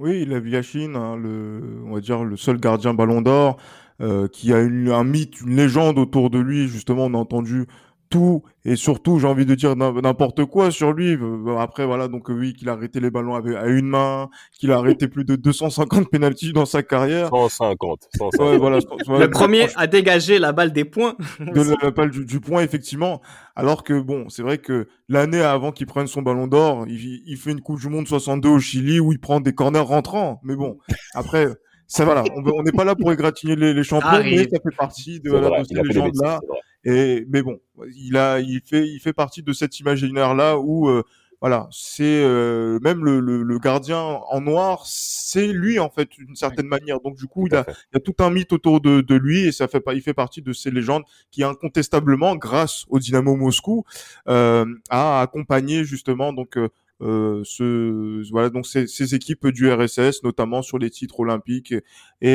Oui, 0.00 0.24
la 0.26 0.40
Viachine, 0.40 0.96
hein, 0.96 1.16
le, 1.16 1.82
on 1.86 1.94
va 1.94 2.00
dire 2.00 2.24
le 2.24 2.36
seul 2.36 2.58
gardien 2.58 2.94
Ballon 2.94 3.22
d'Or, 3.22 3.58
euh, 4.00 4.28
qui 4.28 4.52
a 4.52 4.60
une, 4.60 4.90
un 4.90 5.04
mythe, 5.04 5.40
une 5.40 5.56
légende 5.56 5.98
autour 5.98 6.30
de 6.30 6.38
lui. 6.38 6.68
Justement, 6.68 7.06
on 7.06 7.14
a 7.14 7.18
entendu 7.18 7.66
tout 8.10 8.42
et 8.64 8.76
surtout, 8.76 9.18
j'ai 9.18 9.26
envie 9.26 9.44
de 9.44 9.54
dire 9.54 9.76
n'importe 9.76 10.44
quoi 10.46 10.70
sur 10.70 10.92
lui. 10.92 11.18
Après, 11.58 11.84
voilà, 11.84 12.08
donc 12.08 12.28
oui, 12.28 12.54
qu'il 12.54 12.68
a 12.68 12.72
arrêté 12.72 12.98
les 12.98 13.10
ballons 13.10 13.34
à 13.34 13.66
une 13.66 13.88
main, 13.88 14.30
qu'il 14.52 14.72
a 14.72 14.76
arrêté 14.76 15.06
plus 15.08 15.24
de 15.24 15.36
250 15.36 16.08
pénalties 16.10 16.52
dans 16.52 16.64
sa 16.64 16.82
carrière. 16.82 17.28
150. 17.28 18.08
150. 18.16 18.40
Ouais, 18.40 18.56
voilà, 18.56 18.78
le 19.18 19.26
premier 19.28 19.66
à 19.76 19.86
dégager 19.86 20.38
la 20.38 20.52
balle 20.52 20.72
des 20.72 20.84
points. 20.84 21.16
De 21.40 21.74
la 21.82 21.90
balle 21.90 22.10
du, 22.10 22.40
point, 22.40 22.62
effectivement. 22.62 23.20
Alors 23.54 23.84
que 23.84 24.00
bon, 24.00 24.28
c'est 24.28 24.42
vrai 24.42 24.58
que 24.58 24.88
l'année 25.08 25.42
avant 25.42 25.72
qu'il 25.72 25.86
prenne 25.86 26.06
son 26.06 26.22
ballon 26.22 26.46
d'or, 26.46 26.84
il, 26.88 27.22
il, 27.26 27.36
fait 27.36 27.50
une 27.50 27.60
Coupe 27.60 27.80
du 27.80 27.88
Monde 27.88 28.06
62 28.06 28.48
au 28.48 28.58
Chili 28.60 28.98
où 28.98 29.12
il 29.12 29.20
prend 29.20 29.40
des 29.40 29.52
corners 29.52 29.80
rentrants. 29.80 30.40
Mais 30.42 30.56
bon, 30.56 30.78
après, 31.14 31.48
ça 31.86 32.04
voilà, 32.04 32.24
on 32.34 32.62
n'est 32.62 32.72
pas 32.72 32.84
là 32.84 32.94
pour 32.94 33.12
égratigner 33.12 33.56
les, 33.56 33.74
les 33.74 33.84
champions, 33.84 34.22
mais 34.22 34.44
ça 34.44 34.58
fait 34.62 34.76
partie 34.76 35.20
de, 35.20 35.30
voilà, 35.30 35.60
de 35.60 35.64
ces 35.64 35.74
légendes-là. 35.74 36.40
Et 36.84 37.24
mais 37.28 37.42
bon, 37.42 37.60
il 37.94 38.16
a, 38.16 38.40
il 38.40 38.60
fait, 38.60 38.86
il 38.86 39.00
fait 39.00 39.12
partie 39.12 39.42
de 39.42 39.52
cet 39.52 39.80
imaginaire-là 39.80 40.58
où 40.58 40.88
euh, 40.88 41.02
voilà, 41.40 41.68
c'est 41.70 42.04
euh, 42.04 42.78
même 42.82 43.04
le, 43.04 43.20
le, 43.20 43.42
le, 43.42 43.58
gardien 43.58 43.98
en 44.00 44.40
noir, 44.40 44.82
c'est 44.86 45.46
lui 45.46 45.78
en 45.78 45.90
fait 45.90 46.08
d'une 46.18 46.36
certaine 46.36 46.66
manière. 46.66 47.00
Donc 47.00 47.16
du 47.16 47.26
coup, 47.26 47.46
il 47.46 47.54
a, 47.54 47.66
il 47.92 47.96
a 47.98 48.00
tout 48.00 48.14
un 48.20 48.30
mythe 48.30 48.52
autour 48.52 48.80
de, 48.80 49.02
de, 49.02 49.14
lui 49.14 49.46
et 49.46 49.52
ça 49.52 49.68
fait 49.68 49.80
pas, 49.80 49.94
il 49.94 50.00
fait 50.00 50.14
partie 50.14 50.42
de 50.42 50.52
ces 50.52 50.70
légendes 50.70 51.04
qui 51.30 51.42
incontestablement, 51.44 52.36
grâce 52.36 52.84
au 52.88 52.98
Dynamo 52.98 53.36
Moscou, 53.36 53.84
euh, 54.28 54.64
a 54.88 55.20
accompagné 55.20 55.84
justement 55.84 56.32
donc 56.32 56.58
euh, 57.02 57.42
ce, 57.44 58.30
voilà 58.30 58.50
donc 58.50 58.66
ces, 58.66 58.86
ces, 58.86 59.14
équipes 59.14 59.48
du 59.48 59.70
RSS, 59.70 60.22
notamment 60.22 60.62
sur 60.62 60.78
les 60.78 60.90
titres 60.90 61.20
olympiques 61.20 61.72
et 61.72 61.82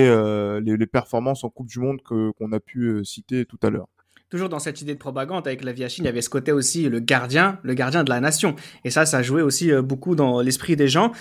euh, 0.07 0.59
les, 0.59 0.77
les, 0.77 0.87
performances 0.87 1.43
en 1.43 1.49
Coupe 1.49 1.67
du 1.67 1.79
Monde 1.79 2.01
que 2.01 2.31
qu'on 2.31 2.51
a 2.51 2.59
pu 2.59 2.83
euh, 2.83 3.03
citer 3.03 3.45
tout 3.45 3.59
à 3.63 3.69
l'heure. 3.69 3.87
Toujours 4.29 4.49
dans 4.49 4.59
cette 4.59 4.81
idée 4.81 4.93
de 4.93 4.99
propagande 4.99 5.47
avec 5.47 5.63
la 5.63 5.71
Viachine, 5.71 6.03
il 6.03 6.07
y 6.07 6.09
avait 6.09 6.21
ce 6.21 6.29
côté 6.29 6.51
aussi 6.51 6.87
le 6.87 6.99
gardien, 6.99 7.59
le 7.63 7.73
gardien 7.73 8.03
de 8.03 8.09
la 8.09 8.19
nation, 8.19 8.55
et 8.83 8.91
ça, 8.91 9.05
ça 9.07 9.23
jouait 9.23 9.41
aussi 9.41 9.71
beaucoup 9.81 10.15
dans 10.15 10.41
l'esprit 10.41 10.75
des 10.75 10.87
gens. 10.87 11.11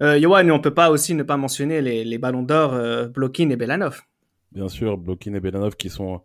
Euh, 0.00 0.16
Yoann, 0.16 0.50
on 0.50 0.60
peut 0.60 0.74
pas 0.74 0.90
aussi 0.90 1.14
ne 1.14 1.22
pas 1.22 1.36
mentionner 1.36 1.82
les, 1.82 2.04
les 2.04 2.18
ballons 2.18 2.42
d'or 2.42 2.72
euh, 2.72 3.08
Blokin 3.08 3.50
et 3.50 3.56
Belanov. 3.56 4.02
Bien 4.52 4.68
sûr, 4.68 4.96
Blokin 4.96 5.34
et 5.34 5.40
Belanov 5.40 5.76
qui 5.76 5.90
sont 5.90 6.22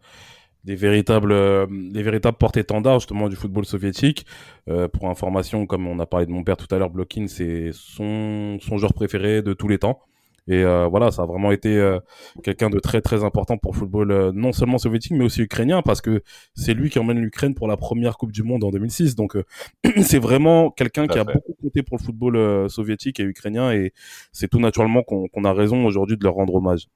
des 0.64 0.76
véritables, 0.76 1.32
euh, 1.32 1.68
des 1.70 2.04
véritables 2.04 2.38
porte-étendards 2.38 3.00
justement 3.00 3.30
du 3.30 3.36
football 3.36 3.66
soviétique. 3.66 4.26
Euh, 4.70 4.88
pour 4.88 5.10
information, 5.10 5.66
comme 5.66 5.88
on 5.88 6.00
a 6.00 6.06
parlé 6.06 6.26
de 6.26 6.32
mon 6.32 6.44
père 6.44 6.58
tout 6.58 6.74
à 6.74 6.78
l'heure, 6.78 6.90
Blokin, 6.90 7.28
c'est 7.28 7.72
son, 7.74 8.58
son 8.62 8.78
joueur 8.78 8.94
préféré 8.94 9.42
de 9.42 9.54
tous 9.54 9.68
les 9.68 9.78
temps. 9.78 10.00
Et 10.48 10.64
euh, 10.64 10.88
voilà, 10.88 11.12
ça 11.12 11.24
a 11.24 11.26
vraiment 11.26 11.52
été 11.52 11.78
euh, 11.78 12.00
quelqu'un 12.44 12.70
de 12.70 12.80
très 12.80 13.02
très 13.02 13.24
important 13.24 13.58
pour 13.58 13.72
le 13.74 13.78
football 13.78 14.12
euh, 14.12 14.32
non 14.34 14.52
seulement 14.52 14.78
soviétique 14.78 15.14
mais 15.14 15.24
aussi 15.24 15.42
ukrainien 15.42 15.82
parce 15.82 16.02
que 16.02 16.22
c'est 16.54 16.74
lui 16.74 16.90
qui 16.90 17.00
emmène 17.00 17.20
l'Ukraine 17.20 17.56
pour 17.56 17.68
la 17.68 17.78
première 17.78 18.18
Coupe 18.18 18.34
du 18.34 18.44
Monde 18.44 18.64
en 18.66 18.70
2006. 18.70 19.16
Donc 19.16 19.38
c'est 20.02 20.20
vraiment 20.20 20.70
quelqu'un 20.70 21.08
qui 21.08 21.18
a 21.18 21.24
beaucoup 21.24 21.54
compté 21.62 21.82
pour 21.82 21.98
le 21.98 22.04
football 22.04 22.70
soviétique 22.70 23.20
et 23.20 23.24
ukrainien 23.24 23.72
et 23.72 23.94
c'est 24.34 24.50
tout 24.50 24.60
naturellement 24.60 25.04
qu'on 25.04 25.46
a 25.46 25.54
raison 25.54 25.86
aujourd'hui 25.86 26.18
de 26.18 26.24
leur 26.24 26.34
rendre 26.34 26.56
hommage. 26.56 26.88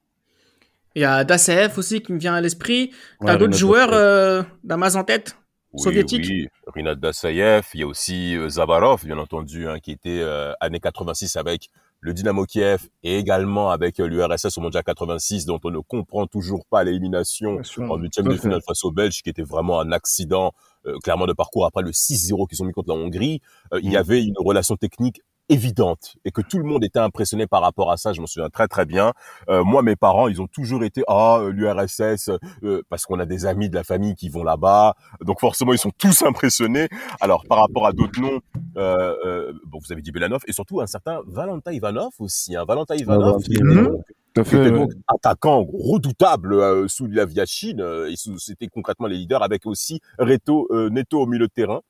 Il 0.98 1.02
y 1.02 1.06
a 1.06 1.24
Dasev 1.24 1.78
aussi 1.78 2.02
qui 2.02 2.12
me 2.12 2.18
vient 2.18 2.34
à 2.34 2.42
l'esprit. 2.42 2.92
T'as 3.24 3.38
d'autres 3.38 3.56
joueurs 3.56 3.94
euh, 3.94 4.42
d'Amaz 4.64 4.96
en 4.96 5.04
tête? 5.04 5.38
Soviétiques? 5.76 6.26
Oui, 6.28 6.48
Rinat 6.74 6.96
Dasayev. 6.96 7.66
Il 7.76 7.82
y 7.82 7.84
a 7.84 7.88
aussi 7.88 8.36
euh, 8.36 8.50
Zabarov, 8.50 9.06
bien 9.06 9.20
entendu, 9.20 9.68
hein, 9.68 9.78
qui 9.78 9.92
était 9.92 10.22
euh, 10.22 10.54
année 10.60 10.80
86 10.80 11.36
avec 11.36 11.70
le 12.00 12.14
Dynamo 12.14 12.46
Kiev 12.46 12.90
et 13.04 13.18
également 13.18 13.70
avec 13.70 14.00
euh, 14.00 14.08
l'URSS 14.08 14.58
au 14.58 14.62
Mondial 14.62 14.84
86, 14.84 15.46
dont 15.46 15.60
on 15.64 15.70
ne 15.70 15.80
comprend 15.80 16.26
toujours 16.28 16.66
pas 16.70 16.84
l'élimination 16.84 17.62
en 17.78 17.98
huitième 17.98 18.28
de 18.28 18.36
finale 18.36 18.62
face 18.66 18.84
aux 18.84 18.92
Belges, 18.92 19.22
qui 19.22 19.30
était 19.30 19.44
vraiment 19.44 19.80
un 19.80 19.92
accident 19.92 20.54
euh, 20.86 20.98
clairement 21.04 21.26
de 21.26 21.34
parcours 21.34 21.66
après 21.66 21.82
le 21.82 21.92
6-0 21.92 22.48
qu'ils 22.48 22.62
ont 22.62 22.66
mis 22.66 22.74
contre 22.74 22.90
la 22.90 22.96
Hongrie. 22.96 23.42
Euh, 23.74 23.80
il 23.82 23.92
y 23.92 23.96
mm. 23.96 24.00
avait 24.00 24.24
une 24.24 24.36
relation 24.38 24.76
technique 24.76 25.22
évidente 25.50 26.16
et 26.26 26.32
que 26.32 26.42
tout 26.42 26.58
le 26.58 26.64
monde 26.64 26.84
était 26.84 27.00
impressionné 27.00 27.48
par 27.48 27.62
rapport 27.62 27.92
à 27.92 27.98
ça. 27.98 28.14
Je 28.14 28.22
m'en 28.22 28.28
souviens 28.28 28.50
très 28.50 28.68
très 28.68 28.86
bien. 28.86 29.14
Euh, 29.50 29.64
moi, 29.64 29.82
mes 29.82 29.96
parents, 29.96 30.28
ils 30.28 30.42
ont 30.42 30.48
toujours 30.48 30.84
été 30.84 31.04
ah 31.08 31.42
l'URSS 31.50 32.32
euh, 32.64 32.82
parce 32.90 33.06
qu'on 33.06 33.20
a 33.20 33.26
des 33.26 33.46
amis 33.46 33.70
de 33.70 33.76
la 33.76 33.84
famille 33.84 34.16
qui 34.16 34.30
vont 34.30 34.44
là-bas, 34.44 34.96
donc 35.22 35.40
forcément 35.40 35.74
ils 35.74 35.80
sont 35.80 35.92
tous 35.98 36.22
impressionnés. 36.24 36.88
Alors 37.22 37.44
par 37.48 37.60
rapport 37.60 37.86
à 37.88 37.94
d'autres 37.94 38.20
noms, 38.20 38.40
euh, 38.78 39.16
euh 39.26 39.54
bon 39.66 39.80
vous 39.80 39.92
avez 39.92 40.02
dit 40.02 40.12
Belanov 40.12 40.42
et 40.48 40.54
surtout 40.54 40.82
un 40.82 40.88
certain 40.88 41.22
Valentin 41.28 41.72
Ivanov 41.72 42.12
aussi. 42.20 42.56
Hein. 42.56 42.66
Valentin 42.68 42.96
Ivanov. 42.96 43.44
qui 43.44 44.56
était 44.56 44.72
donc 44.72 44.92
attaquant 45.08 45.66
redoutable 45.74 46.54
euh, 46.54 46.88
sous 46.88 47.08
la 47.08 47.26
Viachine. 47.26 47.82
Euh, 47.82 48.14
c'était 48.38 48.68
concrètement 48.68 49.08
les 49.08 49.18
leaders 49.18 49.44
avec 49.44 49.66
aussi 49.66 50.00
Reto 50.20 50.68
Neto 50.90 51.22
au 51.22 51.26
milieu 51.26 51.48
de 51.48 51.54
terrain 51.54 51.82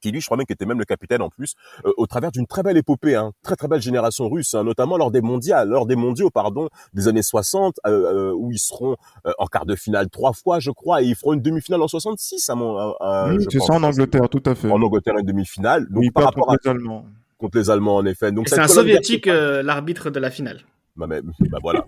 qui 0.00 0.10
lui, 0.10 0.20
je 0.20 0.26
crois 0.26 0.36
même, 0.36 0.46
était 0.48 0.66
même 0.66 0.78
le 0.78 0.84
capitaine 0.84 1.22
en 1.22 1.28
plus, 1.28 1.54
euh, 1.84 1.92
au 1.96 2.06
travers 2.06 2.30
d'une 2.30 2.46
très 2.46 2.62
belle 2.62 2.76
épopée, 2.76 3.14
hein, 3.14 3.32
très 3.42 3.56
très 3.56 3.68
belle 3.68 3.82
génération 3.82 4.28
russe, 4.28 4.54
hein, 4.54 4.64
notamment 4.64 4.96
lors 4.96 5.10
des 5.10 5.20
mondiaux, 5.20 5.56
lors 5.66 5.86
des 5.86 5.96
mondiaux, 5.96 6.30
pardon, 6.30 6.68
des 6.92 7.08
années 7.08 7.22
60, 7.22 7.76
euh, 7.86 7.90
euh, 7.90 8.32
où 8.34 8.52
ils 8.52 8.58
seront 8.58 8.96
en 9.38 9.46
quart 9.46 9.66
de 9.66 9.74
finale 9.74 10.08
trois 10.10 10.32
fois, 10.32 10.60
je 10.60 10.70
crois, 10.70 11.02
et 11.02 11.06
ils 11.06 11.14
feront 11.14 11.32
une 11.32 11.42
demi-finale 11.42 11.82
en 11.82 11.88
66, 11.88 12.48
à 12.48 12.54
mon, 12.54 12.94
oui, 13.28 13.46
c'est 13.50 13.60
ça 13.60 13.74
en 13.74 13.82
Angleterre, 13.82 14.28
tout 14.28 14.42
à 14.46 14.54
fait. 14.54 14.70
En 14.70 14.80
Angleterre, 14.82 15.14
une 15.18 15.26
demi-finale. 15.26 15.86
Donc, 15.90 16.04
par 16.12 16.24
rapport 16.24 16.46
contre 16.46 16.60
les 16.64 16.70
Allemands. 16.70 17.04
Contre 17.38 17.58
les 17.58 17.70
Allemands, 17.70 17.96
en 17.96 18.06
effet. 18.06 18.32
Donc, 18.32 18.48
c'est 18.48 18.60
un 18.60 18.68
soviétique, 18.68 19.26
l'arbitre 19.26 20.10
de 20.10 20.20
la 20.20 20.30
finale. 20.30 20.60
Bah, 20.96 21.06
mais, 21.08 21.20
bah 21.50 21.58
voilà. 21.60 21.86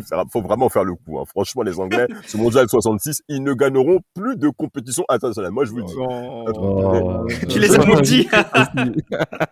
Il 0.00 0.30
faut 0.32 0.42
vraiment 0.42 0.68
faire 0.68 0.84
le 0.84 0.94
coup. 0.94 1.18
Hein. 1.18 1.24
Franchement, 1.26 1.62
les 1.62 1.78
Anglais, 1.78 2.06
ce 2.26 2.36
mondial 2.36 2.68
66, 2.68 3.22
ils 3.28 3.42
ne 3.42 3.52
gagneront 3.52 4.00
plus 4.14 4.36
de 4.36 4.48
compétition 4.48 5.04
internationale. 5.08 5.52
Moi, 5.52 5.64
je 5.64 5.70
vous 5.70 5.78
le 5.78 5.84
dis. 5.84 5.94
Oh. 5.96 6.44
Oh. 6.56 7.26
tu 7.48 7.58
les 7.58 7.74
as 7.74 8.00
dit. 8.00 8.28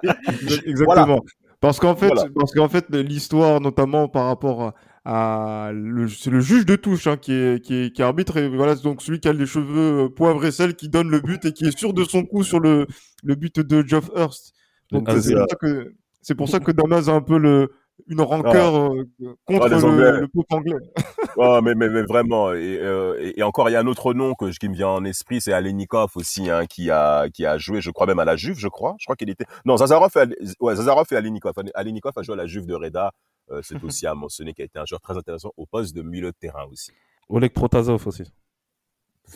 Exactement. 0.67 1.21
Parce 1.61 1.81
qu'en 1.81 1.97
fait, 1.97 2.13
parce 2.35 2.53
qu'en 2.53 2.69
fait, 2.69 2.91
l'histoire, 2.91 3.61
notamment 3.61 4.09
par 4.09 4.27
rapport 4.27 4.75
à, 5.05 5.71
le, 5.73 6.09
c'est 6.09 6.31
le 6.31 6.41
juge 6.41 6.67
de 6.67 6.77
touche 6.77 7.07
hein, 7.07 7.17
qui, 7.17 7.33
est, 7.33 7.65
qui, 7.65 7.75
est, 7.75 7.91
qui 7.91 8.03
arbitre 8.03 8.39
et 8.39 8.49
voilà 8.49 8.75
donc 8.75 9.03
celui 9.03 9.21
qui 9.21 9.29
a 9.29 9.35
les 9.35 9.45
cheveux 9.45 10.09
poivre 10.09 10.45
et 10.47 10.51
sel 10.51 10.75
qui 10.75 10.89
donne 10.89 11.11
le 11.11 11.21
but 11.21 11.45
et 11.45 11.53
qui 11.53 11.67
est 11.67 11.77
sûr 11.77 11.93
de 11.93 12.05
son 12.05 12.25
coup 12.25 12.43
sur 12.43 12.59
le, 12.59 12.87
le 13.23 13.35
but 13.35 13.61
de 13.61 13.87
Geoff 13.87 14.11
Hurst. 14.17 14.55
Donc 14.93 15.05
ah, 15.09 15.21
c'est 15.21 15.35
pour 15.35 15.47
ça 15.49 15.57
que 15.57 15.95
c'est 16.23 16.35
pour 16.35 16.49
ça 16.49 16.61
que 16.61 16.73
Damas 16.73 17.09
a 17.09 17.13
un 17.13 17.21
peu 17.21 17.39
le 17.39 17.71
une 18.09 18.21
rancœur 18.21 18.75
ah. 18.75 18.91
euh, 19.23 19.35
contre 19.47 19.69
le, 19.69 20.21
le, 20.21 20.29
peuple 20.29 20.55
anglais. 20.55 20.77
oh, 21.37 21.61
mais, 21.63 21.75
mais, 21.75 21.89
mais, 21.89 22.03
vraiment. 22.03 22.53
Et, 22.53 22.79
euh, 22.81 23.33
et, 23.37 23.43
encore, 23.43 23.69
il 23.69 23.73
y 23.73 23.77
a 23.77 23.81
un 23.81 23.87
autre 23.87 24.15
nom 24.15 24.35
que, 24.35 24.51
qui 24.57 24.69
me 24.69 24.75
vient 24.75 24.89
en 24.89 25.05
esprit, 25.05 25.41
c'est 25.41 25.53
Alenikov 25.53 26.11
aussi, 26.17 26.51
hein, 26.51 26.67
qui 26.67 26.91
a 26.91 27.29
qui 27.31 27.47
a 27.47 27.59
joué, 27.59 27.81
je 27.81 27.91
crois 27.91 28.07
même 28.07 28.19
à 28.19 28.25
la 28.25 28.37
Juve, 28.37 28.59
je 28.59 28.69
crois. 28.69 28.97
Je 28.99 29.07
crois 29.07 29.17
qu'il 29.17 29.31
était. 29.31 29.47
Non, 29.65 29.77
Zazarov 29.77 30.11
et, 30.17 30.55
ouais, 30.61 30.77
Zazarov 30.77 31.07
et 31.11 31.17
Alenikov. 31.17 31.55
Alenikov 31.75 32.13
a 32.17 32.23
joué 32.23 32.35
à 32.35 32.37
la 32.37 32.47
Juve 32.47 32.67
de 32.67 32.75
Reda. 32.75 33.13
Euh, 33.51 33.61
c'est 33.63 33.83
aussi 33.85 34.07
à 34.07 34.15
mentionner 34.15 34.53
qu'il 34.53 34.63
a 34.63 34.67
été 34.67 34.79
un 34.79 34.87
joueur 34.87 35.01
très 35.01 35.17
intéressant 35.17 35.53
au 35.57 35.67
poste 35.67 35.95
de 35.95 36.03
milieu 36.03 36.31
de 36.31 36.37
terrain 36.39 36.65
aussi. 36.71 36.93
Oleg 37.29 37.53
Protazov 37.53 38.07
aussi. 38.07 38.25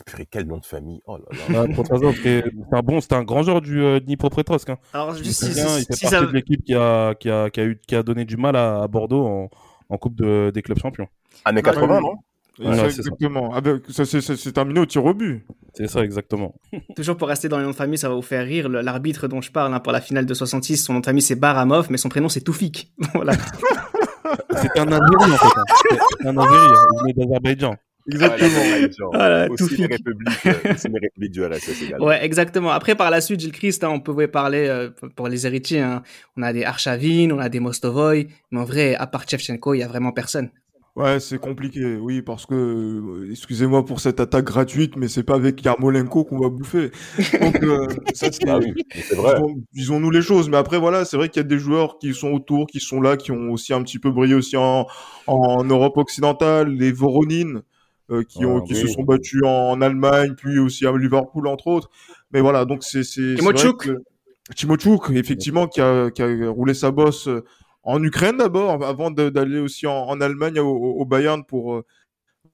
Purée, 0.05 0.27
quel 0.29 0.45
nom 0.45 0.57
de 0.57 0.65
famille 0.65 1.01
Oh 1.07 1.17
là 1.17 1.23
là. 1.31 1.65
c'est 1.73 2.75
un 2.75 2.81
bon, 2.81 3.01
c'est 3.01 3.13
un 3.13 3.23
grand 3.23 3.43
joueur 3.43 3.61
du 3.61 3.81
euh, 3.81 3.99
Dnipropetrovsk. 3.99 4.69
Hein. 4.69 4.77
Alors, 4.93 5.15
si, 5.15 5.33
si, 5.33 5.47
il 5.47 5.53
fait 5.53 5.79
si 5.79 5.85
partie 5.87 6.07
ça... 6.07 6.21
de 6.21 6.31
l'équipe 6.31 6.63
qui 6.63 6.73
a, 6.73 7.15
qui, 7.15 7.29
a, 7.29 7.49
qui, 7.49 7.59
a 7.59 7.65
eu, 7.65 7.81
qui 7.85 7.95
a 7.95 8.03
donné 8.03 8.23
du 8.23 8.37
mal 8.37 8.55
à, 8.55 8.83
à 8.83 8.87
Bordeaux 8.87 9.25
en, 9.25 9.49
en 9.89 9.97
Coupe 9.97 10.15
de, 10.15 10.51
des 10.53 10.61
clubs 10.61 10.79
champions. 10.79 11.07
Années 11.43 11.61
80, 11.61 12.01
non? 12.01 12.13
Ouais, 12.59 12.85
exactement. 12.85 13.51
Ah 13.53 13.61
ben, 13.61 13.81
ça, 13.89 14.05
c'est 14.05 14.51
terminé 14.51 14.81
au 14.81 14.85
tir 14.85 15.05
au 15.05 15.13
but. 15.13 15.45
C'est 15.73 15.87
ça, 15.87 16.03
exactement. 16.03 16.55
Toujours 16.95 17.15
pour 17.15 17.29
rester 17.29 17.47
dans 17.47 17.57
les 17.57 17.63
noms 17.63 17.71
de 17.71 17.75
famille, 17.75 17.97
ça 17.97 18.09
va 18.09 18.15
vous 18.15 18.21
faire 18.21 18.45
rire. 18.45 18.67
L'arbitre 18.67 19.27
dont 19.27 19.41
je 19.41 19.51
parle 19.51 19.73
hein, 19.73 19.79
pour 19.79 19.93
la 19.93 20.01
finale 20.01 20.25
de 20.25 20.33
66, 20.33 20.77
son 20.77 20.93
nom 20.93 20.99
de 20.99 21.05
famille 21.05 21.21
c'est 21.21 21.35
Baramov, 21.35 21.87
mais 21.89 21.97
son 21.97 22.09
prénom 22.09 22.27
c'est 22.27 22.41
Toufik. 22.41 22.91
voilà. 23.13 23.33
c'est 24.51 24.77
un 24.77 24.91
Azeri 24.91 25.31
en 25.31 25.37
fait. 25.37 25.57
Hein. 25.57 25.97
C'est 26.19 26.27
un 26.27 26.37
Azeri. 26.37 26.57
Hein. 26.57 26.85
Il 26.91 27.01
venait 27.01 27.13
d'Azerbaïdjan. 27.13 27.75
Exactement. 28.11 29.09
Voilà, 29.13 29.47
tout 29.47 29.63
aussi 29.63 29.77
les 29.77 29.85
républiques, 29.85 30.45
euh, 30.45 30.53
les 30.63 30.99
républiques 30.99 31.31
du 31.31 31.45
RSS 31.45 31.81
également. 31.83 32.05
Ouais, 32.07 32.23
exactement. 32.23 32.71
Après, 32.71 32.95
par 32.95 33.09
la 33.09 33.21
suite, 33.21 33.39
Gilles 33.39 33.51
Christ, 33.51 33.83
hein, 33.83 33.89
on 33.89 33.99
pouvait 33.99 34.27
parler 34.27 34.67
euh, 34.67 34.89
pour 35.15 35.27
les 35.27 35.45
héritiers. 35.45 35.81
Hein, 35.81 36.03
on 36.37 36.41
a 36.41 36.53
des 36.53 36.63
Arshavin, 36.63 37.29
on 37.31 37.39
a 37.39 37.49
des 37.49 37.59
Mostovoy, 37.59 38.27
mais 38.51 38.59
en 38.59 38.65
vrai, 38.65 38.95
à 38.95 39.07
part 39.07 39.27
Chevchenko, 39.27 39.73
il 39.73 39.79
y 39.79 39.83
a 39.83 39.87
vraiment 39.87 40.11
personne. 40.11 40.49
Ouais, 40.99 41.21
c'est 41.21 41.37
compliqué, 41.37 41.95
oui, 41.95 42.21
parce 42.21 42.45
que, 42.45 42.55
euh, 42.55 43.31
excusez-moi 43.31 43.85
pour 43.85 44.01
cette 44.01 44.19
attaque 44.19 44.43
gratuite, 44.43 44.97
mais 44.97 45.07
c'est 45.07 45.23
pas 45.23 45.35
avec 45.35 45.63
Yarmolenko 45.63 46.25
qu'on 46.25 46.39
va 46.39 46.49
bouffer. 46.49 46.91
Donc, 47.39 47.63
euh, 47.63 47.87
ça, 48.13 48.29
c'est, 48.31 48.49
ah 48.49 48.57
oui, 48.57 48.73
vrai. 49.15 49.39
Disons-nous 49.71 50.11
les 50.11 50.21
choses. 50.21 50.49
Mais 50.49 50.57
après, 50.57 50.77
voilà, 50.77 51.05
c'est 51.05 51.15
vrai 51.15 51.29
qu'il 51.29 51.41
y 51.41 51.45
a 51.45 51.47
des 51.47 51.57
joueurs 51.57 51.99
qui 51.99 52.13
sont 52.13 52.31
autour, 52.31 52.67
qui 52.67 52.81
sont 52.81 52.99
là, 52.99 53.15
qui 53.15 53.31
ont 53.31 53.51
aussi 53.51 53.73
un 53.73 53.81
petit 53.81 53.97
peu 53.97 54.11
brillé 54.11 54.33
aussi 54.33 54.57
en, 54.57 54.87
en 55.27 55.63
Europe 55.63 55.95
occidentale, 55.95 56.67
les 56.69 56.91
Voronin, 56.91 57.57
euh, 57.57 57.61
qui, 58.27 58.45
ont, 58.45 58.59
ah, 58.59 58.67
qui 58.67 58.75
se 58.75 58.87
sont 58.87 59.03
battus 59.03 59.41
en, 59.45 59.81
Allemagne, 59.81 60.33
puis 60.35 60.59
aussi 60.59 60.85
à 60.85 60.91
Liverpool, 60.95 61.47
entre 61.47 61.67
autres. 61.67 61.89
Mais 62.31 62.41
voilà, 62.41 62.65
donc 62.65 62.83
c'est... 62.83 63.03
c'est 63.03 63.35
Timochuk 63.35 63.89
Timochuk, 64.55 65.11
effectivement, 65.11 65.67
qui 65.67 65.79
a, 65.81 66.09
qui 66.09 66.23
a 66.23 66.49
roulé 66.49 66.73
sa 66.73 66.91
bosse 66.91 67.27
euh, 67.27 67.43
en 67.83 68.03
Ukraine 68.03 68.37
d'abord, 68.37 68.83
avant 68.83 69.11
d'aller 69.11 69.59
aussi 69.59 69.85
en, 69.85 70.07
en 70.07 70.21
Allemagne 70.21 70.59
au, 70.59 70.69
au, 70.69 71.05
Bayern 71.05 71.43
pour... 71.45 71.75
Euh, 71.75 71.85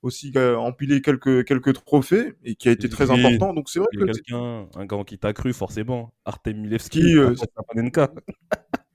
aussi 0.06 0.32
euh, 0.36 0.56
empilé 0.56 1.02
quelques 1.02 1.46
quelques 1.46 1.74
trophées 1.74 2.34
et 2.44 2.54
qui 2.54 2.70
a 2.70 2.72
été 2.72 2.88
très 2.90 3.10
important. 3.10 3.54
Donc 3.54 3.70
c'est 3.70 3.80
vrai 3.80 3.88
Il 3.94 4.00
y 4.00 4.04
a 4.04 4.06
que 4.06 4.12
quelqu'un, 4.12 4.68
un 4.76 4.86
grand 4.86 5.04
qui 5.04 5.18
t'a 5.18 5.34
cru, 5.34 5.52
forcément. 5.52 6.14
Artem 6.26 6.58
Milevski, 6.58 7.00
Qui, 7.00 7.18
euh, 7.18 7.34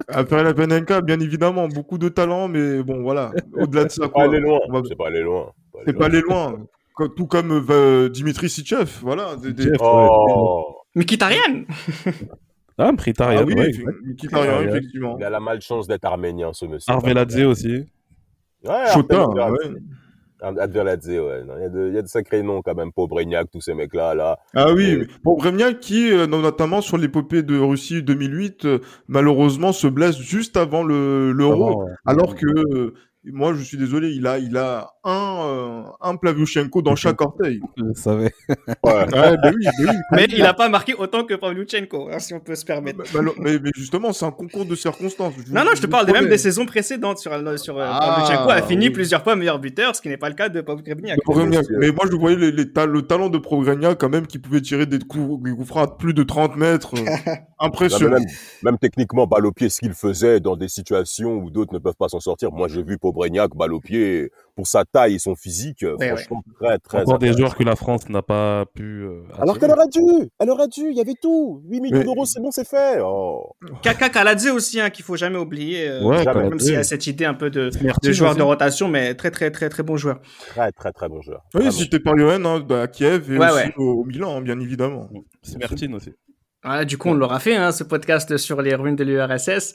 après 0.08 0.42
la 0.42 0.54
Penenka, 0.54 1.00
bien 1.02 1.18
évidemment, 1.20 1.68
beaucoup 1.68 1.98
de 1.98 2.08
talent, 2.08 2.46
mais 2.48 2.82
bon 2.82 3.02
voilà. 3.02 3.32
Au-delà 3.54 3.84
de 3.84 3.88
ça, 3.88 3.94
C'est 3.94 4.00
pas 4.02 4.08
quoi, 4.08 4.24
aller 4.24 4.40
loin. 4.40 4.60
on 4.68 4.72
va- 4.72 4.82
C'est 4.88 4.96
pas 4.96 5.08
aller 5.08 5.22
loin. 5.22 5.52
C'est 5.86 5.92
pas 5.96 6.06
aller 6.06 6.20
loin. 6.22 6.54
Tout 7.16 7.26
comme 7.26 7.64
euh, 7.70 8.08
Dimitri 8.10 8.50
Sitchev, 8.50 8.90
voilà. 9.02 9.36
des- 9.36 9.52
des- 9.52 9.70
Oh, 9.80 10.76
Mkhitaryan 10.94 11.64
Ah, 12.76 12.92
Mkhitaryan, 12.92 13.40
Ah 13.42 13.44
oui, 13.46 13.54
ouais. 13.54 13.70
Mkhitaryan, 14.04 14.62
effectivement. 14.68 15.16
il 15.18 15.24
a 15.24 15.30
la 15.30 15.40
malchance 15.40 15.86
d'être 15.86 16.04
arménien, 16.04 16.52
ce 16.52 16.64
monsieur. 16.66 16.92
Arveladze 16.92 17.40
aussi. 17.44 17.84
Ouais, 18.64 18.86
Chota, 18.92 19.20
Artem 19.22 19.52
ouais. 19.52 19.80
Adverladze, 20.42 21.08
ouais. 21.08 21.42
Il 21.56 21.62
y, 21.62 21.64
a 21.64 21.68
de- 21.68 21.88
il 21.88 21.94
y 21.94 21.98
a 21.98 22.02
de 22.02 22.06
sacrés 22.06 22.42
noms 22.42 22.62
quand 22.62 22.74
même. 22.74 22.92
Pobrignac, 22.92 23.48
tous 23.52 23.60
ces 23.60 23.74
mecs-là, 23.74 24.14
là. 24.14 24.38
Ah 24.54 24.72
oui, 24.72 25.06
pour 25.22 25.36
Bremniak 25.36 25.80
qui, 25.80 26.10
euh, 26.10 26.26
notamment 26.26 26.80
sur 26.80 26.96
l'épopée 26.96 27.42
de 27.42 27.58
Russie 27.58 28.02
2008, 28.02 28.64
euh, 28.64 28.78
malheureusement 29.08 29.72
se 29.72 29.86
blesse 29.86 30.18
juste 30.18 30.56
avant 30.56 30.82
le 30.82 31.32
l'Euro, 31.32 31.84
ouais. 31.84 31.90
alors 32.06 32.34
que 32.34 32.94
moi 33.24 33.52
je 33.52 33.62
suis 33.62 33.76
désolé, 33.76 34.08
il 34.12 34.26
a 34.26 34.38
il 34.38 34.56
a 34.56 34.88
un 35.04 35.40
euh, 35.46 35.82
un 36.00 36.14
dans 36.82 36.96
chaque 36.96 37.20
orteil. 37.22 37.60
Je 37.76 37.82
le 37.84 37.94
savais. 37.94 38.32
Ouais. 38.48 38.92
Ouais, 38.92 39.36
ben 39.42 39.54
oui, 39.56 39.64
ben 39.78 39.86
oui. 39.88 39.96
Mais 40.12 40.26
il 40.30 40.44
a 40.44 40.52
pas 40.54 40.68
marqué 40.68 40.94
autant 40.94 41.24
que 41.24 41.34
Pavlyuchenko, 41.34 42.08
hein, 42.12 42.18
si 42.18 42.34
on 42.34 42.40
peut 42.40 42.54
se 42.54 42.64
permettre. 42.64 42.98
Mais, 43.14 43.20
mais- 43.38 43.58
mais 43.62 43.70
justement, 43.74 44.12
c'est 44.12 44.24
un 44.26 44.30
concours 44.30 44.66
de 44.66 44.74
circonstances. 44.74 45.34
Non, 45.50 45.64
non, 45.64 45.70
je 45.74 45.82
te 45.82 45.86
parle 45.86 46.06
des- 46.06 46.12
même 46.12 46.28
des 46.28 46.38
saisons 46.38 46.66
précédentes 46.66 47.18
sur, 47.18 47.32
sur 47.58 47.78
euh, 47.78 47.86
Ah, 47.90 48.16
Pavlyuchenko 48.20 48.50
a 48.50 48.62
fini 48.62 48.86
oui. 48.88 48.90
plusieurs 48.92 49.22
fois 49.22 49.36
meilleur 49.36 49.58
buteur, 49.58 49.96
ce 49.96 50.02
qui 50.02 50.08
n'est 50.08 50.16
pas 50.18 50.28
le 50.28 50.34
cas 50.34 50.48
de 50.48 50.60
Pavlyuchenko. 50.60 51.46
Mais 51.78 51.90
moi, 51.92 52.04
je 52.10 52.16
voyais 52.16 52.36
les, 52.36 52.52
les 52.52 52.70
ta- 52.72 52.86
le 52.86 53.02
talent 53.02 53.28
de 53.30 53.38
Progragnac 53.38 53.98
quand 53.98 54.08
même 54.10 54.26
qui 54.26 54.38
pouvait 54.38 54.60
tirer 54.60 54.86
des 54.86 54.98
coups, 54.98 55.42
des 55.42 55.52
coups 55.52 55.68
francs 55.68 55.88
à 55.90 55.96
plus 55.96 56.14
de 56.14 56.22
30 56.22 56.56
mètres. 56.56 56.94
euh, 56.96 57.34
impressionnant. 57.58 58.18
même, 58.18 58.26
même 58.62 58.78
techniquement, 58.78 59.26
balle 59.26 59.46
au 59.46 59.52
pied, 59.52 59.68
ce 59.68 59.80
qu'il 59.80 59.92
faisait 59.92 60.40
dans 60.40 60.56
des 60.56 60.68
situations 60.68 61.34
où 61.34 61.50
d'autres 61.50 61.72
ne 61.74 61.78
peuvent 61.78 61.96
pas 61.98 62.08
s'en 62.08 62.20
sortir. 62.20 62.52
Moi, 62.52 62.68
j'ai 62.68 62.82
vu 62.82 62.98
Pobrignac, 62.98 63.54
balle 63.56 63.72
au 63.74 63.80
pied, 63.80 64.30
pour 64.60 64.66
sa 64.68 64.84
taille 64.84 65.14
et 65.14 65.18
son 65.18 65.34
physique, 65.34 65.82
euh, 65.84 65.96
Ouais, 65.96 66.08
franchement, 66.08 66.42
très, 66.60 66.78
très 66.78 67.00
Encore 67.00 67.18
des 67.18 67.32
joueurs 67.32 67.56
que 67.56 67.62
la 67.64 67.76
France 67.76 68.06
n'a 68.10 68.20
pas 68.20 68.66
pu. 68.74 69.04
euh, 69.04 69.22
Alors 69.40 69.58
qu'elle 69.58 69.70
aurait 69.70 69.88
dû, 69.88 70.00
elle 70.38 70.50
aurait 70.50 70.68
dû, 70.68 70.82
il 70.90 70.96
y 70.96 71.00
avait 71.00 71.14
tout. 71.20 71.62
8 71.66 71.80
millions 71.80 71.98
Mais- 71.98 72.04
d'euros, 72.04 72.26
c'est 72.26 72.40
bon, 72.40 72.50
c'est 72.50 72.68
fait. 72.68 73.00
Oh. 73.02 73.52
Kaka 73.82 74.10
Kaladze 74.10 74.48
aussi, 74.48 74.78
hein, 74.80 74.90
qu'il 74.90 75.02
faut 75.04 75.16
jamais 75.16 75.38
oublier. 75.38 75.88
euh, 75.88 76.02
Ouais, 76.04 76.22
Jamais. 76.22 76.50
Même 76.50 76.58
s'il 76.60 76.74
y 76.74 76.76
a 76.76 76.82
cette 76.84 77.06
idée 77.06 77.24
un 77.24 77.32
peu 77.34 77.48
de, 77.48 77.70
de 78.02 78.12
joueur 78.12 78.32
aussi. 78.32 78.38
de 78.38 78.42
rotation, 78.44 78.88
mais 78.88 79.14
très 79.14 79.30
très 79.30 79.50
très 79.50 79.70
très 79.70 79.82
bon 79.82 79.96
joueur. 79.96 80.20
Très, 80.48 80.70
très, 80.72 80.92
très 80.92 81.08
bon 81.08 81.22
joueur. 81.22 81.40
Oui, 81.54 81.60
Vraiment. 81.62 81.70
cité 81.72 81.98
par 82.00 82.18
Johan 82.18 82.44
hein, 82.44 82.66
à 82.82 82.86
Kiev 82.86 83.32
et 83.32 83.38
Ouais, 83.38 83.46
aussi 83.46 83.56
ouais. 83.56 83.72
Au, 83.78 84.04
Milan, 84.04 84.36
hein, 84.36 84.42
bien 84.42 84.60
évidemment. 84.60 85.08
Smertin 85.42 85.94
aussi. 85.94 86.10
Voilà, 86.62 86.84
du 86.84 86.98
coup, 86.98 87.08
on 87.08 87.14
l'aura 87.14 87.40
fait, 87.40 87.56
hein, 87.56 87.72
ce 87.72 87.82
podcast 87.84 88.36
sur 88.36 88.60
les 88.60 88.74
ruines 88.74 88.94
de 88.96 89.04
l'URSS. 89.04 89.72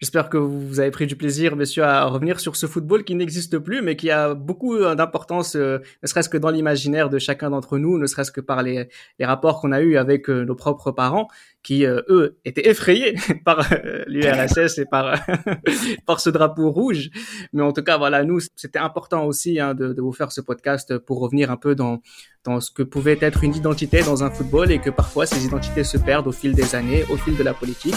J'espère 0.00 0.28
que 0.28 0.36
vous 0.36 0.78
avez 0.78 0.90
pris 0.90 1.06
du 1.06 1.16
plaisir, 1.16 1.56
messieurs, 1.56 1.84
à 1.84 2.04
revenir 2.04 2.38
sur 2.38 2.56
ce 2.56 2.66
football 2.66 3.02
qui 3.04 3.14
n'existe 3.14 3.58
plus, 3.58 3.80
mais 3.80 3.96
qui 3.96 4.10
a 4.10 4.34
beaucoup 4.34 4.74
euh, 4.74 4.94
d'importance, 4.94 5.56
euh, 5.56 5.78
ne 6.02 6.08
serait-ce 6.08 6.28
que 6.28 6.36
dans 6.36 6.50
l'imaginaire 6.50 7.08
de 7.08 7.18
chacun 7.18 7.48
d'entre 7.48 7.78
nous, 7.78 7.98
ne 7.98 8.06
serait-ce 8.06 8.30
que 8.30 8.42
par 8.42 8.62
les, 8.62 8.88
rapports 9.20 9.60
qu'on 9.60 9.72
a 9.72 9.80
eus 9.80 9.96
avec 9.96 10.28
euh, 10.28 10.44
nos 10.44 10.54
propres 10.54 10.90
parents, 10.90 11.28
qui, 11.62 11.84
eux, 11.84 12.36
étaient 12.44 12.68
effrayés 12.68 13.16
par 13.44 13.66
l'URSS 14.06 14.78
et 14.78 14.84
par, 14.84 15.18
par 16.06 16.20
ce 16.20 16.30
drapeau 16.30 16.70
rouge. 16.70 17.10
Mais 17.52 17.62
en 17.62 17.72
tout 17.72 17.82
cas, 17.82 17.98
voilà, 17.98 18.22
nous, 18.22 18.38
c'était 18.54 18.78
important 18.78 19.24
aussi 19.24 19.58
hein, 19.58 19.74
de, 19.74 19.92
de 19.92 20.00
vous 20.00 20.12
faire 20.12 20.30
ce 20.30 20.40
podcast 20.40 20.96
pour 20.98 21.18
revenir 21.18 21.50
un 21.50 21.56
peu 21.56 21.74
dans, 21.74 22.02
dans 22.44 22.60
ce 22.60 22.70
que 22.70 22.84
pouvait 22.84 23.18
être 23.20 23.42
une 23.42 23.56
identité 23.56 24.02
dans 24.02 24.22
un 24.22 24.30
football 24.30 24.70
et 24.70 24.78
que 24.78 24.90
parfois 24.90 25.26
ces 25.26 25.44
identités 25.44 25.82
se 25.82 25.98
perdent 25.98 26.28
au 26.28 26.32
fil 26.32 26.54
des 26.54 26.76
années, 26.76 27.04
au 27.10 27.16
fil 27.16 27.36
de 27.36 27.42
la 27.42 27.52
politique. 27.54 27.96